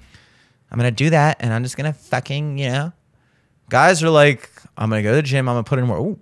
I'm 0.70 0.78
gonna 0.78 0.90
do 0.90 1.10
that, 1.10 1.36
and 1.40 1.52
I'm 1.52 1.62
just 1.62 1.76
gonna 1.76 1.92
fucking, 1.92 2.58
you 2.58 2.68
know, 2.68 2.92
guys 3.68 4.02
are 4.02 4.10
like, 4.10 4.50
I'm 4.76 4.90
gonna 4.90 5.02
go 5.02 5.10
to 5.10 5.16
the 5.16 5.22
gym. 5.22 5.48
I'm 5.48 5.54
gonna 5.54 5.64
put 5.64 5.78
in 5.78 5.86
more. 5.86 5.98
Ooh, 5.98 6.18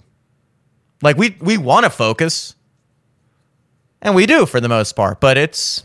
like 1.02 1.16
we 1.16 1.36
we 1.40 1.56
want 1.56 1.84
to 1.84 1.90
focus, 1.90 2.54
and 4.02 4.14
we 4.14 4.26
do 4.26 4.46
for 4.46 4.60
the 4.60 4.68
most 4.68 4.94
part. 4.94 5.20
But 5.20 5.38
it's 5.38 5.84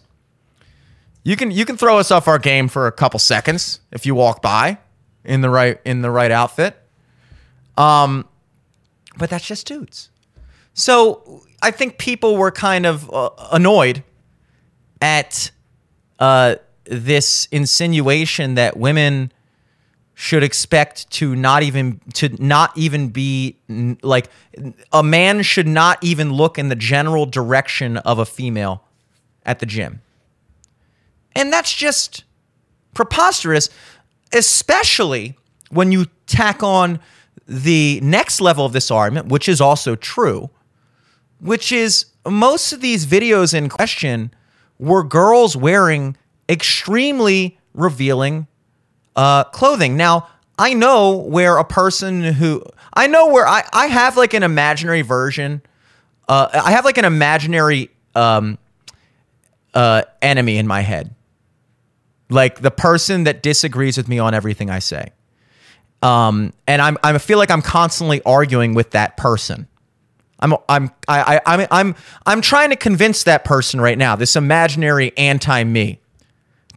you 1.23 1.35
can 1.35 1.51
you 1.51 1.65
can 1.65 1.77
throw 1.77 1.97
us 1.97 2.11
off 2.11 2.27
our 2.27 2.39
game 2.39 2.67
for 2.67 2.87
a 2.87 2.91
couple 2.91 3.19
seconds 3.19 3.79
if 3.91 4.05
you 4.05 4.13
walk 4.13 4.41
by 4.41 4.77
in 5.23 5.41
the 5.41 5.49
right 5.49 5.79
in 5.85 6.01
the 6.01 6.11
right 6.11 6.31
outfit. 6.31 6.77
Um, 7.77 8.27
but 9.17 9.29
that's 9.29 9.45
just 9.45 9.65
dudes. 9.65 10.09
So 10.73 11.43
I 11.61 11.71
think 11.71 11.97
people 11.97 12.35
were 12.37 12.51
kind 12.51 12.85
of 12.85 13.11
uh, 13.13 13.29
annoyed 13.51 14.03
at 15.01 15.51
uh, 16.19 16.55
this 16.85 17.47
insinuation 17.51 18.55
that 18.55 18.77
women 18.77 19.31
should 20.15 20.43
expect 20.43 21.09
to 21.09 21.35
not 21.35 21.63
even 21.63 21.99
to 22.13 22.29
not 22.43 22.77
even 22.77 23.09
be 23.09 23.57
like 24.01 24.29
a 24.91 25.01
man 25.03 25.41
should 25.41 25.67
not 25.67 25.97
even 26.03 26.31
look 26.31 26.59
in 26.59 26.69
the 26.69 26.75
general 26.75 27.25
direction 27.25 27.97
of 27.97 28.19
a 28.19 28.25
female 28.25 28.83
at 29.45 29.59
the 29.59 29.65
gym. 29.65 30.01
And 31.35 31.51
that's 31.51 31.73
just 31.73 32.23
preposterous, 32.93 33.69
especially 34.31 35.35
when 35.71 35.91
you 35.91 36.05
tack 36.27 36.61
on 36.61 36.99
the 37.47 37.99
next 38.01 38.39
level 38.39 38.65
of 38.65 38.71
this 38.71 38.91
argument, 38.91 39.27
which 39.27 39.49
is 39.49 39.59
also 39.59 39.95
true, 39.95 40.49
which 41.43 41.71
is 41.71 42.05
most 42.25 42.73
of 42.73 42.81
these 42.81 43.05
videos 43.05 43.53
in 43.53 43.69
question 43.69 44.31
were 44.79 45.03
girls 45.03 45.55
wearing 45.57 46.15
extremely 46.49 47.59
revealing 47.73 48.47
uh, 49.15 49.43
clothing. 49.45 49.97
Now, 49.97 50.27
I 50.57 50.73
know 50.73 51.17
where 51.17 51.57
a 51.57 51.65
person 51.65 52.23
who 52.23 52.63
I 52.93 53.07
know 53.07 53.27
where 53.27 53.47
I, 53.47 53.63
I 53.73 53.87
have 53.87 54.17
like 54.17 54.33
an 54.33 54.43
imaginary 54.43 55.01
version. 55.01 55.61
Uh, 56.29 56.47
I 56.53 56.71
have 56.71 56.85
like 56.85 56.97
an 56.97 57.05
imaginary 57.05 57.89
um, 58.15 58.57
uh, 59.73 60.03
enemy 60.21 60.57
in 60.57 60.67
my 60.67 60.81
head. 60.81 61.13
like 62.29 62.61
the 62.61 62.71
person 62.71 63.25
that 63.25 63.43
disagrees 63.43 63.97
with 63.97 64.07
me 64.07 64.19
on 64.19 64.33
everything 64.33 64.69
I 64.69 64.79
say. 64.79 65.11
Um, 66.01 66.53
and 66.67 66.81
I'm 66.81 66.97
I 67.03 67.17
feel 67.17 67.37
like 67.37 67.51
I'm 67.51 67.61
constantly 67.61 68.21
arguing 68.25 68.73
with 68.73 68.91
that 68.91 69.17
person. 69.17 69.67
I'm 70.43 70.53
I'm 70.67 70.91
I, 71.07 71.37
I 71.37 71.41
I'm 71.45 71.67
I'm 71.71 71.95
I'm 72.25 72.41
trying 72.41 72.69
to 72.69 72.75
convince 72.75 73.23
that 73.23 73.45
person 73.45 73.79
right 73.79 73.97
now. 73.97 74.15
This 74.15 74.35
imaginary 74.35 75.17
anti 75.17 75.63
me, 75.63 75.99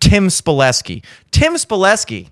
Tim 0.00 0.28
Spileski. 0.28 1.04
Tim 1.32 1.54
Spileski 1.54 2.30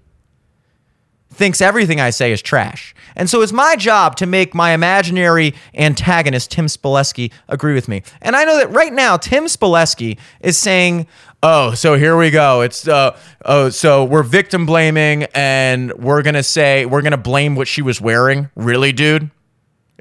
thinks 1.34 1.60
everything 1.60 2.00
I 2.00 2.10
say 2.10 2.32
is 2.32 2.40
trash. 2.40 2.94
And 3.16 3.28
so 3.28 3.42
it's 3.42 3.52
my 3.52 3.74
job 3.76 4.16
to 4.16 4.26
make 4.26 4.54
my 4.54 4.72
imaginary 4.72 5.54
antagonist, 5.74 6.52
Tim 6.52 6.66
Spileski, 6.66 7.32
agree 7.48 7.74
with 7.74 7.88
me. 7.88 8.02
And 8.22 8.36
I 8.36 8.44
know 8.44 8.56
that 8.58 8.70
right 8.70 8.92
now, 8.92 9.16
Tim 9.16 9.44
Spileski 9.44 10.18
is 10.40 10.56
saying, 10.56 11.08
oh, 11.42 11.74
so 11.74 11.94
here 11.94 12.16
we 12.16 12.30
go. 12.30 12.60
It's, 12.60 12.86
uh, 12.86 13.16
oh, 13.44 13.68
so 13.68 14.04
we're 14.04 14.22
victim 14.22 14.64
blaming 14.64 15.24
and 15.34 15.92
we're 15.94 16.22
going 16.22 16.34
to 16.34 16.42
say, 16.42 16.86
we're 16.86 17.02
going 17.02 17.12
to 17.12 17.16
blame 17.16 17.56
what 17.56 17.68
she 17.68 17.82
was 17.82 18.00
wearing. 18.00 18.48
Really, 18.54 18.92
dude? 18.92 19.30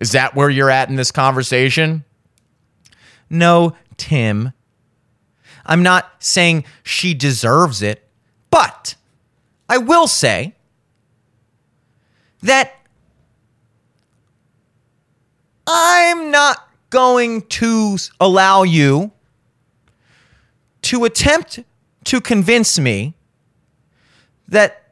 Is 0.04 0.12
that 0.12 0.36
where 0.36 0.50
you're 0.50 0.70
at 0.70 0.90
in 0.90 0.98
this 0.98 1.12
conversation? 1.12 2.04
No, 3.30 3.74
Tim. 3.96 4.52
I'm 5.66 5.82
not 5.82 6.12
saying 6.20 6.66
she 6.84 7.14
deserves 7.14 7.82
it, 7.82 8.06
but 8.50 8.96
I 9.70 9.78
will 9.78 10.08
say 10.08 10.56
that 12.42 12.74
I'm 15.66 16.32
not 16.32 16.68
going 16.90 17.44
to 17.44 17.96
allow 18.20 18.64
you 18.64 19.10
to 20.82 21.06
attempt 21.06 21.62
to 22.04 22.20
convince 22.20 22.78
me 22.78 23.14
that 24.50 24.90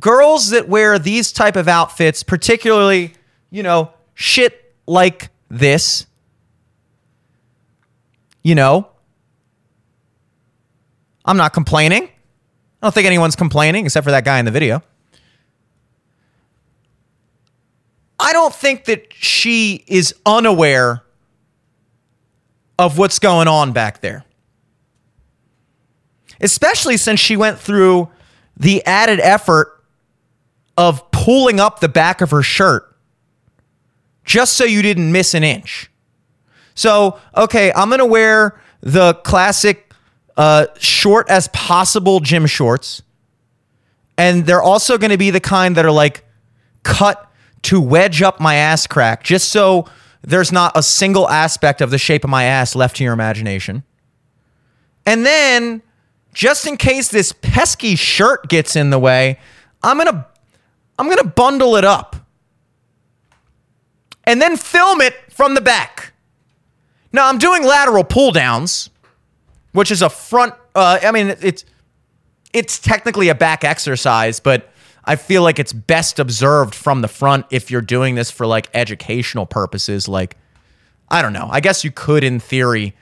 girls 0.00 0.48
that 0.48 0.66
wear 0.66 0.98
these 0.98 1.30
type 1.30 1.56
of 1.56 1.68
outfits, 1.68 2.22
particularly, 2.22 3.12
you 3.50 3.62
know, 3.62 3.90
shit 4.16 4.74
like 4.86 5.28
this, 5.48 6.06
you 8.42 8.56
know, 8.56 8.88
I'm 11.24 11.36
not 11.36 11.52
complaining. 11.52 12.04
I 12.04 12.08
don't 12.86 12.92
think 12.92 13.06
anyone's 13.06 13.36
complaining 13.36 13.84
except 13.84 14.04
for 14.04 14.10
that 14.10 14.24
guy 14.24 14.38
in 14.38 14.44
the 14.44 14.50
video. 14.50 14.82
I 18.18 18.32
don't 18.32 18.54
think 18.54 18.86
that 18.86 19.12
she 19.12 19.84
is 19.86 20.14
unaware 20.24 21.02
of 22.78 22.98
what's 22.98 23.18
going 23.18 23.48
on 23.48 23.72
back 23.72 24.00
there. 24.00 24.24
Especially 26.40 26.96
since 26.96 27.20
she 27.20 27.36
went 27.36 27.58
through 27.58 28.08
the 28.56 28.84
added 28.86 29.20
effort 29.20 29.84
of 30.78 31.10
pulling 31.10 31.60
up 31.60 31.80
the 31.80 31.88
back 31.88 32.20
of 32.20 32.30
her 32.30 32.42
shirt 32.42 32.95
just 34.26 34.54
so 34.54 34.64
you 34.64 34.82
didn't 34.82 35.10
miss 35.10 35.32
an 35.32 35.42
inch. 35.42 35.90
So, 36.74 37.18
okay, 37.34 37.72
I'm 37.72 37.88
going 37.88 38.00
to 38.00 38.06
wear 38.06 38.60
the 38.82 39.14
classic 39.14 39.90
uh, 40.36 40.66
short 40.78 41.30
as 41.30 41.48
possible 41.48 42.20
gym 42.20 42.44
shorts. 42.44 43.02
And 44.18 44.44
they're 44.44 44.62
also 44.62 44.98
going 44.98 45.10
to 45.10 45.18
be 45.18 45.30
the 45.30 45.40
kind 45.40 45.76
that 45.76 45.86
are 45.86 45.90
like 45.90 46.24
cut 46.82 47.30
to 47.62 47.80
wedge 47.80 48.20
up 48.20 48.40
my 48.40 48.56
ass 48.56 48.86
crack 48.86 49.22
just 49.24 49.48
so 49.48 49.86
there's 50.22 50.52
not 50.52 50.72
a 50.74 50.82
single 50.82 51.28
aspect 51.28 51.80
of 51.80 51.90
the 51.90 51.98
shape 51.98 52.24
of 52.24 52.30
my 52.30 52.44
ass 52.44 52.74
left 52.74 52.96
to 52.96 53.04
your 53.04 53.12
imagination. 53.12 53.82
And 55.06 55.24
then, 55.24 55.82
just 56.34 56.66
in 56.66 56.76
case 56.76 57.08
this 57.08 57.32
pesky 57.32 57.94
shirt 57.94 58.48
gets 58.48 58.76
in 58.76 58.90
the 58.90 58.98
way, 58.98 59.38
I'm 59.82 59.96
going 59.96 60.12
to 60.12 60.26
I'm 60.98 61.06
going 61.06 61.18
to 61.18 61.28
bundle 61.28 61.76
it 61.76 61.84
up. 61.84 62.16
And 64.26 64.42
then 64.42 64.56
film 64.56 65.00
it 65.00 65.14
from 65.30 65.54
the 65.54 65.60
back. 65.60 66.12
Now, 67.12 67.28
I'm 67.28 67.38
doing 67.38 67.64
lateral 67.64 68.04
pull 68.04 68.32
downs, 68.32 68.90
which 69.72 69.90
is 69.90 70.02
a 70.02 70.10
front 70.10 70.54
uh, 70.76 70.98
I 71.02 71.10
mean 71.10 71.34
it's 71.40 71.64
it's 72.52 72.78
technically 72.78 73.28
a 73.28 73.34
back 73.34 73.64
exercise, 73.64 74.38
but 74.38 74.70
I 75.04 75.16
feel 75.16 75.42
like 75.42 75.58
it's 75.58 75.72
best 75.72 76.18
observed 76.18 76.74
from 76.74 77.00
the 77.00 77.08
front 77.08 77.46
if 77.50 77.70
you're 77.70 77.80
doing 77.80 78.14
this 78.14 78.30
for 78.30 78.46
like 78.46 78.68
educational 78.72 79.46
purposes. 79.46 80.08
Like, 80.08 80.36
I 81.08 81.22
don't 81.22 81.32
know. 81.32 81.48
I 81.50 81.60
guess 81.60 81.84
you 81.84 81.90
could, 81.90 82.24
in 82.24 82.40
theory, 82.40 82.94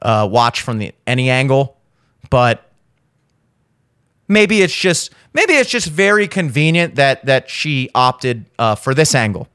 uh, 0.00 0.28
watch 0.30 0.62
from 0.62 0.78
the 0.78 0.92
any 1.06 1.30
angle, 1.30 1.76
but 2.30 2.70
maybe 4.28 4.62
it's 4.62 4.74
just 4.74 5.12
maybe 5.32 5.54
it's 5.54 5.70
just 5.70 5.88
very 5.88 6.26
convenient 6.26 6.96
that 6.96 7.24
that 7.26 7.50
she 7.50 7.90
opted 7.94 8.46
uh, 8.58 8.74
for 8.74 8.94
this 8.94 9.14
angle. 9.14 9.48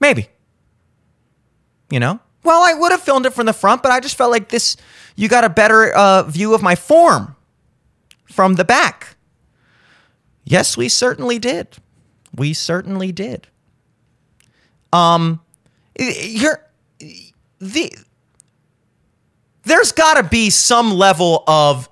Maybe. 0.00 0.28
You 1.90 2.00
know. 2.00 2.20
Well, 2.42 2.62
I 2.62 2.72
would 2.72 2.90
have 2.90 3.02
filmed 3.02 3.26
it 3.26 3.34
from 3.34 3.46
the 3.46 3.52
front, 3.52 3.82
but 3.82 3.92
I 3.92 4.00
just 4.00 4.16
felt 4.16 4.30
like 4.30 4.48
this. 4.48 4.76
You 5.14 5.28
got 5.28 5.44
a 5.44 5.50
better 5.50 5.92
uh, 5.92 6.22
view 6.22 6.54
of 6.54 6.62
my 6.62 6.74
form 6.74 7.36
from 8.24 8.54
the 8.54 8.64
back. 8.64 9.16
Yes, 10.44 10.76
we 10.76 10.88
certainly 10.88 11.38
did. 11.38 11.76
We 12.34 12.54
certainly 12.54 13.12
did. 13.12 13.48
Um, 14.92 15.40
you're 15.98 16.64
the 17.58 17.92
there's 19.64 19.92
got 19.92 20.14
to 20.14 20.22
be 20.22 20.50
some 20.50 20.92
level 20.92 21.44
of 21.46 21.88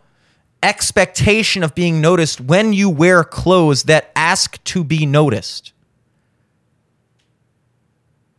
expectation 0.63 1.63
of 1.63 1.75
being 1.75 2.01
noticed 2.01 2.41
when 2.41 2.73
you 2.73 2.89
wear 2.91 3.23
clothes 3.23 3.85
that 3.85 4.11
ask 4.17 4.63
to 4.65 4.83
be 4.83 5.07
noticed. 5.07 5.73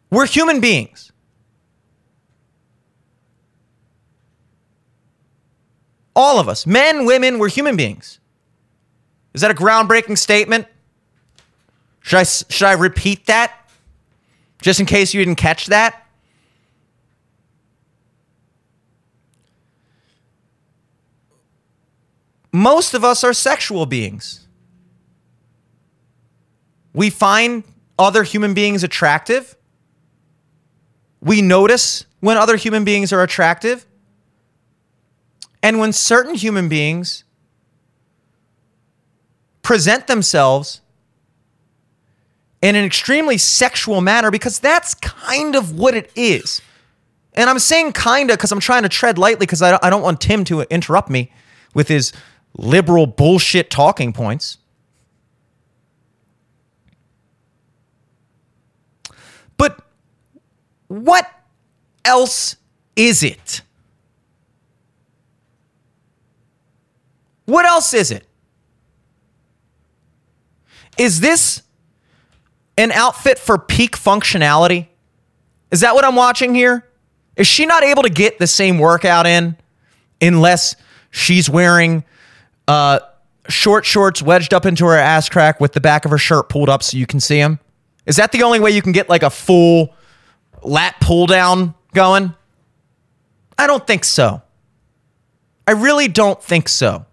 We're 0.10 0.26
human 0.26 0.60
beings. 0.60 1.12
All 6.16 6.40
of 6.40 6.50
us, 6.50 6.66
men, 6.66 7.06
women, 7.06 7.40
we're 7.40 7.50
human 7.50 7.76
beings. 7.76 8.20
Is 9.34 9.42
that 9.42 9.52
a 9.52 9.54
groundbreaking 9.54 10.18
statement? 10.18 10.68
Should 12.02 12.18
I, 12.18 12.24
should 12.24 12.66
I 12.66 12.74
repeat 12.74 13.28
that? 13.28 13.70
Just 14.62 14.80
in 14.80 14.86
case 14.86 15.14
you 15.14 15.24
didn't 15.24 15.38
catch 15.38 15.68
that? 15.68 16.06
Most 22.52 22.94
of 22.94 23.04
us 23.04 23.24
are 23.24 23.34
sexual 23.34 23.86
beings. 23.86 24.48
We 26.94 27.10
find 27.10 27.64
other 27.98 28.24
human 28.24 28.54
beings 28.54 28.84
attractive. 28.84 29.56
We 31.22 31.42
notice 31.42 32.06
when 32.20 32.38
other 32.38 32.56
human 32.56 32.84
beings 32.84 33.12
are 33.12 33.22
attractive. 33.22 33.86
And 35.62 35.80
when 35.80 35.92
certain 35.92 36.36
human 36.36 36.70
beings 36.70 37.26
present 39.62 40.08
themselves 40.08 40.82
in 42.62 42.76
an 42.76 42.86
extremely 42.86 43.38
sexual 43.38 44.02
manner 44.02 44.32
because 44.32 44.60
that's 44.60 44.94
kind 44.96 45.56
of 45.56 45.78
what 45.78 45.96
it 45.96 46.12
is. 46.16 46.62
And 47.34 47.50
I'm 47.50 47.60
saying 47.60 47.94
kinda 47.94 48.34
because 48.34 48.52
I'm 48.52 48.60
trying 48.60 48.84
to 48.84 48.90
tread 48.90 49.18
lightly 49.18 49.46
because 49.46 49.62
I 49.62 49.90
don't 49.90 50.02
want 50.02 50.20
Tim 50.22 50.44
to 50.46 50.62
interrupt 50.62 51.10
me 51.10 51.32
with 51.74 51.88
his 51.88 52.12
liberal 52.58 53.06
bullshit 53.06 53.70
talking 53.70 54.12
points. 54.12 54.58
But 59.58 59.80
what 60.90 61.30
else 62.04 62.58
is 62.96 63.24
it? 63.24 63.62
What 67.46 67.66
else 67.66 67.94
is 67.94 68.12
it? 68.12 68.28
Is 70.98 71.22
this 71.22 71.62
an 72.78 72.92
outfit 72.92 73.40
for 73.40 73.58
peak 73.58 73.98
functionality? 73.98 74.88
Is 75.72 75.82
that 75.82 75.96
what 75.96 76.04
I'm 76.04 76.16
watching 76.16 76.54
here? 76.54 76.86
Is 77.38 77.48
she 77.48 77.66
not 77.66 77.84
able 77.84 78.04
to 78.04 78.10
get 78.10 78.38
the 78.38 78.48
same 78.48 78.80
workout 78.80 79.26
in 79.26 79.56
unless 80.22 80.76
she's 81.12 81.50
wearing 81.50 82.04
uh, 82.68 83.00
short 83.48 83.86
shorts 83.86 84.22
wedged 84.22 84.54
up 84.54 84.66
into 84.66 84.86
her 84.86 84.98
ass 84.98 85.30
crack 85.30 85.60
with 85.62 85.74
the 85.74 85.82
back 85.82 86.06
of 86.06 86.12
her 86.12 86.18
shirt 86.18 86.50
pulled 86.50 86.70
up 86.70 86.84
so 86.84 86.98
you 86.98 87.06
can 87.06 87.20
see 87.20 87.38
them? 87.38 87.60
Is 88.06 88.16
that 88.18 88.32
the 88.32 88.44
only 88.44 88.60
way 88.60 88.72
you 88.72 88.82
can 88.82 88.92
get 88.92 89.08
like 89.08 89.24
a 89.24 89.30
full 89.30 89.94
lat 90.64 90.96
pull 91.00 91.28
down 91.28 91.74
going? 91.94 92.34
I 93.58 93.68
don't 93.68 93.86
think 93.86 94.04
so. 94.04 94.42
I 95.68 95.72
really 95.72 96.08
don't 96.08 96.42
think 96.42 96.70
so. 96.70 97.06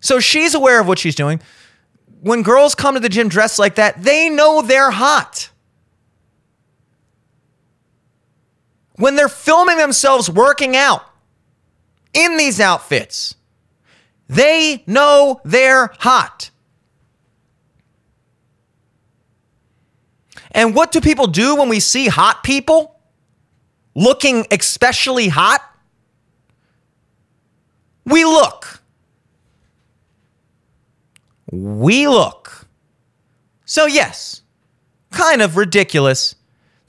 So 0.00 0.20
she's 0.20 0.54
aware 0.54 0.80
of 0.80 0.86
what 0.86 0.98
she's 0.98 1.14
doing. 1.14 1.40
When 2.20 2.42
girls 2.42 2.74
come 2.74 2.94
to 2.94 3.00
the 3.00 3.08
gym 3.08 3.28
dressed 3.28 3.58
like 3.58 3.76
that, 3.76 4.02
they 4.02 4.28
know 4.28 4.62
they're 4.62 4.90
hot. 4.90 5.50
when 8.98 9.14
they're 9.14 9.28
filming 9.28 9.78
themselves 9.78 10.28
working 10.28 10.76
out 10.76 11.04
in 12.12 12.36
these 12.36 12.60
outfits. 12.60 13.36
They 14.28 14.82
know 14.86 15.40
they're 15.44 15.92
hot. 15.98 16.50
And 20.52 20.74
what 20.74 20.92
do 20.92 21.00
people 21.00 21.26
do 21.26 21.56
when 21.56 21.68
we 21.68 21.80
see 21.80 22.08
hot 22.08 22.42
people 22.42 22.96
looking 23.94 24.46
especially 24.50 25.28
hot? 25.28 25.62
We 28.04 28.24
look. 28.24 28.82
We 31.50 32.08
look. 32.08 32.66
So, 33.64 33.86
yes, 33.86 34.42
kind 35.10 35.42
of 35.42 35.56
ridiculous 35.56 36.34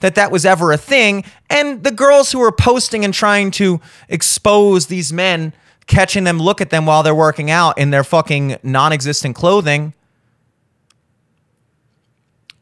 that 0.00 0.14
that 0.14 0.30
was 0.30 0.44
ever 0.44 0.72
a 0.72 0.78
thing. 0.78 1.24
And 1.48 1.84
the 1.84 1.90
girls 1.90 2.32
who 2.32 2.38
were 2.38 2.52
posting 2.52 3.04
and 3.04 3.12
trying 3.12 3.50
to 3.52 3.80
expose 4.08 4.86
these 4.86 5.12
men, 5.12 5.52
catching 5.86 6.24
them 6.24 6.38
look 6.38 6.60
at 6.60 6.70
them 6.70 6.86
while 6.86 7.02
they're 7.02 7.14
working 7.14 7.50
out 7.50 7.78
in 7.78 7.90
their 7.90 8.04
fucking 8.04 8.56
non 8.62 8.92
existent 8.92 9.36
clothing, 9.36 9.94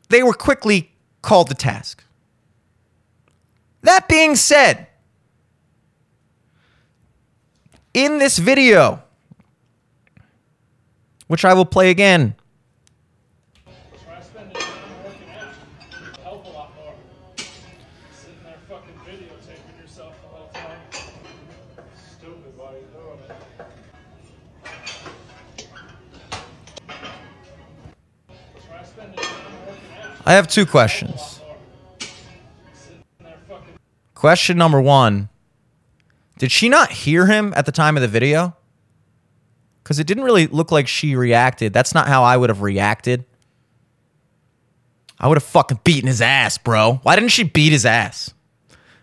they 0.09 0.23
were 0.23 0.33
quickly 0.33 0.93
called 1.23 1.49
to 1.49 1.55
task. 1.55 2.05
That 3.83 4.09
being 4.09 4.37
said, 4.37 4.87
in 7.95 8.19
this 8.19 8.39
video, 8.39 9.03
which 11.27 11.45
I 11.45 11.55
will 11.55 11.65
play 11.65 11.91
again, 11.91 12.35
I 30.29 30.35
have 30.35 30.47
two 30.47 30.67
questions. 30.67 31.41
Question 34.15 34.59
number 34.59 34.79
one 34.79 35.31
Did 36.37 36.53
she 36.53 36.69
not 36.69 36.91
hear 36.91 37.25
him 37.25 37.55
at 37.57 37.65
the 37.65 37.73
time 37.73 37.97
of 37.97 38.03
the 38.03 38.09
video? 38.09 38.55
Because 39.83 39.99
it 39.99 40.07
didn't 40.07 40.25
really 40.25 40.47
look 40.47 40.71
like 40.71 40.87
she 40.87 41.17
reacted. 41.17 41.73
That's 41.73 41.95
not 41.95 42.09
how 42.09 42.25
I 42.25 42.37
would 42.37 42.51
have 42.51 42.61
reacted. 42.61 43.25
I 45.19 45.29
would 45.29 45.39
have 45.39 45.45
fucking 45.45 45.81
beaten 45.83 46.09
his 46.09 46.21
ass, 46.21 46.59
bro. 46.59 47.01
Why 47.05 47.15
didn't 47.15 47.31
she 47.31 47.45
beat 47.45 47.73
his 47.73 47.87
ass? 47.87 48.35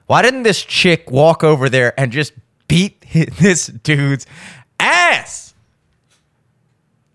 Why 0.05 0.21
didn't 0.21 0.43
this 0.43 0.63
chick 0.63 1.09
walk 1.09 1.43
over 1.43 1.69
there 1.69 1.99
and 1.99 2.11
just 2.11 2.34
beat 2.67 3.03
hi- 3.11 3.26
this 3.39 3.65
dude's 3.65 4.28
ass? 4.80 5.55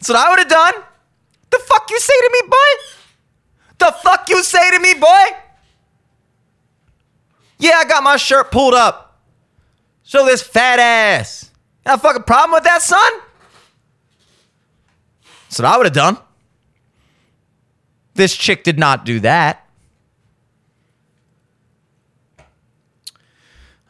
That's 0.00 0.08
what 0.08 0.18
I 0.18 0.30
would 0.30 0.40
have 0.40 0.48
done. 0.48 0.74
The 1.50 1.58
fuck 1.60 1.88
you 1.88 2.00
say 2.00 2.12
to 2.12 2.30
me, 2.32 2.48
boy? 2.48 2.89
The 3.80 3.96
fuck 4.02 4.28
you 4.28 4.42
say 4.44 4.70
to 4.70 4.78
me, 4.78 4.94
boy? 4.94 5.24
Yeah, 7.58 7.78
I 7.78 7.84
got 7.86 8.04
my 8.04 8.16
shirt 8.16 8.52
pulled 8.52 8.74
up. 8.74 9.18
Show 10.04 10.26
this 10.26 10.42
fat 10.42 10.78
ass. 10.78 11.50
Got 11.84 11.98
a 11.98 12.02
fucking 12.02 12.22
problem 12.24 12.52
with 12.52 12.64
that, 12.64 12.82
son? 12.82 13.10
That's 15.48 15.58
what 15.58 15.66
I 15.66 15.76
would 15.78 15.86
have 15.86 15.94
done. 15.94 16.18
This 18.14 18.36
chick 18.36 18.64
did 18.64 18.78
not 18.78 19.06
do 19.06 19.20
that. 19.20 19.66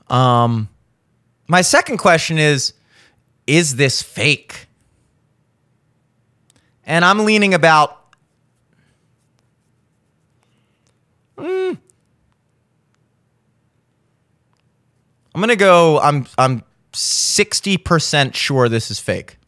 Um, 0.09 0.69
my 1.49 1.63
second 1.63 1.99
question 1.99 2.39
is 2.39 2.75
Is 3.47 3.75
this 3.75 4.03
fake? 4.03 4.69
And 6.85 7.05
I'm 7.05 7.25
leaning 7.25 7.55
about 7.55 8.00
I'm 11.41 11.81
gonna 15.41 15.57
go. 15.57 15.99
I'm 16.01 16.27
I'm 16.37 16.63
sixty 16.93 17.77
percent 17.77 18.37
sure 18.37 18.69
this 18.69 18.91
is 18.91 18.99
fake, 18.99 19.39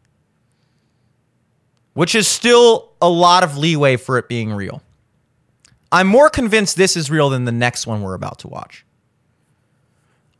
which 1.93 2.15
is 2.15 2.27
still 2.27 2.91
a 3.01 3.09
lot 3.09 3.43
of 3.43 3.57
leeway 3.57 3.97
for 3.97 4.17
it 4.17 4.27
being 4.27 4.53
real. 4.53 4.81
I'm 5.91 6.07
more 6.07 6.29
convinced 6.29 6.77
this 6.77 6.97
is 6.97 7.11
real 7.11 7.29
than 7.29 7.45
the 7.45 7.51
next 7.51 7.85
one 7.85 8.01
we're 8.01 8.15
about 8.15 8.39
to 8.39 8.47
watch. 8.47 8.85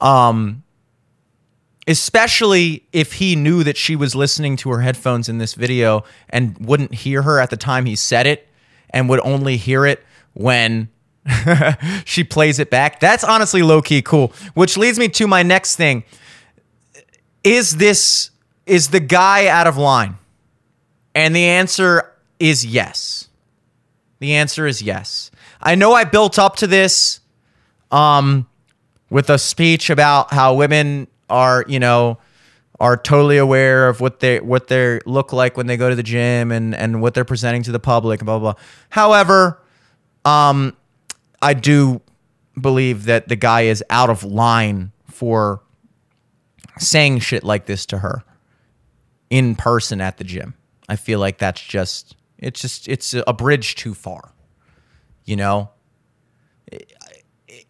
Um, 0.02 0.64
especially 1.88 2.88
if 2.92 3.14
he 3.14 3.36
knew 3.36 3.64
that 3.64 3.78
she 3.78 3.96
was 3.96 4.16
listening 4.16 4.56
to 4.58 4.72
her 4.72 4.82
headphones 4.82 5.30
in 5.30 5.38
this 5.38 5.54
video 5.54 6.04
and 6.30 6.58
wouldn't 6.58 6.94
hear 6.94 7.22
her 7.22 7.40
at 7.40 7.52
the 7.52 7.58
time 7.58 7.86
he 7.86 7.96
said 7.96 8.26
it, 8.26 8.48
and 8.90 9.08
would 9.10 9.20
only 9.20 9.58
hear 9.58 9.86
it 9.86 10.04
when 10.34 10.90
she 12.06 12.24
plays 12.24 12.60
it 12.60 12.70
back. 12.70 13.00
That's 13.00 13.24
honestly 13.24 13.64
low 13.64 13.82
key 13.82 14.02
cool. 14.02 14.34
Which 14.54 14.78
leads 14.78 15.00
me 15.00 15.08
to 15.10 15.28
my 15.28 15.44
next 15.44 15.76
thing. 15.76 16.04
Is 17.44 17.78
this 17.78 18.32
is 18.66 18.90
the 18.90 19.00
guy 19.00 19.48
out 19.48 19.68
of 19.68 19.78
line? 19.78 20.18
And 21.16 21.36
the 21.36 21.46
answer 21.46 22.12
is 22.40 22.66
yes. 22.66 23.30
The 24.20 24.36
answer 24.36 24.66
is 24.66 24.82
yes. 24.82 25.32
I 25.62 25.76
know 25.76 25.94
I 25.94 26.04
built 26.04 26.40
up 26.40 26.56
to 26.58 26.68
this 26.68 27.20
um 27.92 28.48
with 29.10 29.30
a 29.30 29.38
speech 29.38 29.90
about 29.90 30.34
how 30.34 30.56
women 30.56 31.08
are, 31.30 31.64
you 31.68 31.80
know, 31.80 32.18
are 32.80 32.98
totally 32.98 33.38
aware 33.38 33.88
of 33.88 34.02
what 34.02 34.20
they 34.20 34.40
what 34.40 34.68
they 34.68 35.00
look 35.06 35.32
like 35.32 35.56
when 35.56 35.68
they 35.68 35.78
go 35.78 35.90
to 35.90 35.96
the 35.96 36.04
gym 36.04 36.52
and 36.52 36.76
and 36.76 37.02
what 37.02 37.14
they're 37.14 37.24
presenting 37.24 37.64
to 37.64 37.72
the 37.72 37.80
public 37.80 38.20
and 38.20 38.26
blah 38.26 38.40
blah. 38.40 38.54
blah. 38.54 38.62
However, 38.90 39.62
um 40.26 40.76
I 41.44 41.54
do 41.54 42.02
believe 42.60 43.06
that 43.06 43.28
the 43.28 43.36
guy 43.36 43.62
is 43.62 43.84
out 43.90 44.10
of 44.10 44.24
line 44.24 44.94
for 45.06 45.62
saying 46.80 47.20
shit 47.20 47.44
like 47.44 47.66
this 47.66 47.86
to 47.88 48.00
her 48.00 48.24
in 49.30 49.56
person 49.56 50.00
at 50.00 50.18
the 50.18 50.24
gym. 50.24 50.56
I 50.88 50.96
feel 50.96 51.20
like 51.20 51.38
that's 51.38 51.62
just 51.62 52.16
it's 52.38 52.62
just 52.62 52.88
it's 52.88 53.14
a 53.14 53.34
bridge 53.34 53.76
too 53.76 53.94
far. 53.94 54.32
You 55.26 55.36
know? 55.36 55.70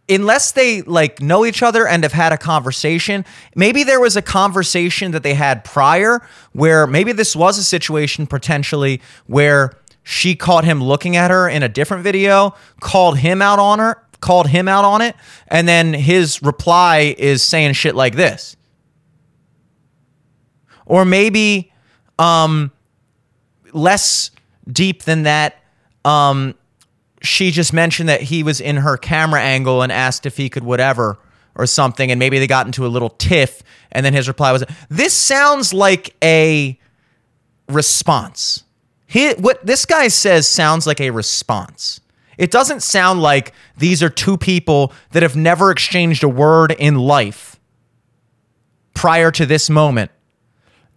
Unless 0.09 0.51
they 0.51 0.81
like 0.83 1.21
know 1.21 1.45
each 1.45 1.63
other 1.63 1.87
and 1.87 2.03
have 2.03 2.13
had 2.13 2.31
a 2.31 2.37
conversation, 2.37 3.25
maybe 3.55 3.83
there 3.83 3.99
was 3.99 4.15
a 4.15 4.21
conversation 4.21 5.11
that 5.11 5.23
they 5.23 5.33
had 5.33 5.63
prior 5.63 6.21
where 6.51 6.85
maybe 6.85 7.11
this 7.11 7.35
was 7.35 7.57
a 7.57 7.63
situation 7.63 8.27
potentially 8.27 9.01
where 9.25 9.71
she 10.03 10.35
caught 10.35 10.65
him 10.65 10.83
looking 10.83 11.15
at 11.15 11.31
her 11.31 11.47
in 11.47 11.63
a 11.63 11.69
different 11.69 12.03
video, 12.03 12.55
called 12.81 13.17
him 13.17 13.41
out 13.41 13.59
on 13.59 13.79
her, 13.79 14.03
called 14.19 14.47
him 14.47 14.67
out 14.67 14.85
on 14.85 15.01
it, 15.01 15.15
and 15.47 15.67
then 15.67 15.93
his 15.93 16.41
reply 16.41 17.15
is 17.17 17.41
saying 17.41 17.73
shit 17.73 17.95
like 17.95 18.15
this. 18.15 18.55
Or 20.85 21.05
maybe 21.05 21.71
um 22.19 22.71
less 23.71 24.29
deep 24.71 25.03
than 25.03 25.23
that 25.23 25.63
um 26.05 26.53
she 27.23 27.49
just 27.49 27.73
mentioned 27.73 28.07
that 28.07 28.21
he 28.21 28.43
was 28.43 28.61
in 28.61 28.77
her 28.77 28.97
camera 28.97 29.41
angle 29.41 29.81
and 29.81 29.91
asked 29.91 30.25
if 30.25 30.37
he 30.37 30.49
could 30.49 30.63
whatever 30.63 31.17
or 31.55 31.65
something 31.65 32.11
and 32.11 32.19
maybe 32.19 32.37
they 32.37 32.45
got 32.45 32.67
into 32.67 32.85
a 32.85 32.87
little 32.87 33.09
tiff 33.09 33.63
and 33.91 34.05
then 34.05 34.13
his 34.13 34.27
reply 34.27 34.51
was 34.51 34.63
this 34.89 35.13
sounds 35.13 35.73
like 35.73 36.15
a 36.23 36.77
response 37.67 38.63
he, 39.13 39.33
what 39.33 39.63
this 39.63 39.85
guy 39.85 40.07
says 40.07 40.47
sounds 40.47 40.87
like 40.87 40.99
a 40.99 41.11
response. 41.11 42.01
It 42.35 42.49
doesn't 42.49 42.81
sound 42.81 43.21
like 43.21 43.53
these 43.77 44.01
are 44.01 44.09
two 44.09 44.37
people 44.37 44.91
that 45.11 45.21
have 45.21 45.35
never 45.35 45.69
exchanged 45.69 46.23
a 46.23 46.27
word 46.27 46.71
in 46.71 46.95
life 46.95 47.59
prior 48.95 49.29
to 49.29 49.45
this 49.45 49.69
moment. 49.69 50.09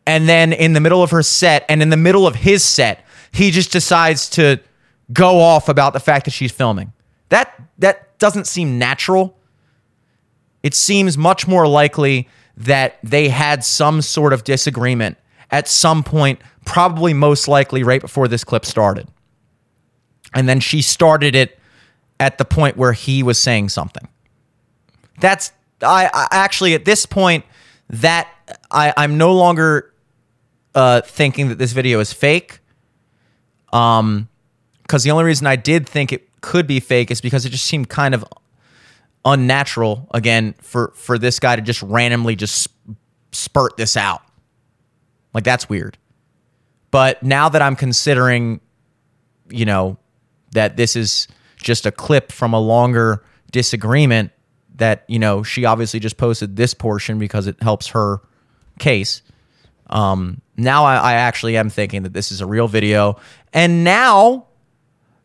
And 0.06 0.26
then 0.26 0.54
in 0.54 0.72
the 0.72 0.80
middle 0.80 1.02
of 1.02 1.10
her 1.10 1.22
set 1.22 1.66
and 1.68 1.82
in 1.82 1.90
the 1.90 1.98
middle 1.98 2.26
of 2.26 2.36
his 2.36 2.64
set 2.64 3.04
he 3.32 3.50
just 3.50 3.70
decides 3.70 4.30
to 4.30 4.60
go 5.12 5.38
off 5.38 5.68
about 5.68 5.92
the 5.92 6.00
fact 6.00 6.24
that 6.24 6.30
she's 6.30 6.52
filming. 6.52 6.94
That 7.28 7.52
that 7.80 8.18
doesn't 8.18 8.46
seem 8.46 8.78
natural. 8.78 9.36
It 10.62 10.72
seems 10.72 11.18
much 11.18 11.46
more 11.46 11.68
likely 11.68 12.30
that 12.56 12.96
they 13.02 13.28
had 13.28 13.62
some 13.62 14.00
sort 14.00 14.32
of 14.32 14.42
disagreement 14.42 15.18
at 15.50 15.68
some 15.68 16.02
point 16.02 16.40
probably 16.64 17.14
most 17.14 17.48
likely 17.48 17.82
right 17.82 18.00
before 18.00 18.28
this 18.28 18.44
clip 18.44 18.64
started 18.64 19.08
and 20.34 20.48
then 20.48 20.60
she 20.60 20.82
started 20.82 21.34
it 21.34 21.58
at 22.18 22.38
the 22.38 22.44
point 22.44 22.76
where 22.76 22.92
he 22.92 23.22
was 23.22 23.38
saying 23.38 23.68
something 23.68 24.08
that's 25.20 25.52
i, 25.82 26.10
I 26.12 26.26
actually 26.30 26.74
at 26.74 26.84
this 26.84 27.06
point 27.06 27.44
that 27.88 28.28
I, 28.70 28.92
i'm 28.96 29.16
no 29.18 29.34
longer 29.34 29.92
uh, 30.76 31.00
thinking 31.00 31.48
that 31.48 31.58
this 31.58 31.72
video 31.72 31.98
is 31.98 32.12
fake. 32.12 32.60
Um, 33.72 34.28
because 34.82 35.02
the 35.02 35.10
only 35.10 35.24
reason 35.24 35.48
I 35.48 35.56
did 35.56 35.88
think 35.88 36.12
it 36.12 36.28
could 36.42 36.68
be 36.68 36.78
fake 36.78 37.10
is 37.10 37.20
because 37.20 37.44
it 37.44 37.48
just 37.48 37.66
seemed 37.66 37.88
kind 37.88 38.14
of 38.14 38.24
unnatural 39.24 40.06
again 40.12 40.54
for 40.60 40.92
for 40.94 41.18
this 41.18 41.40
guy 41.40 41.56
to 41.56 41.62
just 41.62 41.82
randomly 41.82 42.36
just 42.36 42.68
spurt 43.32 43.76
this 43.76 43.96
out. 43.96 44.22
Like 45.36 45.44
that's 45.44 45.68
weird. 45.68 45.98
But 46.90 47.22
now 47.22 47.50
that 47.50 47.60
I'm 47.60 47.76
considering, 47.76 48.58
you 49.50 49.66
know, 49.66 49.98
that 50.52 50.78
this 50.78 50.96
is 50.96 51.28
just 51.56 51.84
a 51.84 51.92
clip 51.92 52.32
from 52.32 52.54
a 52.54 52.58
longer 52.58 53.22
disagreement 53.52 54.32
that, 54.76 55.04
you 55.08 55.18
know, 55.18 55.42
she 55.42 55.66
obviously 55.66 56.00
just 56.00 56.16
posted 56.16 56.56
this 56.56 56.72
portion 56.72 57.18
because 57.18 57.46
it 57.46 57.62
helps 57.62 57.88
her 57.88 58.22
case. 58.78 59.20
Um, 59.90 60.40
now 60.56 60.86
I, 60.86 60.96
I 60.96 61.12
actually 61.12 61.58
am 61.58 61.68
thinking 61.68 62.04
that 62.04 62.14
this 62.14 62.32
is 62.32 62.40
a 62.40 62.46
real 62.46 62.66
video. 62.66 63.20
And 63.52 63.84
now 63.84 64.46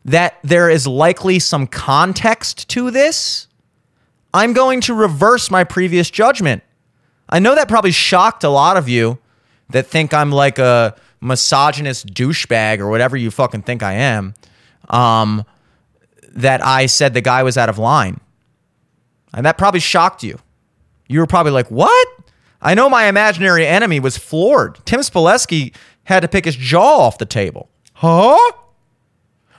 that 0.04 0.40
there 0.42 0.68
is 0.68 0.86
likely 0.86 1.38
some 1.38 1.66
context 1.66 2.68
to 2.68 2.90
this, 2.90 3.48
I'm 4.34 4.52
going 4.52 4.82
to 4.82 4.92
reverse 4.92 5.50
my 5.50 5.64
previous 5.64 6.10
judgment. 6.10 6.62
I 7.30 7.38
know 7.38 7.54
that 7.54 7.66
probably 7.66 7.92
shocked 7.92 8.44
a 8.44 8.50
lot 8.50 8.76
of 8.76 8.90
you 8.90 9.18
that 9.72 9.86
think 9.86 10.14
I'm 10.14 10.30
like 10.30 10.58
a 10.58 10.94
misogynist 11.20 12.08
douchebag 12.08 12.80
or 12.80 12.88
whatever 12.88 13.16
you 13.16 13.30
fucking 13.30 13.62
think 13.62 13.82
I 13.82 13.94
am. 13.94 14.34
Um, 14.88 15.44
that 16.34 16.64
I 16.64 16.86
said 16.86 17.14
the 17.14 17.20
guy 17.20 17.42
was 17.42 17.56
out 17.56 17.68
of 17.68 17.78
line. 17.78 18.20
And 19.34 19.46
that 19.46 19.58
probably 19.58 19.80
shocked 19.80 20.22
you. 20.22 20.38
You 21.08 21.20
were 21.20 21.26
probably 21.26 21.52
like, 21.52 21.70
what? 21.70 22.08
I 22.60 22.74
know 22.74 22.88
my 22.88 23.06
imaginary 23.06 23.66
enemy 23.66 24.00
was 24.00 24.16
floored. 24.16 24.78
Tim 24.84 25.00
Spolesky 25.00 25.74
had 26.04 26.20
to 26.20 26.28
pick 26.28 26.44
his 26.44 26.56
jaw 26.56 27.00
off 27.00 27.18
the 27.18 27.26
table. 27.26 27.68
Huh? 27.94 28.38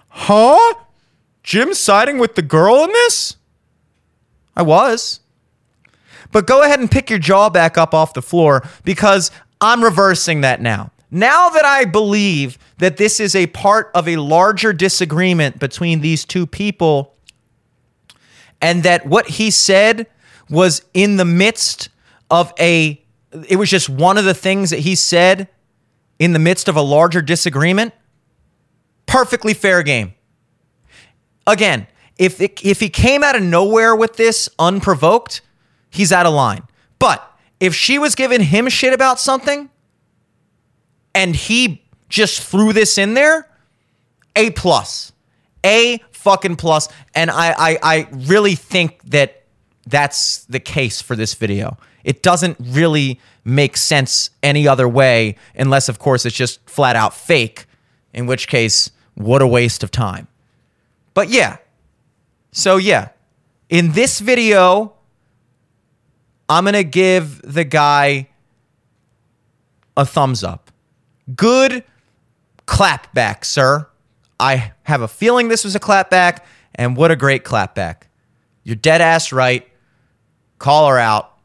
Huh? 0.10 0.74
Jim 1.44 1.74
siding 1.74 2.18
with 2.20 2.36
the 2.36 2.42
girl 2.42 2.84
in 2.84 2.90
this? 2.92 3.36
I 4.56 4.62
was. 4.62 5.20
But 6.32 6.48
go 6.48 6.64
ahead 6.64 6.80
and 6.80 6.90
pick 6.90 7.10
your 7.10 7.20
jaw 7.20 7.50
back 7.50 7.78
up 7.78 7.94
off 7.94 8.14
the 8.14 8.22
floor 8.22 8.68
because 8.84 9.32
I'm 9.64 9.84
reversing 9.84 10.42
that 10.42 10.62
now. 10.62 10.92
Now 11.10 11.50
that 11.50 11.64
I 11.64 11.86
believe 11.86 12.58
that 12.80 12.98
this 12.98 13.20
is 13.20 13.36
a 13.36 13.48
part 13.48 13.92
of 13.96 14.08
a 14.08 14.18
larger 14.18 14.74
disagreement 14.74 15.60
between 15.60 16.02
these 16.02 16.26
two 16.26 16.46
people, 16.46 17.16
and 18.62 18.84
that 18.84 19.06
what 19.06 19.28
he 19.28 19.52
said 19.52 20.08
was 20.50 20.84
in 20.94 21.18
the 21.18 21.26
midst 21.26 21.90
of 22.30 22.52
a, 22.60 23.02
it 23.48 23.58
was 23.58 23.70
just 23.70 23.90
one 23.90 24.18
of 24.18 24.26
the 24.26 24.34
things 24.34 24.70
that 24.72 24.80
he 24.80 24.96
said 24.96 25.48
in 26.20 26.34
the 26.34 26.40
midst 26.40 26.68
of 26.68 26.76
a 26.76 26.82
larger 26.82 27.22
disagreement, 27.22 27.94
perfectly 29.06 29.54
fair 29.54 29.84
game. 29.84 30.14
Again, 31.46 31.88
if 32.18 32.42
it, 32.42 32.64
if 32.66 32.80
he 32.80 32.90
came 32.90 33.24
out 33.24 33.36
of 33.36 33.44
nowhere 33.44 33.96
with 33.96 34.16
this 34.18 34.50
unprovoked, 34.60 35.42
he's 35.90 36.12
out 36.12 36.26
of 36.26 36.34
line. 36.34 36.64
But 37.00 37.33
if 37.64 37.74
she 37.74 37.98
was 37.98 38.14
giving 38.14 38.42
him 38.42 38.68
shit 38.68 38.92
about 38.92 39.22
something 39.22 39.70
and 41.16 41.34
he 41.34 41.82
just 42.10 42.44
threw 42.44 42.74
this 42.74 42.98
in 42.98 43.14
there, 43.14 43.50
A 44.36 44.50
plus. 44.50 45.14
A 45.66 46.04
fucking 46.12 46.58
plus. 46.58 46.90
And 47.16 47.32
I, 47.32 47.56
I 47.58 47.80
I 47.82 48.08
really 48.12 48.56
think 48.56 49.02
that 49.04 49.44
that's 49.88 50.44
the 50.44 50.60
case 50.60 51.02
for 51.02 51.16
this 51.16 51.36
video. 51.36 51.78
It 52.04 52.22
doesn't 52.22 52.58
really 52.60 53.22
make 53.46 53.78
sense 53.78 54.30
any 54.42 54.68
other 54.68 54.90
way, 54.90 55.38
unless 55.56 55.88
of 55.88 56.00
course 56.00 56.26
it's 56.26 56.36
just 56.36 56.70
flat 56.70 56.98
out 56.98 57.14
fake, 57.14 57.66
in 58.14 58.26
which 58.26 58.50
case, 58.50 58.92
what 59.14 59.42
a 59.42 59.48
waste 59.48 59.84
of 59.84 59.90
time. 59.90 60.28
But 61.14 61.30
yeah. 61.30 61.60
So 62.52 62.76
yeah. 62.76 63.10
In 63.70 63.94
this 63.94 64.20
video, 64.20 64.93
I'm 66.54 66.66
going 66.66 66.74
to 66.74 66.84
give 66.84 67.42
the 67.42 67.64
guy 67.64 68.30
a 69.98 70.06
thumbs 70.06 70.44
up. 70.44 70.70
Good 71.36 71.84
clapback, 72.68 73.44
sir. 73.44 73.88
I 74.40 74.74
have 74.84 75.02
a 75.02 75.08
feeling 75.08 75.48
this 75.48 75.64
was 75.64 75.76
a 75.76 75.80
clapback, 75.80 76.42
and 76.76 76.96
what 76.96 77.10
a 77.10 77.16
great 77.16 77.44
clapback. 77.44 78.04
You're 78.64 78.76
dead 78.76 79.02
ass 79.02 79.32
right. 79.34 79.68
Call 80.60 80.88
her 80.90 81.00
out. 81.00 81.36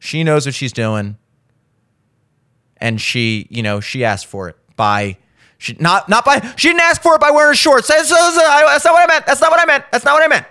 She 0.00 0.24
knows 0.24 0.44
what 0.44 0.56
she's 0.56 0.72
doing. 0.72 1.18
And 2.78 3.00
she, 3.00 3.46
you 3.50 3.62
know, 3.62 3.78
she 3.78 4.04
asked 4.04 4.26
for 4.26 4.48
it 4.48 4.56
by 4.74 5.18
she 5.56 5.76
not 5.78 6.08
not 6.08 6.24
by 6.24 6.40
she 6.56 6.68
didn't 6.68 6.80
ask 6.80 7.00
for 7.00 7.14
it 7.14 7.20
by 7.20 7.30
wearing 7.30 7.54
shorts. 7.54 7.86
That's, 7.86 8.10
that's, 8.10 8.36
that's 8.36 8.84
not 8.84 8.92
what 8.92 9.04
I 9.04 9.06
meant. 9.06 9.24
That's 9.24 9.40
not 9.40 9.50
what 9.52 9.60
I 9.60 9.66
meant. 9.66 9.84
That's 9.92 10.04
not 10.04 10.14
what 10.14 10.22
I 10.24 10.28
meant. 10.28 10.46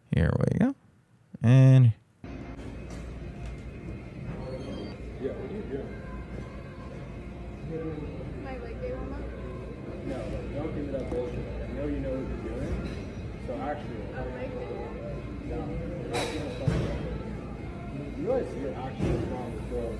actually 18.91 19.17
wrong 19.31 19.53
with 19.53 19.69
girls. 19.69 19.99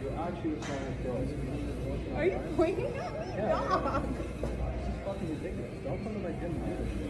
Are 0.00 0.28
actually 0.28 0.60
strong 0.62 0.82
with 0.86 1.00
girls. 1.04 1.28
Are 2.16 2.24
you 2.26 2.38
pointing 2.56 2.96
at 2.96 3.12
me? 3.26 3.26
Dog. 3.36 4.04
This 4.16 4.26
is 4.26 5.00
fucking 5.04 5.28
ridiculous. 5.30 5.74
Don't 5.84 6.02
come 6.02 6.14
to 6.14 6.20
my 6.20 6.32
gym 6.32 7.09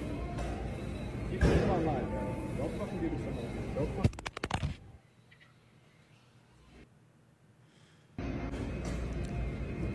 and 1.30 1.40
do 1.40 1.46
this 1.46 1.48
shit. 1.48 1.48
You 1.48 1.48
can 1.48 1.48
do 1.48 1.54
it 1.54 1.68
online, 1.68 2.04
bro. 2.10 2.20
Don't 2.58 2.78
fucking 2.78 2.98
do 3.00 3.08
this 3.08 3.20
online. 3.26 3.74
Don't 3.74 3.96
fucking. 3.96 4.20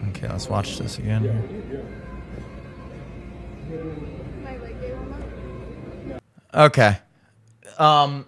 okay, 0.09 0.27
let's 0.29 0.49
watch 0.49 0.77
this 0.77 0.97
again. 0.97 1.23
here. 1.69 1.85
My 4.43 4.57
leg 4.57 4.79
day 4.81 4.93
warm 4.93 5.13
up? 5.13 6.21
Okay. 6.71 6.97
Um 7.77 8.25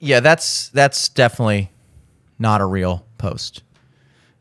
yeah, 0.00 0.20
that's 0.20 0.68
that's 0.68 1.08
definitely 1.08 1.70
not 2.38 2.60
a 2.60 2.64
real 2.66 3.06
post. 3.18 3.62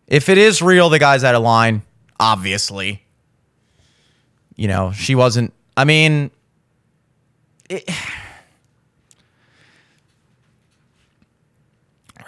If 0.08 0.30
it 0.30 0.38
is 0.38 0.62
real, 0.62 0.90
the 0.90 1.00
guy's 1.00 1.24
out 1.24 1.36
of 1.36 1.42
line, 1.42 1.84
obviously. 2.20 3.04
You 4.56 4.68
know, 4.68 4.92
she 4.92 5.16
wasn't 5.16 5.54
I 5.76 5.86
mean 5.86 6.32
it, 7.70 7.90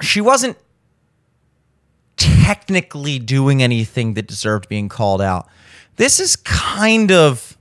she 0.02 0.22
wasn't 0.22 0.58
technically 2.18 3.20
doing 3.20 3.62
anything 3.62 4.14
that 4.14 4.28
deserved 4.28 4.70
being 4.70 4.90
called 4.90 5.22
out. 5.22 5.48
This 5.98 6.20
is 6.20 6.36
kind 6.36 7.12
of 7.12 7.56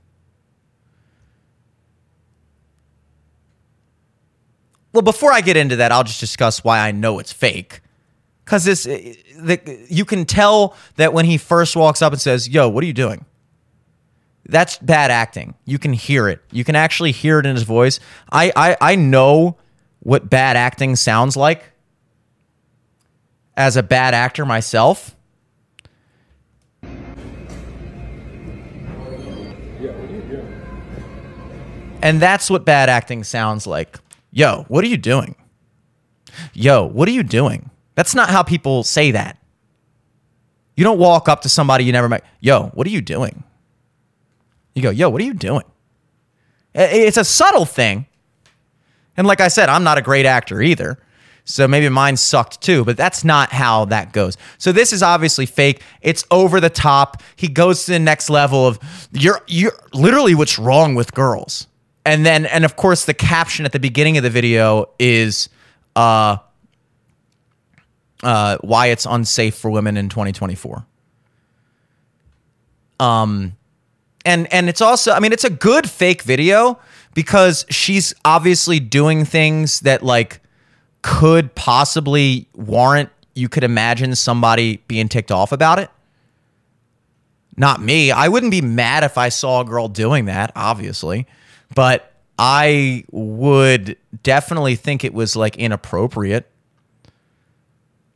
well 4.95 5.01
before 5.01 5.31
i 5.31 5.41
get 5.41 5.57
into 5.57 5.75
that 5.75 5.91
i'll 5.91 6.05
just 6.05 6.21
discuss 6.21 6.63
why 6.63 6.79
i 6.79 6.91
know 6.91 7.19
it's 7.19 7.33
fake 7.33 7.81
because 8.45 8.63
this 8.63 8.87
eh, 8.87 9.13
the, 9.37 9.85
you 9.89 10.05
can 10.05 10.25
tell 10.25 10.73
that 10.95 11.11
when 11.13 11.25
he 11.25 11.37
first 11.37 11.75
walks 11.75 12.01
up 12.01 12.13
and 12.13 12.21
says 12.21 12.47
yo 12.47 12.69
what 12.69 12.81
are 12.83 12.87
you 12.87 12.93
doing 12.93 13.25
that's 14.47 14.77
bad 14.77 15.11
acting. 15.11 15.55
You 15.65 15.79
can 15.79 15.93
hear 15.93 16.27
it. 16.27 16.41
You 16.51 16.63
can 16.63 16.75
actually 16.75 17.11
hear 17.11 17.39
it 17.39 17.45
in 17.45 17.55
his 17.55 17.63
voice. 17.63 17.99
I 18.31 18.51
I, 18.55 18.77
I 18.81 18.95
know 18.95 19.57
what 19.99 20.29
bad 20.29 20.55
acting 20.55 20.95
sounds 20.95 21.35
like 21.35 21.71
as 23.57 23.75
a 23.75 23.83
bad 23.83 24.13
actor 24.13 24.45
myself. 24.45 25.15
And 32.01 32.21
that's 32.21 32.51
what 32.51 32.65
bad 32.65 32.87
acting 32.87 33.23
sounds 33.23 33.65
like. 33.65 33.97
Yo, 34.29 34.65
what 34.67 34.83
are 34.83 34.87
you 34.87 34.97
doing? 34.97 35.33
Yo, 36.53 36.85
what 36.85 37.07
are 37.07 37.11
you 37.11 37.23
doing? 37.23 37.71
That's 37.95 38.13
not 38.13 38.29
how 38.29 38.43
people 38.43 38.83
say 38.83 39.09
that. 39.11 39.39
You 40.77 40.83
don't 40.83 40.99
walk 40.99 41.27
up 41.27 41.41
to 41.41 41.49
somebody 41.49 41.83
you 41.85 41.91
never 41.91 42.07
met. 42.07 42.23
Yo, 42.41 42.67
what 42.75 42.85
are 42.85 42.91
you 42.91 43.01
doing? 43.01 43.43
You 44.75 44.81
go, 44.81 44.89
yo, 44.91 45.09
what 45.09 45.21
are 45.21 45.25
you 45.25 45.33
doing? 45.33 45.63
It's 46.73 47.17
a 47.17 47.23
subtle 47.23 47.65
thing. 47.65 48.05
And 49.17 49.25
like 49.25 49.39
I 49.39 49.47
said, 49.47 49.69
I'm 49.69 49.83
not 49.83 49.97
a 49.97 50.01
great 50.01 50.25
actor 50.25 50.61
either. 50.61 50.99
So 51.45 51.67
maybe 51.67 51.87
mine 51.89 52.17
sucked 52.17 52.61
too, 52.61 52.83
but 52.83 52.97
that's 52.97 53.23
not 53.23 53.51
how 53.51 53.85
that 53.85 54.11
goes. 54.11 54.35
So 54.57 54.71
this 54.71 54.91
is 54.91 55.03
obviously 55.03 55.45
fake. 55.45 55.81
It's 56.01 56.25
over 56.31 56.59
the 56.59 56.71
top. 56.71 57.21
He 57.35 57.47
goes 57.47 57.85
to 57.85 57.91
the 57.91 57.99
next 57.99 58.29
level 58.29 58.67
of 58.67 58.79
you're 59.11 59.39
you're 59.47 59.77
literally 59.93 60.33
what's 60.33 60.57
wrong 60.57 60.95
with 60.95 61.13
girls. 61.13 61.67
And 62.03 62.25
then 62.25 62.47
and 62.47 62.65
of 62.65 62.75
course 62.75 63.05
the 63.05 63.13
caption 63.13 63.63
at 63.63 63.71
the 63.71 63.79
beginning 63.79 64.17
of 64.17 64.23
the 64.23 64.29
video 64.31 64.89
is 64.97 65.47
uh 65.95 66.37
uh 68.23 68.57
why 68.61 68.87
it's 68.87 69.05
unsafe 69.05 69.55
for 69.55 69.69
women 69.69 69.97
in 69.97 70.09
2024. 70.09 70.83
Um 72.99 73.53
and 74.25 74.51
and 74.51 74.67
it's 74.67 74.81
also 74.81 75.11
i 75.11 75.19
mean 75.19 75.31
it's 75.31 75.43
a 75.43 75.49
good 75.49 75.89
fake 75.89 76.23
video 76.23 76.79
because 77.13 77.65
she's 77.69 78.13
obviously 78.25 78.79
doing 78.79 79.25
things 79.25 79.79
that 79.81 80.03
like 80.03 80.41
could 81.01 81.53
possibly 81.55 82.47
warrant 82.55 83.09
you 83.35 83.47
could 83.47 83.63
imagine 83.63 84.15
somebody 84.15 84.77
being 84.87 85.09
ticked 85.09 85.29
off 85.31 85.51
about 85.51 85.77
it. 85.77 85.89
Not 87.57 87.81
me. 87.81 88.11
I 88.11 88.27
wouldn't 88.27 88.51
be 88.51 88.61
mad 88.61 89.03
if 89.03 89.17
i 89.17 89.29
saw 89.29 89.61
a 89.61 89.65
girl 89.65 89.87
doing 89.87 90.25
that 90.25 90.51
obviously 90.55 91.27
but 91.73 92.11
i 92.37 93.03
would 93.11 93.97
definitely 94.23 94.75
think 94.75 95.03
it 95.03 95.13
was 95.13 95.35
like 95.35 95.57
inappropriate. 95.57 96.49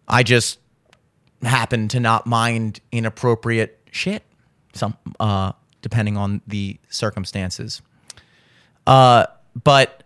I 0.08 0.24
just 0.24 0.60
happen 1.44 1.88
to 1.90 2.00
not 2.00 2.26
mind 2.26 2.80
inappropriate 2.92 3.80
shit. 3.92 4.24
Some 4.74 4.98
uh 5.20 5.54
depending 5.82 6.18
on 6.18 6.42
the 6.48 6.80
circumstances. 6.90 7.82
Uh 8.88 9.26
but 9.64 10.04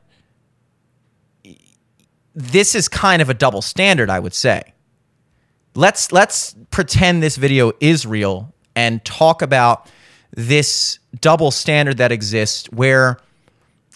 this 2.36 2.74
is 2.74 2.88
kind 2.88 3.22
of 3.22 3.30
a 3.30 3.34
double 3.34 3.62
standard 3.62 4.10
i 4.10 4.20
would 4.20 4.34
say. 4.34 4.74
Let's 5.76 6.12
let's 6.12 6.56
pretend 6.72 7.24
this 7.24 7.36
video 7.36 7.74
is 7.80 8.06
real 8.06 8.54
and 8.76 9.04
talk 9.06 9.42
about 9.42 9.90
this 10.32 11.00
double 11.20 11.52
standard 11.52 11.98
that 11.98 12.12
exists 12.12 12.72
where 12.72 13.18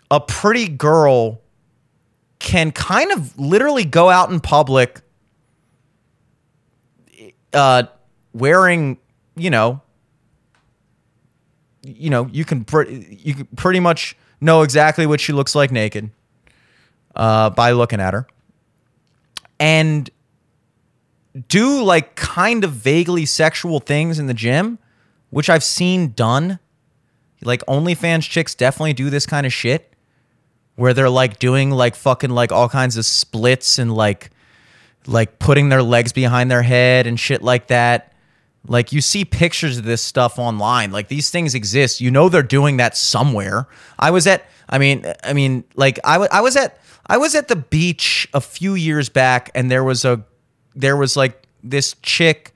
a 0.10 0.20
pretty 0.20 0.68
girl 0.68 1.42
can 2.40 2.72
kind 2.72 3.12
of 3.12 3.38
literally 3.40 3.84
go 3.84 4.10
out 4.10 4.30
in 4.32 4.40
public 4.40 5.02
uh 7.54 7.84
wearing 8.34 8.98
you 9.36 9.50
know 9.50 9.82
you 11.88 12.10
know 12.10 12.28
you 12.32 12.46
can 12.46 12.64
pre- 12.64 13.08
you 13.10 13.34
can 13.34 13.46
pretty 13.56 13.80
much 13.80 14.16
know 14.42 14.62
exactly 14.62 15.06
what 15.06 15.20
she 15.20 15.34
looks 15.34 15.56
like 15.56 15.72
naked 15.72 16.12
uh 17.16 17.50
by 17.50 17.72
looking 17.72 18.00
at 18.00 18.14
her 18.14 18.28
and 19.60 20.10
do 21.48 21.84
like 21.84 22.16
kind 22.16 22.64
of 22.64 22.72
vaguely 22.72 23.26
sexual 23.26 23.80
things 23.80 24.20
in 24.20 24.28
the 24.28 24.34
gym, 24.34 24.80
which 25.30 25.50
I've 25.50 25.64
seen 25.64 26.12
done. 26.12 26.60
Like 27.44 27.64
OnlyFans 27.66 28.28
chicks 28.28 28.56
definitely 28.56 28.94
do 28.94 29.10
this 29.10 29.26
kind 29.26 29.46
of 29.46 29.54
shit 29.54 29.94
where 30.76 30.94
they're 30.94 31.10
like 31.10 31.40
doing 31.40 31.72
like 31.72 31.96
fucking 31.96 32.32
like 32.32 32.52
all 32.52 32.70
kinds 32.70 32.98
of 32.98 33.06
splits 33.06 33.78
and 33.78 33.94
like 33.94 34.32
like 35.06 35.40
putting 35.40 35.70
their 35.70 35.84
legs 35.84 36.12
behind 36.12 36.50
their 36.50 36.64
head 36.64 37.08
and 37.08 37.20
shit 37.20 37.42
like 37.42 37.68
that. 37.68 38.14
Like 38.68 38.92
you 38.92 39.02
see 39.02 39.26
pictures 39.26 39.78
of 39.78 39.84
this 39.84 40.02
stuff 40.02 40.38
online. 40.38 40.92
Like 40.92 41.08
these 41.08 41.30
things 41.30 41.56
exist. 41.56 42.02
You 42.02 42.12
know 42.12 42.30
they're 42.30 42.44
doing 42.44 42.78
that 42.78 42.96
somewhere. 42.98 43.68
I 43.98 44.12
was 44.12 44.28
at 44.28 44.46
I 44.70 44.78
mean 44.78 45.06
I 45.24 45.34
mean 45.34 45.64
like 45.76 46.00
I 46.04 46.16
I 46.32 46.42
was 46.42 46.56
at 46.56 46.80
I 47.06 47.18
was 47.18 47.36
at 47.36 47.48
the 47.48 47.56
beach 47.56 48.28
a 48.34 48.42
few 48.42 48.76
years 48.76 49.10
back 49.10 49.50
and 49.56 49.72
there 49.72 49.84
was 49.84 50.06
a 50.06 50.24
there 50.76 50.98
was 50.98 51.16
like 51.16 51.48
this 51.64 51.96
chick 52.02 52.54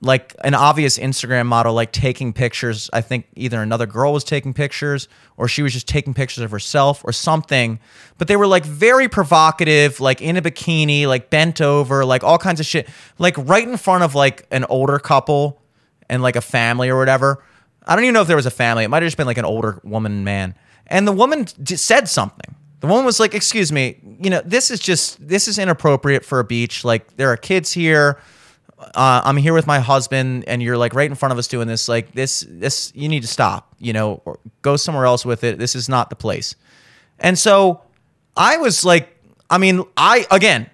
like 0.00 0.34
an 0.44 0.54
obvious 0.54 0.98
Instagram 0.98 1.46
model 1.46 1.74
like 1.74 1.92
taking 1.92 2.32
pictures. 2.32 2.90
I 2.92 3.00
think 3.00 3.26
either 3.36 3.60
another 3.62 3.86
girl 3.86 4.12
was 4.12 4.24
taking 4.24 4.54
pictures 4.54 5.08
or 5.36 5.48
she 5.48 5.62
was 5.62 5.72
just 5.72 5.88
taking 5.88 6.14
pictures 6.14 6.44
of 6.44 6.50
herself 6.50 7.02
or 7.04 7.12
something. 7.12 7.80
But 8.18 8.28
they 8.28 8.36
were 8.36 8.46
like 8.46 8.64
very 8.64 9.08
provocative, 9.08 10.00
like 10.00 10.20
in 10.20 10.36
a 10.36 10.42
bikini, 10.42 11.06
like 11.06 11.30
bent 11.30 11.60
over, 11.60 12.04
like 12.04 12.24
all 12.24 12.38
kinds 12.38 12.60
of 12.60 12.66
shit, 12.66 12.88
like 13.18 13.36
right 13.38 13.66
in 13.66 13.76
front 13.76 14.04
of 14.04 14.14
like 14.14 14.46
an 14.50 14.64
older 14.64 14.98
couple 14.98 15.60
and 16.08 16.22
like 16.22 16.36
a 16.36 16.40
family 16.40 16.88
or 16.88 16.98
whatever. 16.98 17.42
I 17.86 17.94
don't 17.96 18.04
even 18.04 18.14
know 18.14 18.22
if 18.22 18.28
there 18.28 18.36
was 18.36 18.46
a 18.46 18.50
family. 18.50 18.84
It 18.84 18.88
might 18.88 19.02
have 19.02 19.08
just 19.08 19.16
been 19.16 19.26
like 19.26 19.38
an 19.38 19.44
older 19.44 19.80
woman 19.84 20.12
and 20.12 20.24
man. 20.24 20.54
And 20.86 21.06
the 21.06 21.12
woman 21.12 21.46
d- 21.62 21.76
said 21.76 22.08
something. 22.08 22.54
The 22.80 22.86
woman 22.86 23.06
was 23.06 23.18
like, 23.18 23.34
"Excuse 23.34 23.72
me, 23.72 23.98
you 24.20 24.28
know, 24.28 24.42
this 24.44 24.70
is 24.70 24.78
just 24.78 25.26
this 25.26 25.48
is 25.48 25.58
inappropriate 25.58 26.24
for 26.24 26.38
a 26.38 26.44
beach. 26.44 26.84
Like 26.84 27.16
there 27.16 27.30
are 27.30 27.36
kids 27.36 27.72
here. 27.72 28.18
Uh, 28.94 29.22
I'm 29.24 29.36
here 29.36 29.52
with 29.52 29.66
my 29.66 29.78
husband, 29.78 30.44
and 30.46 30.62
you're 30.62 30.76
like 30.76 30.94
right 30.94 31.08
in 31.08 31.16
front 31.16 31.32
of 31.32 31.38
us 31.38 31.48
doing 31.48 31.68
this. 31.68 31.88
Like 31.88 32.12
this, 32.12 32.44
this 32.48 32.92
you 32.94 33.08
need 33.08 33.22
to 33.22 33.28
stop. 33.28 33.74
You 33.78 33.92
know, 33.92 34.22
or 34.24 34.38
go 34.62 34.76
somewhere 34.76 35.06
else 35.06 35.24
with 35.24 35.44
it. 35.44 35.58
This 35.58 35.74
is 35.74 35.88
not 35.88 36.10
the 36.10 36.16
place." 36.16 36.56
And 37.18 37.38
so 37.38 37.82
I 38.36 38.56
was 38.56 38.84
like, 38.84 39.16
I 39.50 39.58
mean, 39.58 39.84
I 39.96 40.26
again, 40.30 40.68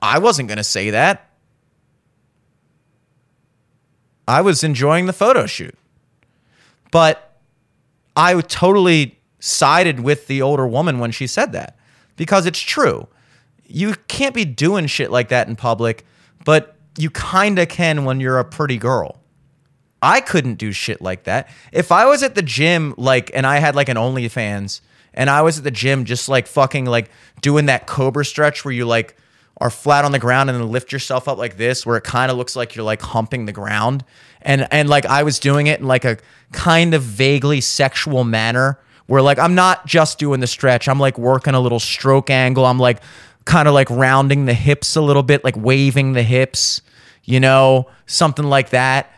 I 0.00 0.18
wasn't 0.18 0.48
gonna 0.48 0.64
say 0.64 0.90
that. 0.90 1.30
I 4.26 4.40
was 4.40 4.64
enjoying 4.64 5.06
the 5.06 5.12
photo 5.12 5.46
shoot, 5.46 5.76
but 6.90 7.38
I 8.16 8.40
totally 8.40 9.18
sided 9.38 10.00
with 10.00 10.26
the 10.26 10.40
older 10.40 10.66
woman 10.66 10.98
when 10.98 11.10
she 11.10 11.26
said 11.26 11.52
that 11.52 11.76
because 12.16 12.46
it's 12.46 12.60
true. 12.60 13.06
You 13.66 13.94
can't 14.08 14.34
be 14.34 14.44
doing 14.44 14.86
shit 14.86 15.10
like 15.10 15.28
that 15.28 15.48
in 15.48 15.56
public, 15.56 16.06
but 16.44 16.76
you 16.96 17.10
kind 17.10 17.58
of 17.58 17.68
can 17.68 18.04
when 18.04 18.20
you're 18.20 18.38
a 18.38 18.44
pretty 18.44 18.78
girl. 18.78 19.20
I 20.00 20.20
couldn't 20.20 20.56
do 20.56 20.70
shit 20.70 21.00
like 21.00 21.24
that. 21.24 21.48
If 21.72 21.90
I 21.90 22.04
was 22.04 22.22
at 22.22 22.34
the 22.34 22.42
gym, 22.42 22.94
like, 22.98 23.30
and 23.34 23.46
I 23.46 23.58
had 23.58 23.74
like 23.74 23.88
an 23.88 23.96
OnlyFans, 23.96 24.80
and 25.14 25.30
I 25.30 25.42
was 25.42 25.58
at 25.58 25.64
the 25.64 25.70
gym 25.70 26.04
just 26.04 26.28
like 26.28 26.46
fucking 26.46 26.84
like 26.84 27.10
doing 27.40 27.66
that 27.66 27.86
cobra 27.86 28.24
stretch 28.24 28.64
where 28.64 28.72
you 28.72 28.84
like 28.84 29.16
are 29.58 29.70
flat 29.70 30.04
on 30.04 30.12
the 30.12 30.18
ground 30.18 30.50
and 30.50 30.60
then 30.60 30.70
lift 30.70 30.92
yourself 30.92 31.26
up 31.28 31.38
like 31.38 31.56
this, 31.56 31.86
where 31.86 31.96
it 31.96 32.04
kind 32.04 32.30
of 32.30 32.36
looks 32.36 32.54
like 32.54 32.74
you're 32.74 32.84
like 32.84 33.00
humping 33.00 33.46
the 33.46 33.52
ground, 33.52 34.04
and 34.42 34.68
and 34.70 34.88
like 34.88 35.06
I 35.06 35.22
was 35.22 35.38
doing 35.38 35.68
it 35.68 35.80
in 35.80 35.86
like 35.86 36.04
a 36.04 36.18
kind 36.52 36.92
of 36.92 37.02
vaguely 37.02 37.60
sexual 37.60 38.24
manner, 38.24 38.78
where 39.06 39.22
like 39.22 39.38
I'm 39.38 39.54
not 39.54 39.86
just 39.86 40.18
doing 40.18 40.40
the 40.40 40.46
stretch, 40.46 40.88
I'm 40.88 41.00
like 41.00 41.18
working 41.18 41.54
a 41.54 41.60
little 41.60 41.80
stroke 41.80 42.28
angle, 42.28 42.66
I'm 42.66 42.78
like 42.78 43.00
kind 43.44 43.68
of 43.68 43.74
like 43.74 43.90
rounding 43.90 44.46
the 44.46 44.54
hips 44.54 44.96
a 44.96 45.00
little 45.00 45.22
bit, 45.22 45.44
like 45.44 45.56
waving 45.56 46.12
the 46.12 46.22
hips, 46.22 46.80
you 47.24 47.40
know, 47.40 47.88
something 48.06 48.44
like 48.44 48.70
that 48.70 49.10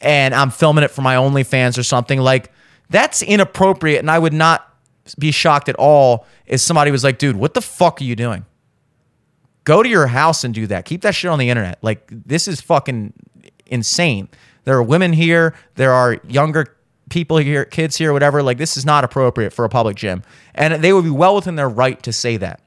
and 0.00 0.34
I'm 0.34 0.50
filming 0.50 0.84
it 0.84 0.90
for 0.90 1.02
my 1.02 1.16
OnlyFans 1.16 1.78
or 1.78 1.82
something, 1.82 2.20
like 2.20 2.50
that's 2.88 3.22
inappropriate. 3.22 4.00
And 4.00 4.10
I 4.10 4.18
would 4.18 4.32
not 4.32 4.66
be 5.18 5.30
shocked 5.30 5.68
at 5.68 5.76
all 5.76 6.26
if 6.46 6.60
somebody 6.60 6.90
was 6.90 7.04
like, 7.04 7.18
dude, 7.18 7.36
what 7.36 7.54
the 7.54 7.60
fuck 7.60 8.00
are 8.00 8.04
you 8.04 8.16
doing? 8.16 8.46
Go 9.64 9.82
to 9.82 9.88
your 9.88 10.06
house 10.06 10.42
and 10.42 10.54
do 10.54 10.66
that. 10.68 10.84
Keep 10.86 11.02
that 11.02 11.14
shit 11.14 11.30
on 11.30 11.38
the 11.38 11.50
internet. 11.50 11.78
Like, 11.82 12.08
this 12.10 12.48
is 12.48 12.60
fucking 12.60 13.12
insane. 13.66 14.28
There 14.64 14.76
are 14.76 14.82
women 14.82 15.12
here, 15.12 15.54
there 15.74 15.92
are 15.92 16.18
younger 16.26 16.76
people 17.10 17.36
here, 17.36 17.64
kids 17.64 17.96
here, 17.96 18.12
whatever. 18.12 18.42
Like, 18.42 18.56
this 18.56 18.76
is 18.76 18.86
not 18.86 19.04
appropriate 19.04 19.52
for 19.52 19.64
a 19.64 19.68
public 19.68 19.96
gym. 19.96 20.22
And 20.54 20.82
they 20.82 20.92
would 20.92 21.04
be 21.04 21.10
well 21.10 21.34
within 21.34 21.56
their 21.56 21.68
right 21.68 22.02
to 22.04 22.12
say 22.12 22.36
that 22.38 22.60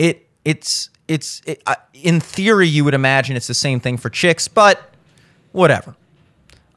it 0.00 0.26
it's 0.44 0.88
it's 1.06 1.42
it, 1.44 1.62
uh, 1.66 1.74
in 1.92 2.20
theory 2.20 2.66
you 2.66 2.84
would 2.84 2.94
imagine 2.94 3.36
it's 3.36 3.46
the 3.46 3.54
same 3.54 3.80
thing 3.80 3.98
for 3.98 4.08
chicks 4.08 4.48
but 4.48 4.92
whatever. 5.52 5.94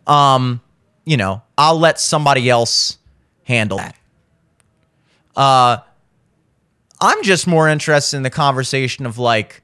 Um 0.06 0.62
you 1.06 1.18
know 1.18 1.42
i'll 1.58 1.80
let 1.80 2.00
somebody 2.00 2.50
else 2.50 2.98
handle 3.44 3.78
that. 3.78 3.96
Uh 5.36 5.78
i'm 7.00 7.24
just 7.24 7.48
more 7.48 7.68
interested 7.70 8.18
in 8.18 8.24
the 8.24 8.30
conversation 8.30 9.06
of 9.06 9.18
like 9.18 9.62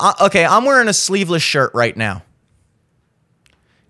uh, 0.00 0.14
okay 0.22 0.44
i'm 0.44 0.64
wearing 0.64 0.88
a 0.88 0.92
sleeveless 0.92 1.42
shirt 1.42 1.72
right 1.74 1.96
now. 1.96 2.22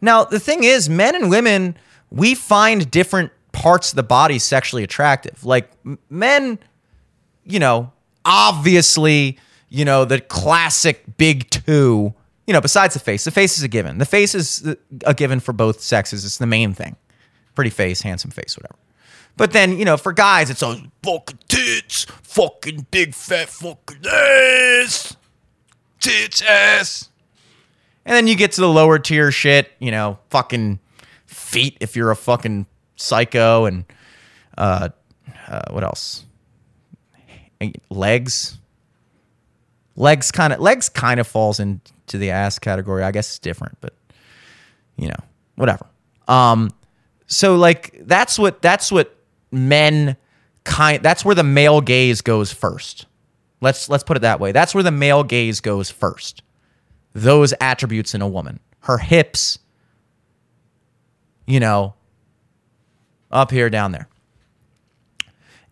Now, 0.01 0.25
the 0.25 0.39
thing 0.39 0.63
is, 0.63 0.89
men 0.89 1.17
and 1.17 1.29
women, 1.29 1.77
we 2.11 2.35
find 2.35 2.89
different 2.91 3.33
parts 3.51 3.91
of 3.91 3.97
the 3.97 4.03
body 4.05 4.39
sexually 4.39 4.85
attractive. 4.85 5.45
Like 5.45 5.71
men, 6.09 6.59
you 7.49 7.59
know, 7.59 7.93
obviously, 8.25 9.39
you 9.69 9.85
know, 9.85 10.05
the 10.05 10.21
classic 10.21 11.03
big 11.17 11.49
two, 11.51 12.15
you 12.47 12.53
know, 12.53 12.61
besides 12.61 12.95
the 12.95 13.01
face. 13.01 13.25
The 13.25 13.31
face 13.31 13.59
is 13.59 13.65
a 13.65 13.69
given. 13.69 13.99
The 13.99 14.07
face 14.07 14.35
is 14.35 14.75
a 15.05 15.15
given 15.15 15.41
for 15.41 15.53
both 15.53 15.81
sexes. 15.81 16.25
It's 16.25 16.39
the 16.39 16.47
main 16.47 16.75
thing. 16.75 16.97
Pretty 17.55 17.71
face, 17.71 18.03
handsome 18.03 18.31
face, 18.31 18.57
whatever. 18.57 18.77
But 19.37 19.53
then, 19.53 19.79
you 19.79 19.85
know, 19.85 19.97
for 19.97 20.13
guys, 20.13 20.51
it's 20.51 20.63
always 20.63 20.83
fucking 21.03 21.39
tits, 21.49 22.05
fucking 22.23 22.87
big 22.91 23.15
fat 23.15 23.49
fucking 23.49 24.05
ass, 24.07 25.17
tits 26.01 26.43
ass. 26.43 27.09
And 28.05 28.17
then 28.17 28.27
you 28.27 28.37
get 28.37 28.53
to 28.53 28.61
the 28.61 28.69
lower 28.69 28.99
tier 28.99 29.31
shit, 29.31 29.71
you 29.79 29.91
know, 29.91 30.19
fucking 30.31 30.81
feet 31.27 31.77
if 31.81 31.95
you're 31.95 32.11
a 32.11 32.17
fucking 32.17 32.67
psycho, 32.97 33.67
and 33.67 33.85
uh, 34.57 34.89
uh 35.47 35.63
what 35.71 35.85
else? 35.85 36.25
Legs. 37.91 38.59
Legs 39.97 40.31
kind 40.31 40.53
of 40.53 40.61
legs 40.61 40.89
kind 40.89 41.19
of 41.19 41.27
falls 41.27 41.59
into 41.59 42.19
the 42.19 42.31
ass 42.31 42.59
category. 42.59 43.03
I 43.03 43.11
guess 43.11 43.29
it's 43.29 43.39
different, 43.41 43.77
but 43.81 43.95
you 44.97 45.09
know, 45.09 45.17
whatever. 45.57 45.87
Um, 46.29 46.71
so 47.27 47.57
like 47.57 47.99
that's 48.03 48.39
what 48.39 48.63
that's 48.63 48.93
what 48.93 49.17
men 49.51 50.17
kind 50.65 51.03
that's 51.03 51.25
where 51.25 51.35
the 51.35 51.43
male 51.43 51.81
gaze 51.81 52.21
goes 52.21 52.53
first. 52.53 53.07
Let's 53.61 53.89
let's 53.89 54.05
put 54.05 54.17
it 54.17 54.21
that 54.21 54.39
way. 54.39 54.53
That's 54.53 54.75
where 54.75 54.85
the 54.85 54.93
male 54.93 55.25
gaze 55.25 55.61
goes 55.61 55.91
first. 55.91 56.43
Those 57.13 57.53
attributes 57.61 58.15
in 58.15 58.23
a 58.23 58.29
woman. 58.29 58.61
Her 58.81 58.99
hips, 58.99 59.59
you 61.47 61.59
know, 61.59 61.95
up 63.31 63.51
here, 63.51 63.69
down 63.69 63.93
there. 63.93 64.09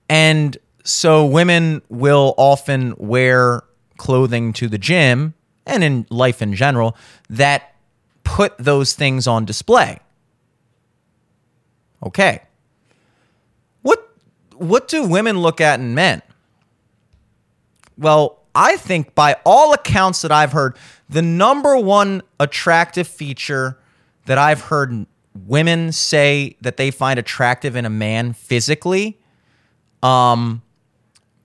And 0.09 0.57
so 0.87 1.27
women 1.27 1.83
will 1.89 2.35
often 2.37 2.95
wear 2.97 3.63
clothing 3.97 4.53
to 4.55 4.69
the 4.69 4.79
gym 4.79 5.35
and 5.67 5.83
in 5.83 6.07
life 6.11 6.41
in 6.41 6.55
general 6.55 6.97
that 7.29 7.75
put 8.23 8.57
those 8.59 8.93
things 8.95 9.27
on 9.27 9.45
display. 9.45 9.99
Okay. 12.05 12.43
What 13.83 14.09
what 14.55 14.89
do 14.89 15.05
women 15.05 15.41
look 15.41 15.61
at 15.61 15.81
in 15.81 15.95
men? 15.95 16.23
Well, 17.99 18.43
I 18.55 18.77
think 18.77 19.15
by 19.15 19.37
all 19.45 19.73
accounts 19.73 20.23
that 20.23 20.31
I've 20.31 20.53
heard, 20.53 20.77
the 21.09 21.23
number 21.23 21.77
one 21.77 22.23
attractive 22.39 23.09
feature 23.09 23.79
that 24.27 24.39
I've 24.39 24.61
heard 24.63 25.07
women 25.47 25.93
say 25.93 26.57
that 26.61 26.77
they 26.77 26.91
find 26.91 27.19
attractive 27.19 27.77
in 27.77 27.85
a 27.85 27.91
man 27.91 28.33
physically, 28.33 29.19
um, 30.03 30.63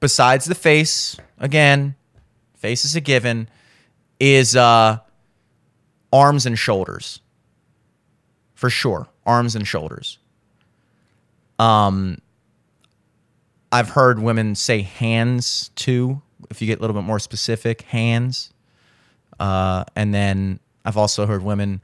besides 0.01 0.45
the 0.45 0.55
face, 0.55 1.15
again, 1.39 1.95
face 2.57 2.83
is 2.83 2.97
a 2.97 3.01
given, 3.01 3.47
is 4.19 4.57
uh, 4.57 4.97
arms 6.11 6.45
and 6.45 6.59
shoulders. 6.59 7.21
For 8.55 8.69
sure, 8.69 9.07
arms 9.25 9.55
and 9.55 9.65
shoulders. 9.65 10.19
Um, 11.57 12.17
I've 13.71 13.89
heard 13.89 14.19
women 14.19 14.55
say 14.55 14.81
hands 14.81 15.71
too. 15.75 16.21
If 16.49 16.61
you 16.61 16.67
get 16.67 16.79
a 16.79 16.81
little 16.81 16.95
bit 16.95 17.03
more 17.03 17.19
specific, 17.19 17.83
hands. 17.83 18.51
Uh, 19.39 19.85
and 19.95 20.13
then 20.13 20.59
I've 20.85 20.97
also 20.97 21.25
heard 21.25 21.43
women 21.43 21.81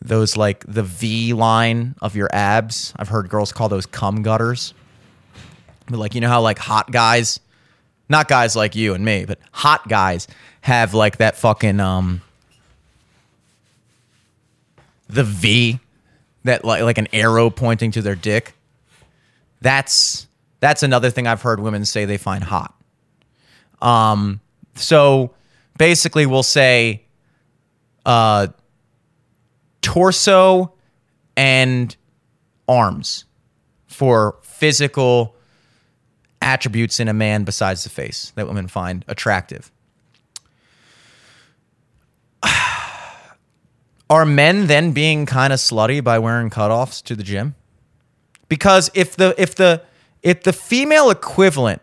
those 0.00 0.36
like 0.36 0.64
the 0.66 0.82
V 0.82 1.32
line 1.32 1.94
of 2.00 2.14
your 2.16 2.28
abs. 2.32 2.94
I've 2.96 3.08
heard 3.08 3.28
girls 3.28 3.52
call 3.52 3.68
those 3.68 3.86
cum 3.86 4.22
gutters. 4.22 4.72
But 5.86 5.98
like 5.98 6.14
you 6.14 6.20
know 6.20 6.28
how 6.28 6.40
like 6.40 6.58
hot 6.58 6.90
guys, 6.90 7.40
not 8.08 8.28
guys 8.28 8.54
like 8.56 8.74
you 8.74 8.94
and 8.94 9.04
me, 9.04 9.24
but 9.24 9.38
hot 9.52 9.88
guys 9.88 10.28
have 10.60 10.94
like 10.94 11.18
that 11.18 11.36
fucking 11.36 11.80
um 11.80 12.22
the 15.08 15.24
V 15.24 15.78
that 16.44 16.64
like 16.64 16.82
like 16.82 16.98
an 16.98 17.08
arrow 17.12 17.50
pointing 17.50 17.90
to 17.92 18.02
their 18.02 18.14
dick. 18.14 18.54
That's 19.60 20.26
that's 20.60 20.82
another 20.82 21.10
thing 21.10 21.26
I've 21.26 21.42
heard 21.42 21.60
women 21.60 21.84
say 21.84 22.04
they 22.04 22.16
find 22.16 22.42
hot. 22.42 22.74
Um, 23.82 24.40
so 24.74 25.34
basically, 25.76 26.24
we'll 26.26 26.42
say, 26.42 27.04
uh, 28.06 28.48
torso 29.82 30.72
and 31.36 31.94
arms 32.66 33.26
for 33.86 34.38
physical 34.42 35.33
attributes 36.44 37.00
in 37.00 37.08
a 37.08 37.12
man 37.12 37.42
besides 37.44 37.82
the 37.82 37.90
face 37.90 38.32
that 38.36 38.46
women 38.46 38.68
find 38.68 39.04
attractive. 39.08 39.72
Are 44.10 44.26
men 44.26 44.66
then 44.66 44.92
being 44.92 45.26
kind 45.26 45.52
of 45.52 45.58
slutty 45.58 46.04
by 46.04 46.18
wearing 46.18 46.50
cutoffs 46.50 47.02
to 47.04 47.16
the 47.16 47.22
gym? 47.22 47.54
Because 48.48 48.90
if 48.94 49.16
the 49.16 49.34
if 49.38 49.54
the 49.54 49.82
if 50.22 50.42
the 50.42 50.52
female 50.52 51.10
equivalent 51.10 51.80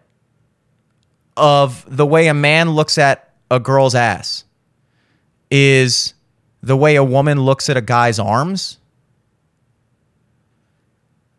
of 1.35 1.83
the 1.87 2.05
way 2.05 2.27
a 2.27 2.33
man 2.33 2.69
looks 2.71 2.97
at 2.97 3.33
a 3.49 3.59
girl's 3.59 3.95
ass 3.95 4.43
is 5.49 6.13
the 6.61 6.77
way 6.77 6.95
a 6.95 7.03
woman 7.03 7.41
looks 7.41 7.69
at 7.69 7.77
a 7.77 7.81
guy's 7.81 8.19
arms, 8.19 8.77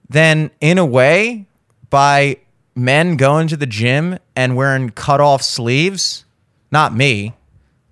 then 0.08 0.50
in 0.60 0.78
a 0.78 0.84
way, 0.84 1.46
by 1.88 2.38
men 2.74 3.16
going 3.16 3.48
to 3.48 3.56
the 3.56 3.66
gym 3.66 4.18
and 4.34 4.56
wearing 4.56 4.90
cut 4.90 5.20
off 5.20 5.42
sleeves, 5.42 6.24
not 6.70 6.94
me, 6.94 7.34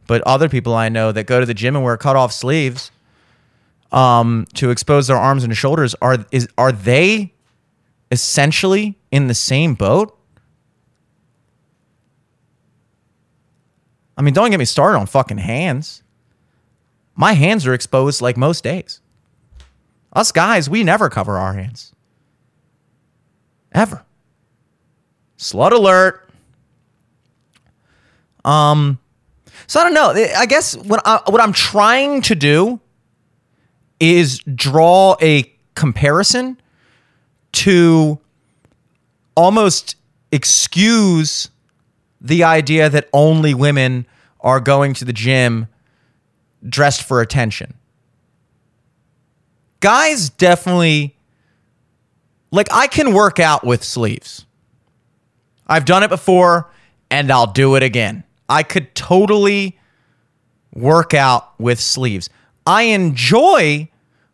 but 0.06 0.22
other 0.22 0.48
people 0.48 0.74
I 0.74 0.88
know 0.88 1.12
that 1.12 1.24
go 1.24 1.40
to 1.40 1.46
the 1.46 1.54
gym 1.54 1.76
and 1.76 1.84
wear 1.84 1.96
cut 1.96 2.16
off 2.16 2.32
sleeves 2.32 2.90
um, 3.92 4.46
to 4.54 4.70
expose 4.70 5.06
their 5.08 5.16
arms 5.16 5.44
and 5.44 5.56
shoulders, 5.56 5.94
are 6.00 6.24
is 6.30 6.48
are 6.56 6.72
they 6.72 7.32
essentially 8.10 8.98
in 9.10 9.26
the 9.26 9.34
same 9.34 9.74
boat? 9.74 10.16
I 14.16 14.22
mean, 14.22 14.34
don't 14.34 14.50
get 14.50 14.58
me 14.58 14.64
started 14.64 14.98
on 14.98 15.06
fucking 15.06 15.38
hands. 15.38 16.02
My 17.16 17.32
hands 17.32 17.66
are 17.66 17.74
exposed 17.74 18.20
like 18.20 18.36
most 18.36 18.64
days. 18.64 19.00
Us 20.12 20.32
guys, 20.32 20.68
we 20.68 20.84
never 20.84 21.08
cover 21.08 21.38
our 21.38 21.54
hands. 21.54 21.94
Ever. 23.72 24.04
Slut 25.40 25.72
alert. 25.72 26.28
Um, 28.44 28.98
so 29.66 29.80
I 29.80 29.84
don't 29.84 29.94
know. 29.94 30.10
I 30.36 30.44
guess 30.44 30.76
what 30.76 31.00
I, 31.06 31.22
what 31.28 31.40
I'm 31.40 31.54
trying 31.54 32.20
to 32.22 32.34
do 32.34 32.78
is 33.98 34.40
draw 34.40 35.16
a 35.22 35.50
comparison 35.74 36.60
to 37.52 38.18
almost 39.34 39.96
excuse 40.30 41.48
the 42.20 42.44
idea 42.44 42.90
that 42.90 43.08
only 43.14 43.54
women 43.54 44.04
are 44.42 44.60
going 44.60 44.92
to 44.92 45.06
the 45.06 45.12
gym 45.12 45.68
dressed 46.68 47.02
for 47.02 47.22
attention. 47.22 47.72
Guys 49.80 50.28
definitely 50.28 51.16
like 52.50 52.68
I 52.70 52.88
can 52.88 53.14
work 53.14 53.40
out 53.40 53.64
with 53.64 53.82
sleeves. 53.82 54.44
I've 55.70 55.84
done 55.84 56.02
it 56.02 56.08
before 56.08 56.68
and 57.10 57.30
I'll 57.30 57.46
do 57.46 57.76
it 57.76 57.82
again. 57.84 58.24
I 58.48 58.64
could 58.64 58.92
totally 58.96 59.78
work 60.74 61.14
out 61.14 61.58
with 61.60 61.80
sleeves. 61.80 62.28
I 62.66 62.82
enjoy 62.82 63.88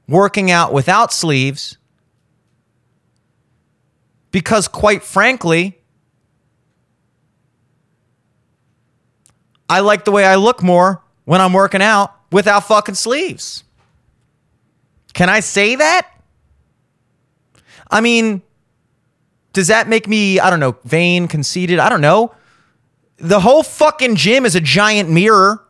working 0.09 0.51
out 0.51 0.73
without 0.73 1.13
sleeves 1.13 1.77
because, 4.31 4.67
quite 4.67 5.03
frankly, 5.03 5.79
I 9.69 9.81
like 9.81 10.05
the 10.07 10.13
way 10.13 10.25
I 10.25 10.37
look 10.37 10.63
more 10.63 11.03
when 11.25 11.41
I'm 11.41 11.53
working 11.53 11.83
out 11.83 12.15
without 12.33 12.61
fucking 12.67 12.95
sleeves. 12.95 13.63
Can 15.13 15.29
I 15.29 15.41
say 15.41 15.77
that? 15.77 16.09
I 17.91 18.01
mean, 18.01 18.43
does 19.57 19.69
that 19.69 19.89
make 19.89 20.07
me, 20.07 20.39
I 20.39 20.51
don't 20.51 20.61
know, 20.61 20.77
vain, 20.85 21.29
conceited? 21.29 21.79
I 21.79 21.89
don't 21.89 22.03
know. 22.03 22.35
The 23.17 23.41
whole 23.41 23.63
fucking 23.63 24.17
gym 24.17 24.45
is 24.45 24.55
a 24.55 24.61
giant 24.61 25.09
mirror. 25.09 25.65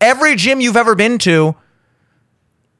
Every 0.00 0.34
gym 0.34 0.62
you've 0.62 0.78
ever 0.78 0.94
been 0.94 1.18
to 1.18 1.54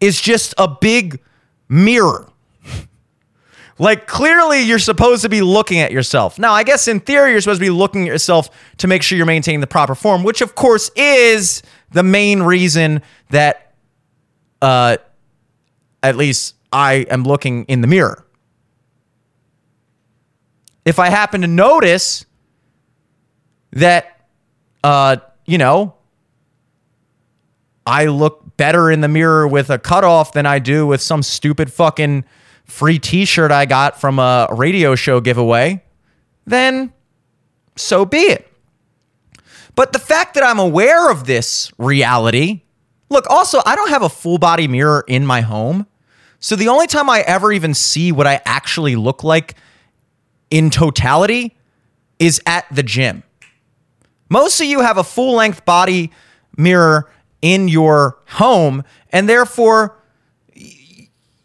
is 0.00 0.18
just 0.18 0.54
a 0.56 0.66
big 0.66 1.20
mirror. 1.68 2.26
like, 3.78 4.06
clearly, 4.06 4.62
you're 4.62 4.78
supposed 4.78 5.20
to 5.20 5.28
be 5.28 5.42
looking 5.42 5.80
at 5.80 5.92
yourself. 5.92 6.38
Now, 6.38 6.54
I 6.54 6.62
guess 6.62 6.88
in 6.88 7.00
theory, 7.00 7.32
you're 7.32 7.42
supposed 7.42 7.60
to 7.60 7.66
be 7.66 7.68
looking 7.68 8.04
at 8.04 8.08
yourself 8.08 8.48
to 8.78 8.86
make 8.86 9.02
sure 9.02 9.18
you're 9.18 9.26
maintaining 9.26 9.60
the 9.60 9.66
proper 9.66 9.94
form, 9.94 10.24
which, 10.24 10.40
of 10.40 10.54
course, 10.54 10.90
is 10.96 11.62
the 11.90 12.02
main 12.02 12.42
reason 12.42 13.02
that 13.28 13.74
uh, 14.62 14.96
at 16.02 16.16
least 16.16 16.54
I 16.72 17.04
am 17.10 17.24
looking 17.24 17.66
in 17.66 17.82
the 17.82 17.86
mirror. 17.86 18.24
If 20.84 20.98
I 20.98 21.08
happen 21.08 21.42
to 21.42 21.46
notice 21.46 22.24
that, 23.72 24.26
uh, 24.82 25.16
you 25.46 25.58
know, 25.58 25.94
I 27.86 28.06
look 28.06 28.56
better 28.56 28.90
in 28.90 29.00
the 29.00 29.08
mirror 29.08 29.46
with 29.48 29.70
a 29.70 29.78
cutoff 29.78 30.32
than 30.32 30.46
I 30.46 30.58
do 30.58 30.86
with 30.86 31.00
some 31.00 31.22
stupid 31.22 31.72
fucking 31.72 32.24
free 32.64 32.98
t 32.98 33.24
shirt 33.24 33.50
I 33.50 33.66
got 33.66 34.00
from 34.00 34.18
a 34.18 34.48
radio 34.52 34.94
show 34.94 35.20
giveaway, 35.20 35.82
then 36.46 36.92
so 37.76 38.04
be 38.04 38.18
it. 38.18 38.46
But 39.74 39.92
the 39.92 39.98
fact 39.98 40.34
that 40.34 40.44
I'm 40.44 40.58
aware 40.58 41.10
of 41.10 41.26
this 41.26 41.72
reality, 41.78 42.62
look, 43.08 43.28
also, 43.30 43.60
I 43.64 43.74
don't 43.74 43.90
have 43.90 44.02
a 44.02 44.08
full 44.08 44.38
body 44.38 44.68
mirror 44.68 45.04
in 45.06 45.24
my 45.24 45.40
home. 45.40 45.86
So 46.38 46.56
the 46.56 46.68
only 46.68 46.86
time 46.86 47.08
I 47.10 47.20
ever 47.20 47.52
even 47.52 47.74
see 47.74 48.12
what 48.12 48.26
I 48.26 48.40
actually 48.44 48.96
look 48.96 49.24
like 49.24 49.56
in 50.50 50.70
totality 50.70 51.56
is 52.18 52.40
at 52.46 52.66
the 52.70 52.82
gym. 52.82 53.22
Most 54.28 54.60
of 54.60 54.66
you 54.66 54.80
have 54.80 54.98
a 54.98 55.04
full 55.04 55.34
length 55.34 55.64
body 55.64 56.12
mirror 56.56 57.10
in 57.42 57.68
your 57.68 58.18
home, 58.26 58.84
and 59.10 59.28
therefore 59.28 59.96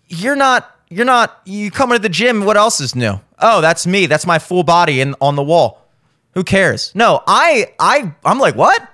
you're 0.08 0.36
not 0.36 0.72
you're 0.90 1.06
not 1.06 1.42
you 1.46 1.72
come 1.72 1.92
into 1.92 2.02
the 2.02 2.10
gym. 2.10 2.46
What 2.46 2.58
else 2.58 2.80
is 2.80 2.96
new? 2.96 3.20
Oh, 3.40 3.62
that's 3.62 3.88
me. 3.88 4.06
That's 4.06 4.26
my 4.26 4.40
full 4.40 4.64
body 4.64 5.02
in 5.02 5.16
on 5.20 5.36
the 5.36 5.44
wall. 5.44 5.88
Who 6.34 6.44
cares? 6.44 6.92
No, 6.94 7.24
I 7.26 7.74
I 7.80 8.14
I'm 8.24 8.40
like 8.40 8.56
what? 8.56 8.88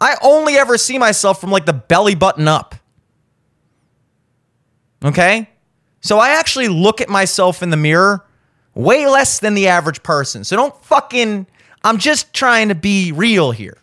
I 0.00 0.16
only 0.22 0.56
ever 0.56 0.78
see 0.78 0.98
myself 0.98 1.40
from 1.40 1.50
like 1.50 1.66
the 1.66 1.72
belly 1.72 2.14
button 2.14 2.48
up. 2.48 2.74
Okay? 5.04 5.48
So 6.00 6.18
I 6.18 6.30
actually 6.30 6.68
look 6.68 7.00
at 7.00 7.08
myself 7.08 7.62
in 7.62 7.70
the 7.70 7.76
mirror 7.76 8.24
way 8.74 9.06
less 9.06 9.38
than 9.40 9.54
the 9.54 9.68
average 9.68 10.02
person. 10.02 10.44
So 10.44 10.56
don't 10.56 10.84
fucking 10.84 11.46
I'm 11.82 11.98
just 11.98 12.32
trying 12.34 12.68
to 12.68 12.74
be 12.74 13.12
real 13.12 13.52
here. 13.52 13.78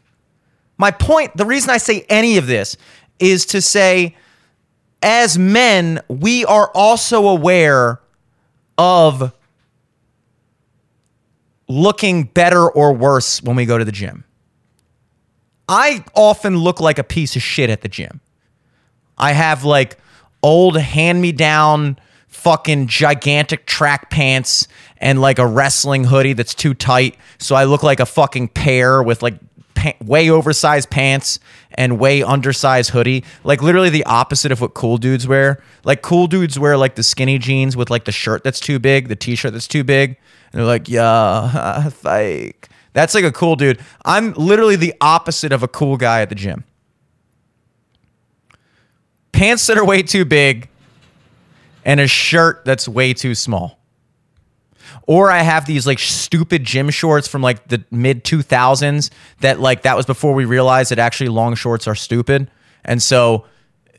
My 0.77 0.91
point, 0.91 1.35
the 1.35 1.45
reason 1.45 1.71
I 1.71 1.77
say 1.77 2.05
any 2.09 2.37
of 2.37 2.47
this 2.47 2.77
is 3.19 3.45
to 3.47 3.61
say 3.61 4.15
as 5.01 5.37
men, 5.37 6.01
we 6.07 6.45
are 6.45 6.69
also 6.73 7.27
aware 7.27 7.99
of 8.77 9.33
looking 11.67 12.23
better 12.23 12.69
or 12.69 12.93
worse 12.93 13.41
when 13.41 13.55
we 13.55 13.65
go 13.65 13.77
to 13.77 13.85
the 13.85 13.91
gym. 13.91 14.23
I 15.67 16.03
often 16.15 16.57
look 16.57 16.79
like 16.79 16.99
a 16.99 17.03
piece 17.03 17.35
of 17.35 17.41
shit 17.41 17.69
at 17.69 17.81
the 17.81 17.89
gym. 17.89 18.21
I 19.17 19.33
have 19.33 19.63
like 19.63 19.97
old 20.43 20.77
hand 20.77 21.21
me 21.21 21.31
down 21.31 21.99
fucking 22.37 22.85
gigantic 22.87 23.65
track 23.65 24.11
pants 24.11 24.67
and 24.99 25.19
like 25.19 25.39
a 25.39 25.45
wrestling 25.45 26.05
hoodie 26.05 26.33
that's 26.33 26.53
too 26.53 26.73
tight. 26.73 27.17
So 27.39 27.55
I 27.55 27.63
look 27.63 27.81
like 27.81 27.99
a 27.99 28.05
fucking 28.05 28.49
pear 28.49 29.01
with 29.01 29.23
like 29.23 29.35
pa- 29.73 29.95
way 30.05 30.29
oversized 30.29 30.91
pants 30.91 31.39
and 31.71 31.99
way 31.99 32.21
undersized 32.21 32.91
hoodie. 32.91 33.23
Like 33.43 33.63
literally 33.63 33.89
the 33.89 34.05
opposite 34.05 34.51
of 34.51 34.61
what 34.61 34.75
cool 34.75 34.97
dudes 34.97 35.27
wear. 35.27 35.63
Like 35.83 36.03
cool 36.03 36.27
dudes 36.27 36.59
wear 36.59 36.77
like 36.77 36.95
the 36.95 37.03
skinny 37.03 37.39
jeans 37.39 37.75
with 37.75 37.89
like 37.89 38.05
the 38.05 38.11
shirt 38.11 38.43
that's 38.43 38.59
too 38.59 38.77
big, 38.77 39.07
the 39.07 39.15
t 39.15 39.35
shirt 39.35 39.53
that's 39.53 39.67
too 39.67 39.83
big. 39.83 40.17
And 40.51 40.59
they're 40.59 40.65
like, 40.65 40.87
yeah, 40.87 41.89
fake. 41.89 42.67
That's 42.93 43.15
like 43.15 43.25
a 43.25 43.31
cool 43.31 43.55
dude. 43.55 43.79
I'm 44.05 44.33
literally 44.33 44.75
the 44.75 44.93
opposite 45.01 45.51
of 45.51 45.63
a 45.63 45.67
cool 45.67 45.97
guy 45.97 46.21
at 46.21 46.29
the 46.29 46.35
gym. 46.35 46.63
Pants 49.31 49.65
that 49.67 49.77
are 49.77 49.85
way 49.85 50.03
too 50.03 50.23
big 50.23 50.69
and 51.87 52.01
a 52.01 52.07
shirt 52.07 52.65
that's 52.65 52.85
way 52.85 53.13
too 53.13 53.33
small. 53.33 53.79
Or 55.07 55.31
I 55.31 55.39
have 55.39 55.65
these 55.65 55.87
like 55.87 55.99
stupid 55.99 56.65
gym 56.65 56.89
shorts 56.89 57.29
from 57.29 57.41
like 57.41 57.69
the 57.69 57.83
mid 57.89 58.25
2000s 58.25 59.09
that 59.39 59.61
like 59.61 59.83
that 59.83 59.95
was 59.95 60.05
before 60.05 60.33
we 60.33 60.43
realized 60.43 60.91
that 60.91 60.99
actually 60.99 61.29
long 61.29 61.55
shorts 61.55 61.87
are 61.87 61.95
stupid. 61.95 62.51
And 62.83 63.01
so 63.01 63.45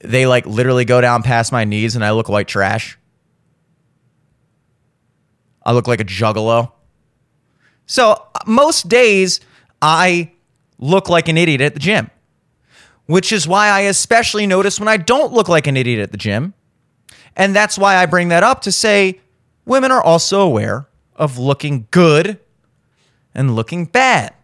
they 0.02 0.26
like 0.26 0.44
literally 0.44 0.84
go 0.84 1.00
down 1.00 1.22
past 1.22 1.50
my 1.50 1.64
knees 1.64 1.96
and 1.96 2.04
I 2.04 2.10
look 2.10 2.28
like 2.28 2.46
trash. 2.46 2.98
I 5.64 5.72
look 5.72 5.88
like 5.88 6.00
a 6.00 6.04
juggalo. 6.04 6.72
So 7.86 8.10
uh, 8.12 8.38
most 8.46 8.88
days 8.88 9.40
I 9.80 10.32
look 10.78 11.08
like 11.08 11.28
an 11.28 11.38
idiot 11.38 11.62
at 11.62 11.72
the 11.72 11.80
gym, 11.80 12.10
which 13.06 13.32
is 13.32 13.48
why 13.48 13.68
I 13.68 13.80
especially 13.80 14.46
notice 14.46 14.78
when 14.78 14.88
I 14.88 14.98
don't 14.98 15.32
look 15.32 15.48
like 15.48 15.66
an 15.66 15.76
idiot 15.78 16.00
at 16.00 16.12
the 16.12 16.18
gym. 16.18 16.52
And 17.36 17.54
that's 17.54 17.78
why 17.78 17.96
I 17.96 18.06
bring 18.06 18.28
that 18.28 18.42
up 18.42 18.62
to 18.62 18.72
say 18.72 19.20
women 19.64 19.90
are 19.90 20.02
also 20.02 20.40
aware 20.40 20.88
of 21.16 21.38
looking 21.38 21.86
good 21.90 22.38
and 23.34 23.54
looking 23.54 23.84
bad, 23.84 24.34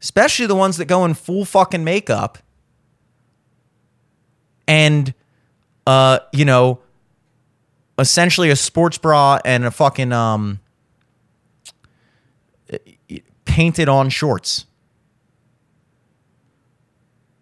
especially 0.00 0.46
the 0.46 0.54
ones 0.54 0.76
that 0.76 0.86
go 0.86 1.04
in 1.04 1.14
full 1.14 1.44
fucking 1.44 1.84
makeup 1.84 2.38
and, 4.66 5.12
uh, 5.86 6.20
you 6.32 6.44
know, 6.44 6.80
essentially 7.98 8.50
a 8.50 8.56
sports 8.56 8.98
bra 8.98 9.38
and 9.44 9.64
a 9.64 9.70
fucking 9.70 10.12
um 10.12 10.60
painted 13.44 13.88
on 13.88 14.08
shorts. 14.08 14.66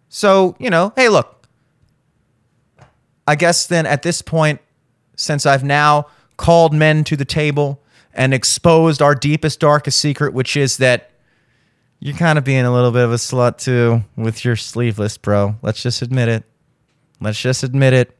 So, 0.09 0.55
you 0.59 0.69
know, 0.69 0.93
hey, 0.95 1.09
look. 1.09 1.42
I 3.27 3.35
guess 3.35 3.67
then 3.67 3.85
at 3.85 4.03
this 4.03 4.21
point, 4.21 4.59
since 5.15 5.45
I've 5.45 5.63
now 5.63 6.07
called 6.37 6.73
men 6.73 7.03
to 7.05 7.15
the 7.15 7.25
table 7.25 7.81
and 8.13 8.33
exposed 8.33 9.01
our 9.01 9.15
deepest, 9.15 9.59
darkest 9.59 9.99
secret, 9.99 10.33
which 10.33 10.57
is 10.57 10.77
that 10.77 11.11
you're 11.99 12.17
kind 12.17 12.37
of 12.37 12.43
being 12.43 12.65
a 12.65 12.73
little 12.73 12.91
bit 12.91 13.03
of 13.03 13.11
a 13.11 13.15
slut 13.15 13.57
too 13.57 14.03
with 14.15 14.43
your 14.43 14.55
sleeveless, 14.55 15.17
bro. 15.17 15.55
Let's 15.61 15.81
just 15.81 16.01
admit 16.01 16.27
it. 16.27 16.43
Let's 17.21 17.39
just 17.39 17.63
admit 17.63 17.93
it 17.93 18.17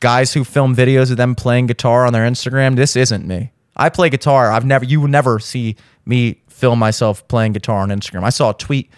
guys 0.00 0.32
who 0.32 0.44
film 0.44 0.74
videos 0.74 1.10
of 1.10 1.16
them 1.16 1.34
playing 1.34 1.66
guitar 1.66 2.06
on 2.06 2.12
their 2.12 2.28
Instagram, 2.28 2.76
this 2.76 2.96
isn't 2.96 3.26
me. 3.26 3.52
I 3.76 3.88
play 3.88 4.10
guitar. 4.10 4.50
I've 4.50 4.64
never 4.64 4.84
you 4.84 5.00
will 5.00 5.08
never 5.08 5.38
see 5.38 5.76
me 6.04 6.40
film 6.48 6.78
myself 6.78 7.26
playing 7.28 7.52
guitar 7.52 7.80
on 7.80 7.90
Instagram. 7.90 8.24
I 8.24 8.30
saw 8.30 8.50
a 8.50 8.54
tweet 8.54 8.90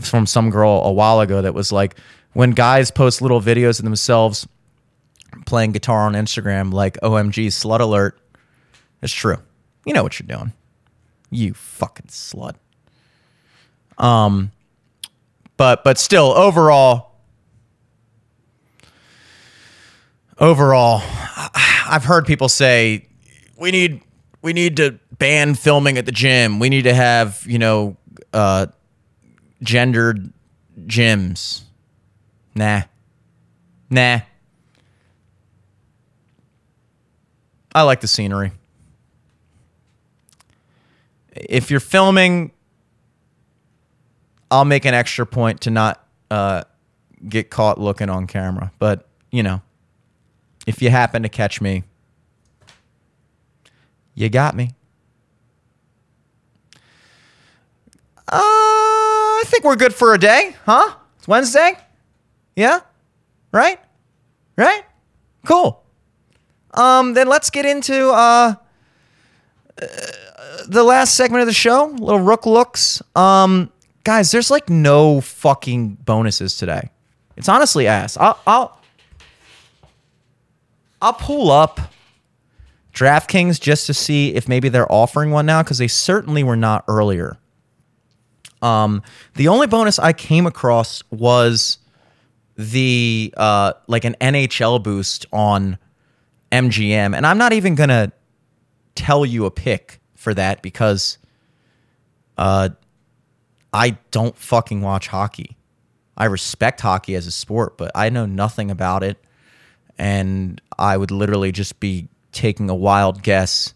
from 0.00 0.26
some 0.26 0.50
girl 0.50 0.82
a 0.84 0.92
while 0.92 1.20
ago 1.20 1.42
that 1.42 1.54
was 1.54 1.72
like 1.72 1.96
when 2.38 2.52
guys 2.52 2.92
post 2.92 3.20
little 3.20 3.40
videos 3.40 3.80
of 3.80 3.84
themselves 3.84 4.46
playing 5.44 5.72
guitar 5.72 6.02
on 6.02 6.12
Instagram 6.12 6.72
like 6.72 6.96
OMG 7.00 7.48
slut 7.48 7.80
alert. 7.80 8.16
It's 9.02 9.12
true. 9.12 9.38
You 9.84 9.92
know 9.92 10.04
what 10.04 10.20
you're 10.20 10.28
doing. 10.28 10.52
You 11.30 11.52
fucking 11.52 12.06
slut. 12.06 12.54
Um 13.98 14.52
but 15.56 15.82
but 15.82 15.98
still 15.98 16.26
overall 16.26 17.10
overall, 20.38 21.02
I've 21.88 22.04
heard 22.04 22.24
people 22.24 22.48
say 22.48 23.08
we 23.56 23.72
need 23.72 24.00
we 24.42 24.52
need 24.52 24.76
to 24.76 25.00
ban 25.18 25.56
filming 25.56 25.98
at 25.98 26.06
the 26.06 26.12
gym. 26.12 26.60
We 26.60 26.68
need 26.68 26.82
to 26.82 26.94
have 26.94 27.42
you 27.48 27.58
know 27.58 27.96
uh, 28.32 28.66
gendered 29.60 30.32
gyms. 30.86 31.64
Nah, 32.58 32.82
nah. 33.88 34.18
I 37.72 37.82
like 37.82 38.00
the 38.00 38.08
scenery. 38.08 38.50
If 41.36 41.70
you're 41.70 41.78
filming, 41.78 42.50
I'll 44.50 44.64
make 44.64 44.84
an 44.86 44.94
extra 44.94 45.24
point 45.24 45.60
to 45.62 45.70
not 45.70 46.04
uh, 46.32 46.64
get 47.28 47.48
caught 47.48 47.78
looking 47.78 48.10
on 48.10 48.26
camera. 48.26 48.72
But 48.80 49.06
you 49.30 49.44
know, 49.44 49.62
if 50.66 50.82
you 50.82 50.90
happen 50.90 51.22
to 51.22 51.28
catch 51.28 51.60
me, 51.60 51.84
you 54.16 54.28
got 54.30 54.56
me. 54.56 54.70
Uh, 58.26 58.32
I 58.32 59.44
think 59.46 59.62
we're 59.62 59.76
good 59.76 59.94
for 59.94 60.12
a 60.12 60.18
day, 60.18 60.56
huh? 60.66 60.96
It's 61.18 61.28
Wednesday? 61.28 61.78
Yeah? 62.58 62.80
Right? 63.52 63.78
Right? 64.56 64.82
Cool. 65.46 65.80
Um, 66.74 67.14
then 67.14 67.28
let's 67.28 67.50
get 67.50 67.64
into 67.64 68.08
uh, 68.10 68.54
uh, 69.80 69.86
the 70.66 70.82
last 70.82 71.14
segment 71.14 71.42
of 71.42 71.46
the 71.46 71.52
show. 71.54 71.86
Little 71.86 72.18
Rook 72.18 72.46
looks. 72.46 73.00
Um, 73.14 73.70
guys, 74.02 74.32
there's 74.32 74.50
like 74.50 74.68
no 74.68 75.20
fucking 75.20 75.98
bonuses 76.04 76.56
today. 76.56 76.90
It's 77.36 77.48
honestly 77.48 77.86
ass. 77.86 78.16
I'll, 78.16 78.40
I'll 78.44 78.80
I'll 81.00 81.12
pull 81.12 81.52
up 81.52 81.78
DraftKings 82.92 83.60
just 83.60 83.86
to 83.86 83.94
see 83.94 84.34
if 84.34 84.48
maybe 84.48 84.68
they're 84.68 84.90
offering 84.90 85.30
one 85.30 85.46
now 85.46 85.62
because 85.62 85.78
they 85.78 85.86
certainly 85.86 86.42
were 86.42 86.56
not 86.56 86.82
earlier. 86.88 87.38
Um, 88.62 89.04
the 89.34 89.46
only 89.46 89.68
bonus 89.68 90.00
I 90.00 90.12
came 90.12 90.44
across 90.44 91.04
was 91.12 91.78
the 92.58 93.32
uh, 93.36 93.72
like 93.86 94.04
an 94.04 94.16
NHL 94.20 94.82
boost 94.82 95.26
on 95.32 95.78
MGM, 96.50 97.16
and 97.16 97.24
I'm 97.24 97.38
not 97.38 97.52
even 97.52 97.76
gonna 97.76 98.12
tell 98.96 99.24
you 99.24 99.46
a 99.46 99.50
pick 99.50 100.00
for 100.16 100.34
that 100.34 100.60
because 100.60 101.18
uh, 102.36 102.70
I 103.72 103.96
don't 104.10 104.36
fucking 104.36 104.82
watch 104.82 105.06
hockey. 105.06 105.56
I 106.16 106.24
respect 106.24 106.80
hockey 106.80 107.14
as 107.14 107.28
a 107.28 107.30
sport, 107.30 107.78
but 107.78 107.92
I 107.94 108.10
know 108.10 108.26
nothing 108.26 108.72
about 108.72 109.04
it, 109.04 109.18
and 109.96 110.60
I 110.76 110.96
would 110.96 111.12
literally 111.12 111.52
just 111.52 111.78
be 111.78 112.08
taking 112.32 112.68
a 112.68 112.74
wild 112.74 113.22
guess. 113.22 113.72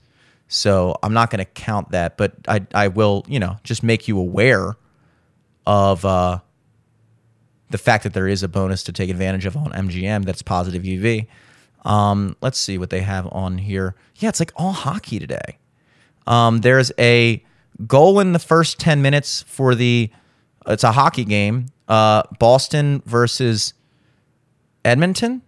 So 0.48 0.98
I'm 1.04 1.14
not 1.14 1.30
to 1.38 1.44
count 1.44 1.92
that, 1.92 2.16
but 2.16 2.34
I 2.48 2.66
I 2.74 2.88
will 2.88 3.24
you 3.28 3.38
know 3.38 3.58
just 3.62 3.84
make 3.84 4.08
you 4.08 4.18
aware 4.18 4.76
of 5.68 6.04
uh, 6.04 6.40
the 7.72 7.78
fact 7.78 8.04
that 8.04 8.14
there 8.14 8.28
is 8.28 8.42
a 8.42 8.48
bonus 8.48 8.82
to 8.84 8.92
take 8.92 9.10
advantage 9.10 9.46
of 9.46 9.56
on 9.56 9.72
MGM 9.72 10.24
that's 10.24 10.42
positive 10.42 10.86
EV. 10.86 11.26
Um, 11.84 12.36
let's 12.40 12.58
see 12.58 12.78
what 12.78 12.90
they 12.90 13.00
have 13.00 13.26
on 13.32 13.58
here. 13.58 13.96
Yeah, 14.16 14.28
it's 14.28 14.40
like 14.40 14.52
all 14.54 14.72
hockey 14.72 15.18
today. 15.18 15.58
Um, 16.26 16.58
there's 16.58 16.92
a 16.98 17.44
goal 17.86 18.20
in 18.20 18.32
the 18.32 18.38
first 18.38 18.78
10 18.78 19.02
minutes 19.02 19.44
for 19.48 19.74
the 19.74 20.10
it's 20.66 20.84
a 20.84 20.92
hockey 20.92 21.24
game. 21.24 21.66
Uh, 21.88 22.22
Boston 22.38 23.02
versus 23.04 23.74
Edmonton, 24.84 25.42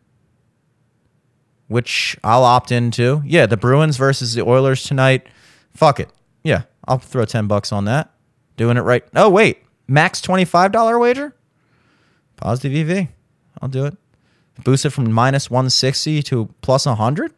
which 1.68 2.16
I'll 2.24 2.42
opt 2.42 2.72
into. 2.72 3.22
Yeah, 3.24 3.46
the 3.46 3.56
Bruins 3.56 3.96
versus 3.96 4.34
the 4.34 4.42
Oilers 4.42 4.82
tonight. 4.82 5.28
Fuck 5.72 6.00
it. 6.00 6.08
Yeah, 6.42 6.62
I'll 6.88 6.98
throw 6.98 7.24
10 7.24 7.46
bucks 7.46 7.70
on 7.70 7.84
that. 7.84 8.10
Doing 8.56 8.76
it 8.76 8.80
right. 8.80 9.04
Oh, 9.14 9.30
wait. 9.30 9.58
Max 9.86 10.20
$25 10.20 11.00
wager? 11.00 11.34
Positive 12.36 12.88
EV. 12.88 13.08
I'll 13.60 13.68
do 13.68 13.86
it. 13.86 13.96
Boost 14.62 14.84
it 14.84 14.90
from 14.90 15.10
minus 15.10 15.50
160 15.50 16.22
to 16.24 16.48
plus 16.60 16.86
100? 16.86 17.32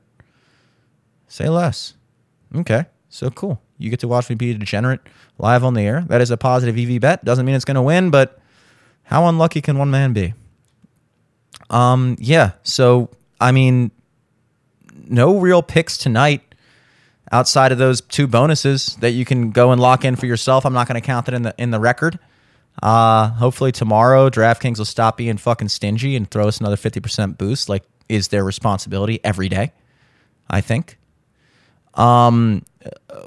Say 1.28 1.48
less. 1.48 1.94
Okay. 2.54 2.86
So 3.08 3.30
cool. 3.30 3.60
You 3.78 3.90
get 3.90 4.00
to 4.00 4.08
watch 4.08 4.28
me 4.28 4.36
be 4.36 4.50
a 4.50 4.54
degenerate 4.54 5.00
live 5.38 5.64
on 5.64 5.74
the 5.74 5.82
air. 5.82 6.04
That 6.08 6.20
is 6.20 6.30
a 6.30 6.36
positive 6.36 6.78
EV 6.78 7.00
bet. 7.00 7.24
Doesn't 7.24 7.44
mean 7.44 7.54
it's 7.54 7.64
going 7.64 7.76
to 7.76 7.82
win, 7.82 8.10
but 8.10 8.38
how 9.04 9.26
unlucky 9.26 9.60
can 9.60 9.78
one 9.78 9.90
man 9.90 10.12
be? 10.12 10.34
Um, 11.70 12.16
yeah. 12.18 12.52
So, 12.62 13.10
I 13.40 13.52
mean, 13.52 13.90
no 15.08 15.38
real 15.38 15.62
picks 15.62 15.98
tonight 15.98 16.42
outside 17.32 17.72
of 17.72 17.78
those 17.78 18.00
two 18.00 18.26
bonuses 18.26 18.96
that 19.00 19.10
you 19.12 19.24
can 19.24 19.50
go 19.50 19.72
and 19.72 19.80
lock 19.80 20.04
in 20.04 20.16
for 20.16 20.26
yourself. 20.26 20.64
I'm 20.64 20.72
not 20.72 20.88
going 20.88 21.00
to 21.00 21.06
count 21.06 21.26
that 21.26 21.34
in 21.34 21.42
the 21.42 21.54
in 21.58 21.70
the 21.70 21.80
record. 21.80 22.18
Uh, 22.82 23.28
hopefully 23.28 23.72
tomorrow 23.72 24.28
DraftKings 24.28 24.78
will 24.78 24.84
stop 24.84 25.16
being 25.16 25.38
fucking 25.38 25.68
stingy 25.68 26.14
and 26.14 26.30
throw 26.30 26.46
us 26.46 26.60
another 26.60 26.76
50% 26.76 27.38
boost 27.38 27.68
like 27.68 27.82
is 28.08 28.28
their 28.28 28.44
responsibility 28.44 29.20
every 29.24 29.48
day. 29.48 29.72
I 30.48 30.60
think. 30.60 30.98
Um 31.94 32.64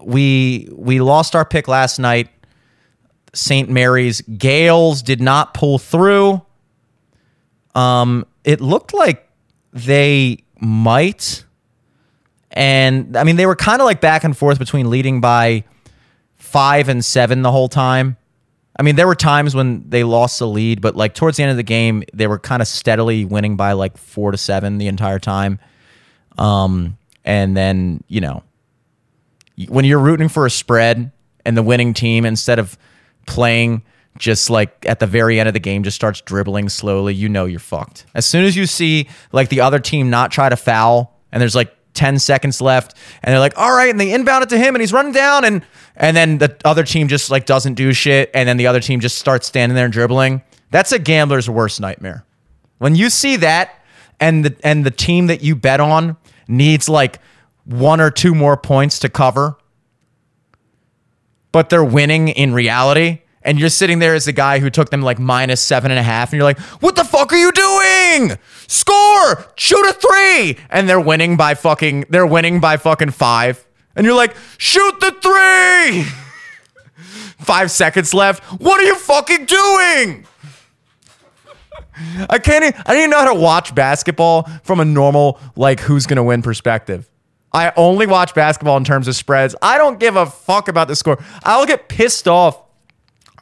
we 0.02 0.70
we 0.72 1.02
lost 1.02 1.36
our 1.36 1.44
pick 1.44 1.68
last 1.68 2.00
night. 2.00 2.30
St. 3.34 3.70
Mary's 3.70 4.22
Gaels 4.22 5.02
did 5.02 5.22
not 5.22 5.54
pull 5.54 5.80
through. 5.80 6.42
Um 7.76 8.26
it 8.44 8.62
looked 8.62 8.94
like 8.94 9.28
they 9.74 10.44
might 10.60 11.44
and 12.52 13.18
I 13.18 13.24
mean 13.24 13.36
they 13.36 13.46
were 13.46 13.56
kind 13.56 13.82
of 13.82 13.86
like 13.86 14.02
back 14.02 14.24
and 14.24 14.38
forth 14.38 14.60
between 14.60 14.90
leading 14.90 15.20
by 15.20 15.66
5 16.38 16.90
and 16.90 17.04
7 17.04 17.42
the 17.42 17.52
whole 17.52 17.70
time. 17.70 18.18
I 18.80 18.82
mean, 18.82 18.96
there 18.96 19.08
were 19.08 19.16
times 19.16 19.54
when 19.54 19.90
they 19.90 20.06
lost 20.06 20.40
the 20.40 20.48
lead, 20.48 20.80
but 20.80 20.96
like 20.96 21.14
towards 21.14 21.36
the 21.36 21.44
end 21.44 21.52
of 21.52 21.58
the 21.58 21.64
game, 21.64 22.02
they 22.14 22.28
were 22.28 22.40
kind 22.40 22.62
of 22.62 22.68
steadily 22.68 23.26
winning 23.26 23.58
by 23.58 23.74
like 23.74 23.98
four 23.98 24.32
to 24.32 24.38
seven 24.38 24.78
the 24.78 24.88
entire 24.88 25.20
time. 25.20 25.60
Um, 26.38 26.98
and 27.26 27.58
then 27.58 28.02
you 28.08 28.22
know, 28.22 28.44
when 29.68 29.84
you're 29.84 30.00
rooting 30.00 30.30
for 30.30 30.46
a 30.46 30.50
spread 30.50 31.12
and 31.46 31.58
the 31.58 31.62
winning 31.64 31.94
team 31.94 32.24
instead 32.26 32.58
of 32.58 32.78
playing 33.26 33.84
just 34.18 34.50
like 34.50 34.86
at 34.86 35.00
the 35.00 35.08
very 35.08 35.40
end 35.40 35.48
of 35.48 35.54
the 35.54 35.60
game 35.60 35.84
just 35.84 35.96
starts 35.96 36.22
dribbling 36.22 36.70
slowly, 36.70 37.14
you 37.14 37.28
know 37.28 37.44
you're 37.44 37.60
fucked. 37.60 38.06
As 38.16 38.26
soon 38.26 38.46
as 38.46 38.56
you 38.56 38.66
see 38.66 39.10
like 39.34 39.50
the 39.50 39.60
other 39.60 39.80
team 39.80 40.10
not 40.10 40.32
try 40.32 40.48
to 40.48 40.56
foul 40.56 41.20
and 41.34 41.42
there's 41.42 41.56
like 41.56 41.76
10 42.00 42.18
seconds 42.18 42.62
left 42.62 42.96
and 43.22 43.34
they're 43.34 43.42
like, 43.42 43.58
all 43.58 43.76
right, 43.76 43.90
and 43.90 44.00
they 44.00 44.14
inbound 44.14 44.42
it 44.42 44.50
to 44.50 44.58
him 44.58 44.74
and 44.74 44.82
he's 44.82 44.94
running 44.94 45.12
down 45.12 45.44
and 45.44 45.66
and 45.98 46.16
then 46.16 46.38
the 46.38 46.56
other 46.64 46.84
team 46.84 47.10
just 47.10 47.30
like 47.30 47.46
doesn't 47.46 47.74
do 47.74 47.92
shit 47.92 48.32
and 48.34 48.48
then 48.48 48.56
the 48.56 48.68
other 48.68 48.80
team 48.80 49.02
just 49.02 49.18
starts 49.18 49.48
standing 49.48 49.76
there 49.76 49.84
and 49.84 49.92
dribbling. 49.92 50.42
That's 50.72 50.94
a 50.94 51.00
gambler's 51.00 51.50
worst 51.50 51.82
nightmare. 51.82 52.26
When 52.78 52.96
you 52.96 53.10
see 53.10 53.36
that 53.36 53.84
and 54.18 54.46
the 54.46 54.56
and 54.64 54.86
the 54.86 54.92
team 54.92 55.28
that 55.28 55.42
you 55.42 55.58
bet 55.58 55.82
on 55.82 56.16
needs 56.48 56.88
like 56.88 57.20
one 57.66 58.00
or 58.00 58.12
two 58.12 58.34
more 58.34 58.56
points 58.56 59.00
to 59.00 59.10
cover, 59.10 59.58
but 61.52 61.70
they're 61.70 61.84
winning 61.84 62.30
in 62.30 62.54
reality. 62.54 63.24
And 63.42 63.60
you're 63.60 63.70
sitting 63.70 64.00
there 64.00 64.16
as 64.16 64.26
the 64.26 64.34
guy 64.34 64.60
who 64.60 64.70
took 64.70 64.90
them 64.90 65.02
like 65.02 65.20
minus 65.20 65.62
seven 65.62 65.92
and 65.92 66.00
a 66.00 66.04
half, 66.04 66.32
and 66.32 66.38
you're 66.38 66.44
like, 66.46 66.60
what 66.82 66.96
the 66.96 67.06
fuck 67.30 67.34
are 67.34 67.42
you 67.42 67.52
doing? 67.52 68.38
Score! 68.68 69.46
Shoot 69.56 69.86
a 69.88 69.94
three! 69.94 70.58
And 70.70 70.90
they're 70.90 71.00
winning 71.00 71.38
by 71.38 71.54
fucking 71.56 72.06
they're 72.10 72.26
winning 72.26 72.60
by 72.60 72.78
fucking 72.78 73.12
five. 73.12 73.66
And 73.96 74.06
you're 74.06 74.16
like, 74.16 74.36
shoot 74.58 75.00
the 75.00 75.12
three! 75.22 76.04
Five 77.40 77.72
seconds 77.72 78.14
left. 78.14 78.44
What 78.62 78.80
are 78.82 78.84
you 78.84 78.96
fucking 78.96 79.46
doing? 79.46 80.26
I 82.30 82.38
can't. 82.38 82.66
Even, 82.66 82.82
I 82.86 82.94
don't 82.94 82.98
even 82.98 83.10
know 83.10 83.20
how 83.20 83.34
to 83.34 83.40
watch 83.40 83.74
basketball 83.74 84.44
from 84.64 84.80
a 84.80 84.86
normal 84.86 85.40
like 85.56 85.80
who's 85.80 86.06
gonna 86.06 86.24
win 86.24 86.42
perspective. 86.42 87.10
I 87.52 87.72
only 87.76 88.08
watch 88.08 88.36
basketball 88.36 88.78
in 88.78 88.84
terms 88.84 89.08
of 89.08 89.16
spreads. 89.16 89.56
I 89.62 89.78
don't 89.78 90.00
give 90.00 90.16
a 90.16 90.26
fuck 90.26 90.68
about 90.68 90.88
the 90.88 90.96
score. 90.96 91.18
I'll 91.44 91.66
get 91.66 91.88
pissed 91.88 92.28
off 92.28 92.62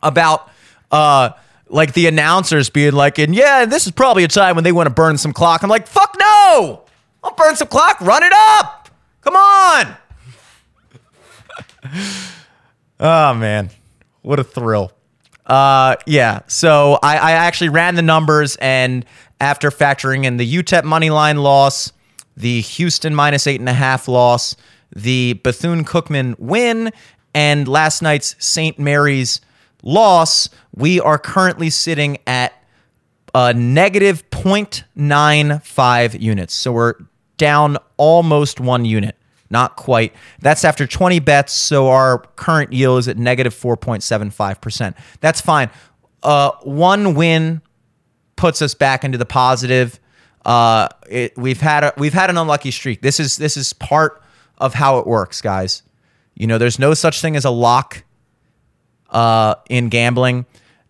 about 0.01 0.49
uh 0.91 1.31
like 1.69 1.93
the 1.93 2.07
announcers 2.07 2.69
being 2.69 2.93
like, 2.93 3.19
and 3.19 3.35
yeah, 3.35 3.65
this 3.65 3.85
is 3.85 3.91
probably 3.91 4.23
a 4.23 4.27
time 4.27 4.55
when 4.55 4.63
they 4.63 4.71
want 4.71 4.87
to 4.87 4.93
burn 4.93 5.17
some 5.17 5.33
clock. 5.33 5.63
I'm 5.63 5.69
like, 5.69 5.87
fuck 5.87 6.15
no! 6.19 6.83
I'll 7.23 7.35
burn 7.35 7.55
some 7.55 7.67
clock. 7.67 7.99
Run 8.01 8.23
it 8.23 8.33
up. 8.33 8.89
Come 9.21 9.35
on. 9.35 9.97
oh 12.99 13.33
man, 13.33 13.69
what 14.21 14.39
a 14.39 14.43
thrill. 14.43 14.91
Uh, 15.45 15.95
yeah. 16.05 16.41
So 16.47 16.99
I, 17.01 17.17
I 17.17 17.31
actually 17.31 17.69
ran 17.69 17.95
the 17.95 18.01
numbers, 18.01 18.57
and 18.57 19.05
after 19.39 19.69
factoring 19.69 20.25
in 20.25 20.37
the 20.37 20.55
UTEP 20.55 20.83
money 20.83 21.09
line 21.09 21.37
loss, 21.37 21.91
the 22.35 22.61
Houston 22.61 23.15
minus 23.15 23.47
eight 23.47 23.59
and 23.59 23.69
a 23.69 23.73
half 23.73 24.07
loss, 24.07 24.55
the 24.95 25.33
Bethune 25.43 25.83
Cookman 25.83 26.37
win, 26.37 26.91
and 27.33 27.67
last 27.67 28.01
night's 28.01 28.35
St. 28.39 28.77
Mary's 28.77 29.41
loss, 29.83 30.49
we 30.75 30.99
are 30.99 31.17
currently 31.17 31.69
sitting 31.69 32.17
at 32.27 32.53
a 33.33 33.53
negative 33.53 34.29
0.95 34.31 36.19
units. 36.19 36.53
So 36.53 36.71
we're 36.71 36.95
down 37.37 37.77
almost 37.97 38.59
one 38.59 38.85
unit. 38.85 39.15
Not 39.49 39.75
quite. 39.75 40.13
That's 40.41 40.65
after 40.65 40.85
20 40.85 41.19
bets. 41.19 41.53
So 41.53 41.87
our 41.87 42.19
current 42.35 42.73
yield 42.73 42.99
is 42.99 43.07
at 43.07 43.17
negative 43.17 43.53
4.75%. 43.53 44.95
That's 45.21 45.39
fine. 45.39 45.69
Uh, 46.21 46.51
one 46.63 47.15
win 47.15 47.61
puts 48.35 48.61
us 48.61 48.73
back 48.73 49.03
into 49.03 49.17
the 49.17 49.25
positive. 49.25 49.99
Uh, 50.45 50.87
it, 51.09 51.37
we've 51.37 51.61
had 51.61 51.83
a, 51.83 51.93
we've 51.97 52.13
had 52.13 52.29
an 52.29 52.37
unlucky 52.37 52.71
streak. 52.71 53.01
This 53.01 53.19
is 53.19 53.37
this 53.37 53.57
is 53.57 53.73
part 53.73 54.21
of 54.57 54.73
how 54.73 54.99
it 54.99 55.07
works, 55.07 55.41
guys. 55.41 55.83
You 56.35 56.47
know, 56.47 56.57
there's 56.57 56.79
no 56.79 56.93
such 56.93 57.21
thing 57.21 57.35
as 57.35 57.45
a 57.45 57.49
lock 57.49 58.03
uh, 59.17 59.55
in 59.67 59.89
gambling. 59.89 60.45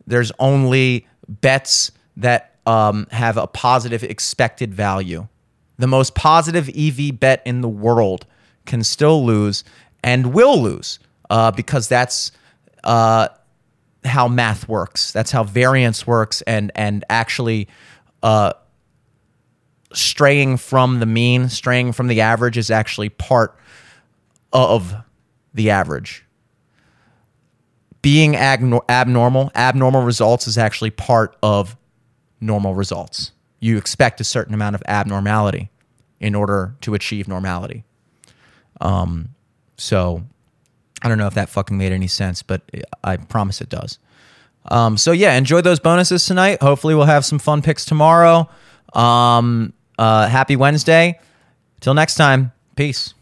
There's 0.06 0.34
only 0.38 1.08
bets 1.30 1.92
that 2.18 2.58
um, 2.66 3.08
have 3.10 3.38
a 3.38 3.48
positive 3.48 4.04
expected 4.04 4.74
value. 4.74 5.30
The 5.78 5.88
most 5.88 6.14
positive 6.14 6.70
EV 6.76 7.18
bet 7.18 7.42
in 7.46 7.62
the 7.62 7.70
world 7.70 8.26
can 8.66 8.84
still 8.84 9.26
lose 9.26 9.64
and 10.04 10.34
will 10.34 10.62
lose 10.62 11.00
uh, 11.30 11.52
because 11.52 11.88
that's 11.88 12.34
uh, 12.84 13.30
how 14.04 14.28
math 14.28 14.68
works. 14.68 15.14
That's 15.14 15.32
how 15.32 15.46
variance 15.46 16.06
works, 16.06 16.42
and 16.42 16.70
and 16.76 17.06
actually 17.10 17.70
uh, 18.24 18.52
straying 19.94 20.58
from 20.58 21.00
the 21.00 21.06
mean, 21.06 21.48
straying 21.48 21.94
from 21.94 22.08
the 22.08 22.20
average 22.20 22.58
is 22.58 22.72
actually 22.72 23.08
part 23.08 23.58
of 24.52 24.94
the 25.54 25.70
average. 25.70 26.27
Being 28.02 28.36
abnormal, 28.36 29.52
abnormal 29.56 30.04
results 30.04 30.48
is 30.48 30.58
actually 30.58 30.92
part 30.92 31.36
of 31.42 31.76
normal 32.40 32.76
results. 32.76 33.32
You 33.60 33.78
expect 33.78 34.22
a 34.22 34.24
certain 34.24 34.54
amount 34.54 34.76
of 34.76 34.84
abnormality 34.88 35.70
in 36.20 36.36
order 36.36 36.76
to 36.82 36.94
achieve 36.94 37.28
normality. 37.28 37.84
Um, 38.82 39.30
so 39.78 40.24
I 41.02 41.10
don't 41.10 41.18
know 41.18 41.28
if 41.28 41.34
that 41.34 41.50
fucking 41.50 41.78
made 41.78 41.92
any 41.92 42.08
sense, 42.08 42.44
but 42.44 42.62
I 43.04 43.18
promise 43.18 43.62
it 43.62 43.70
does. 43.70 44.00
Um, 44.70 44.98
so 44.98 45.12
yeah, 45.12 45.36
enjoy 45.36 45.62
those 45.62 45.80
bonuses 45.80 46.26
tonight. 46.26 46.62
Hopefully, 46.62 46.94
we'll 46.94 47.06
have 47.06 47.26
some 47.26 47.40
fun 47.40 47.62
picks 47.62 47.86
tomorrow. 47.86 48.50
Um, 48.94 49.74
uh, 49.98 50.28
happy 50.28 50.56
Wednesday. 50.56 51.20
Till 51.80 51.94
next 51.94 52.16
time. 52.16 52.52
Peace. 52.76 53.14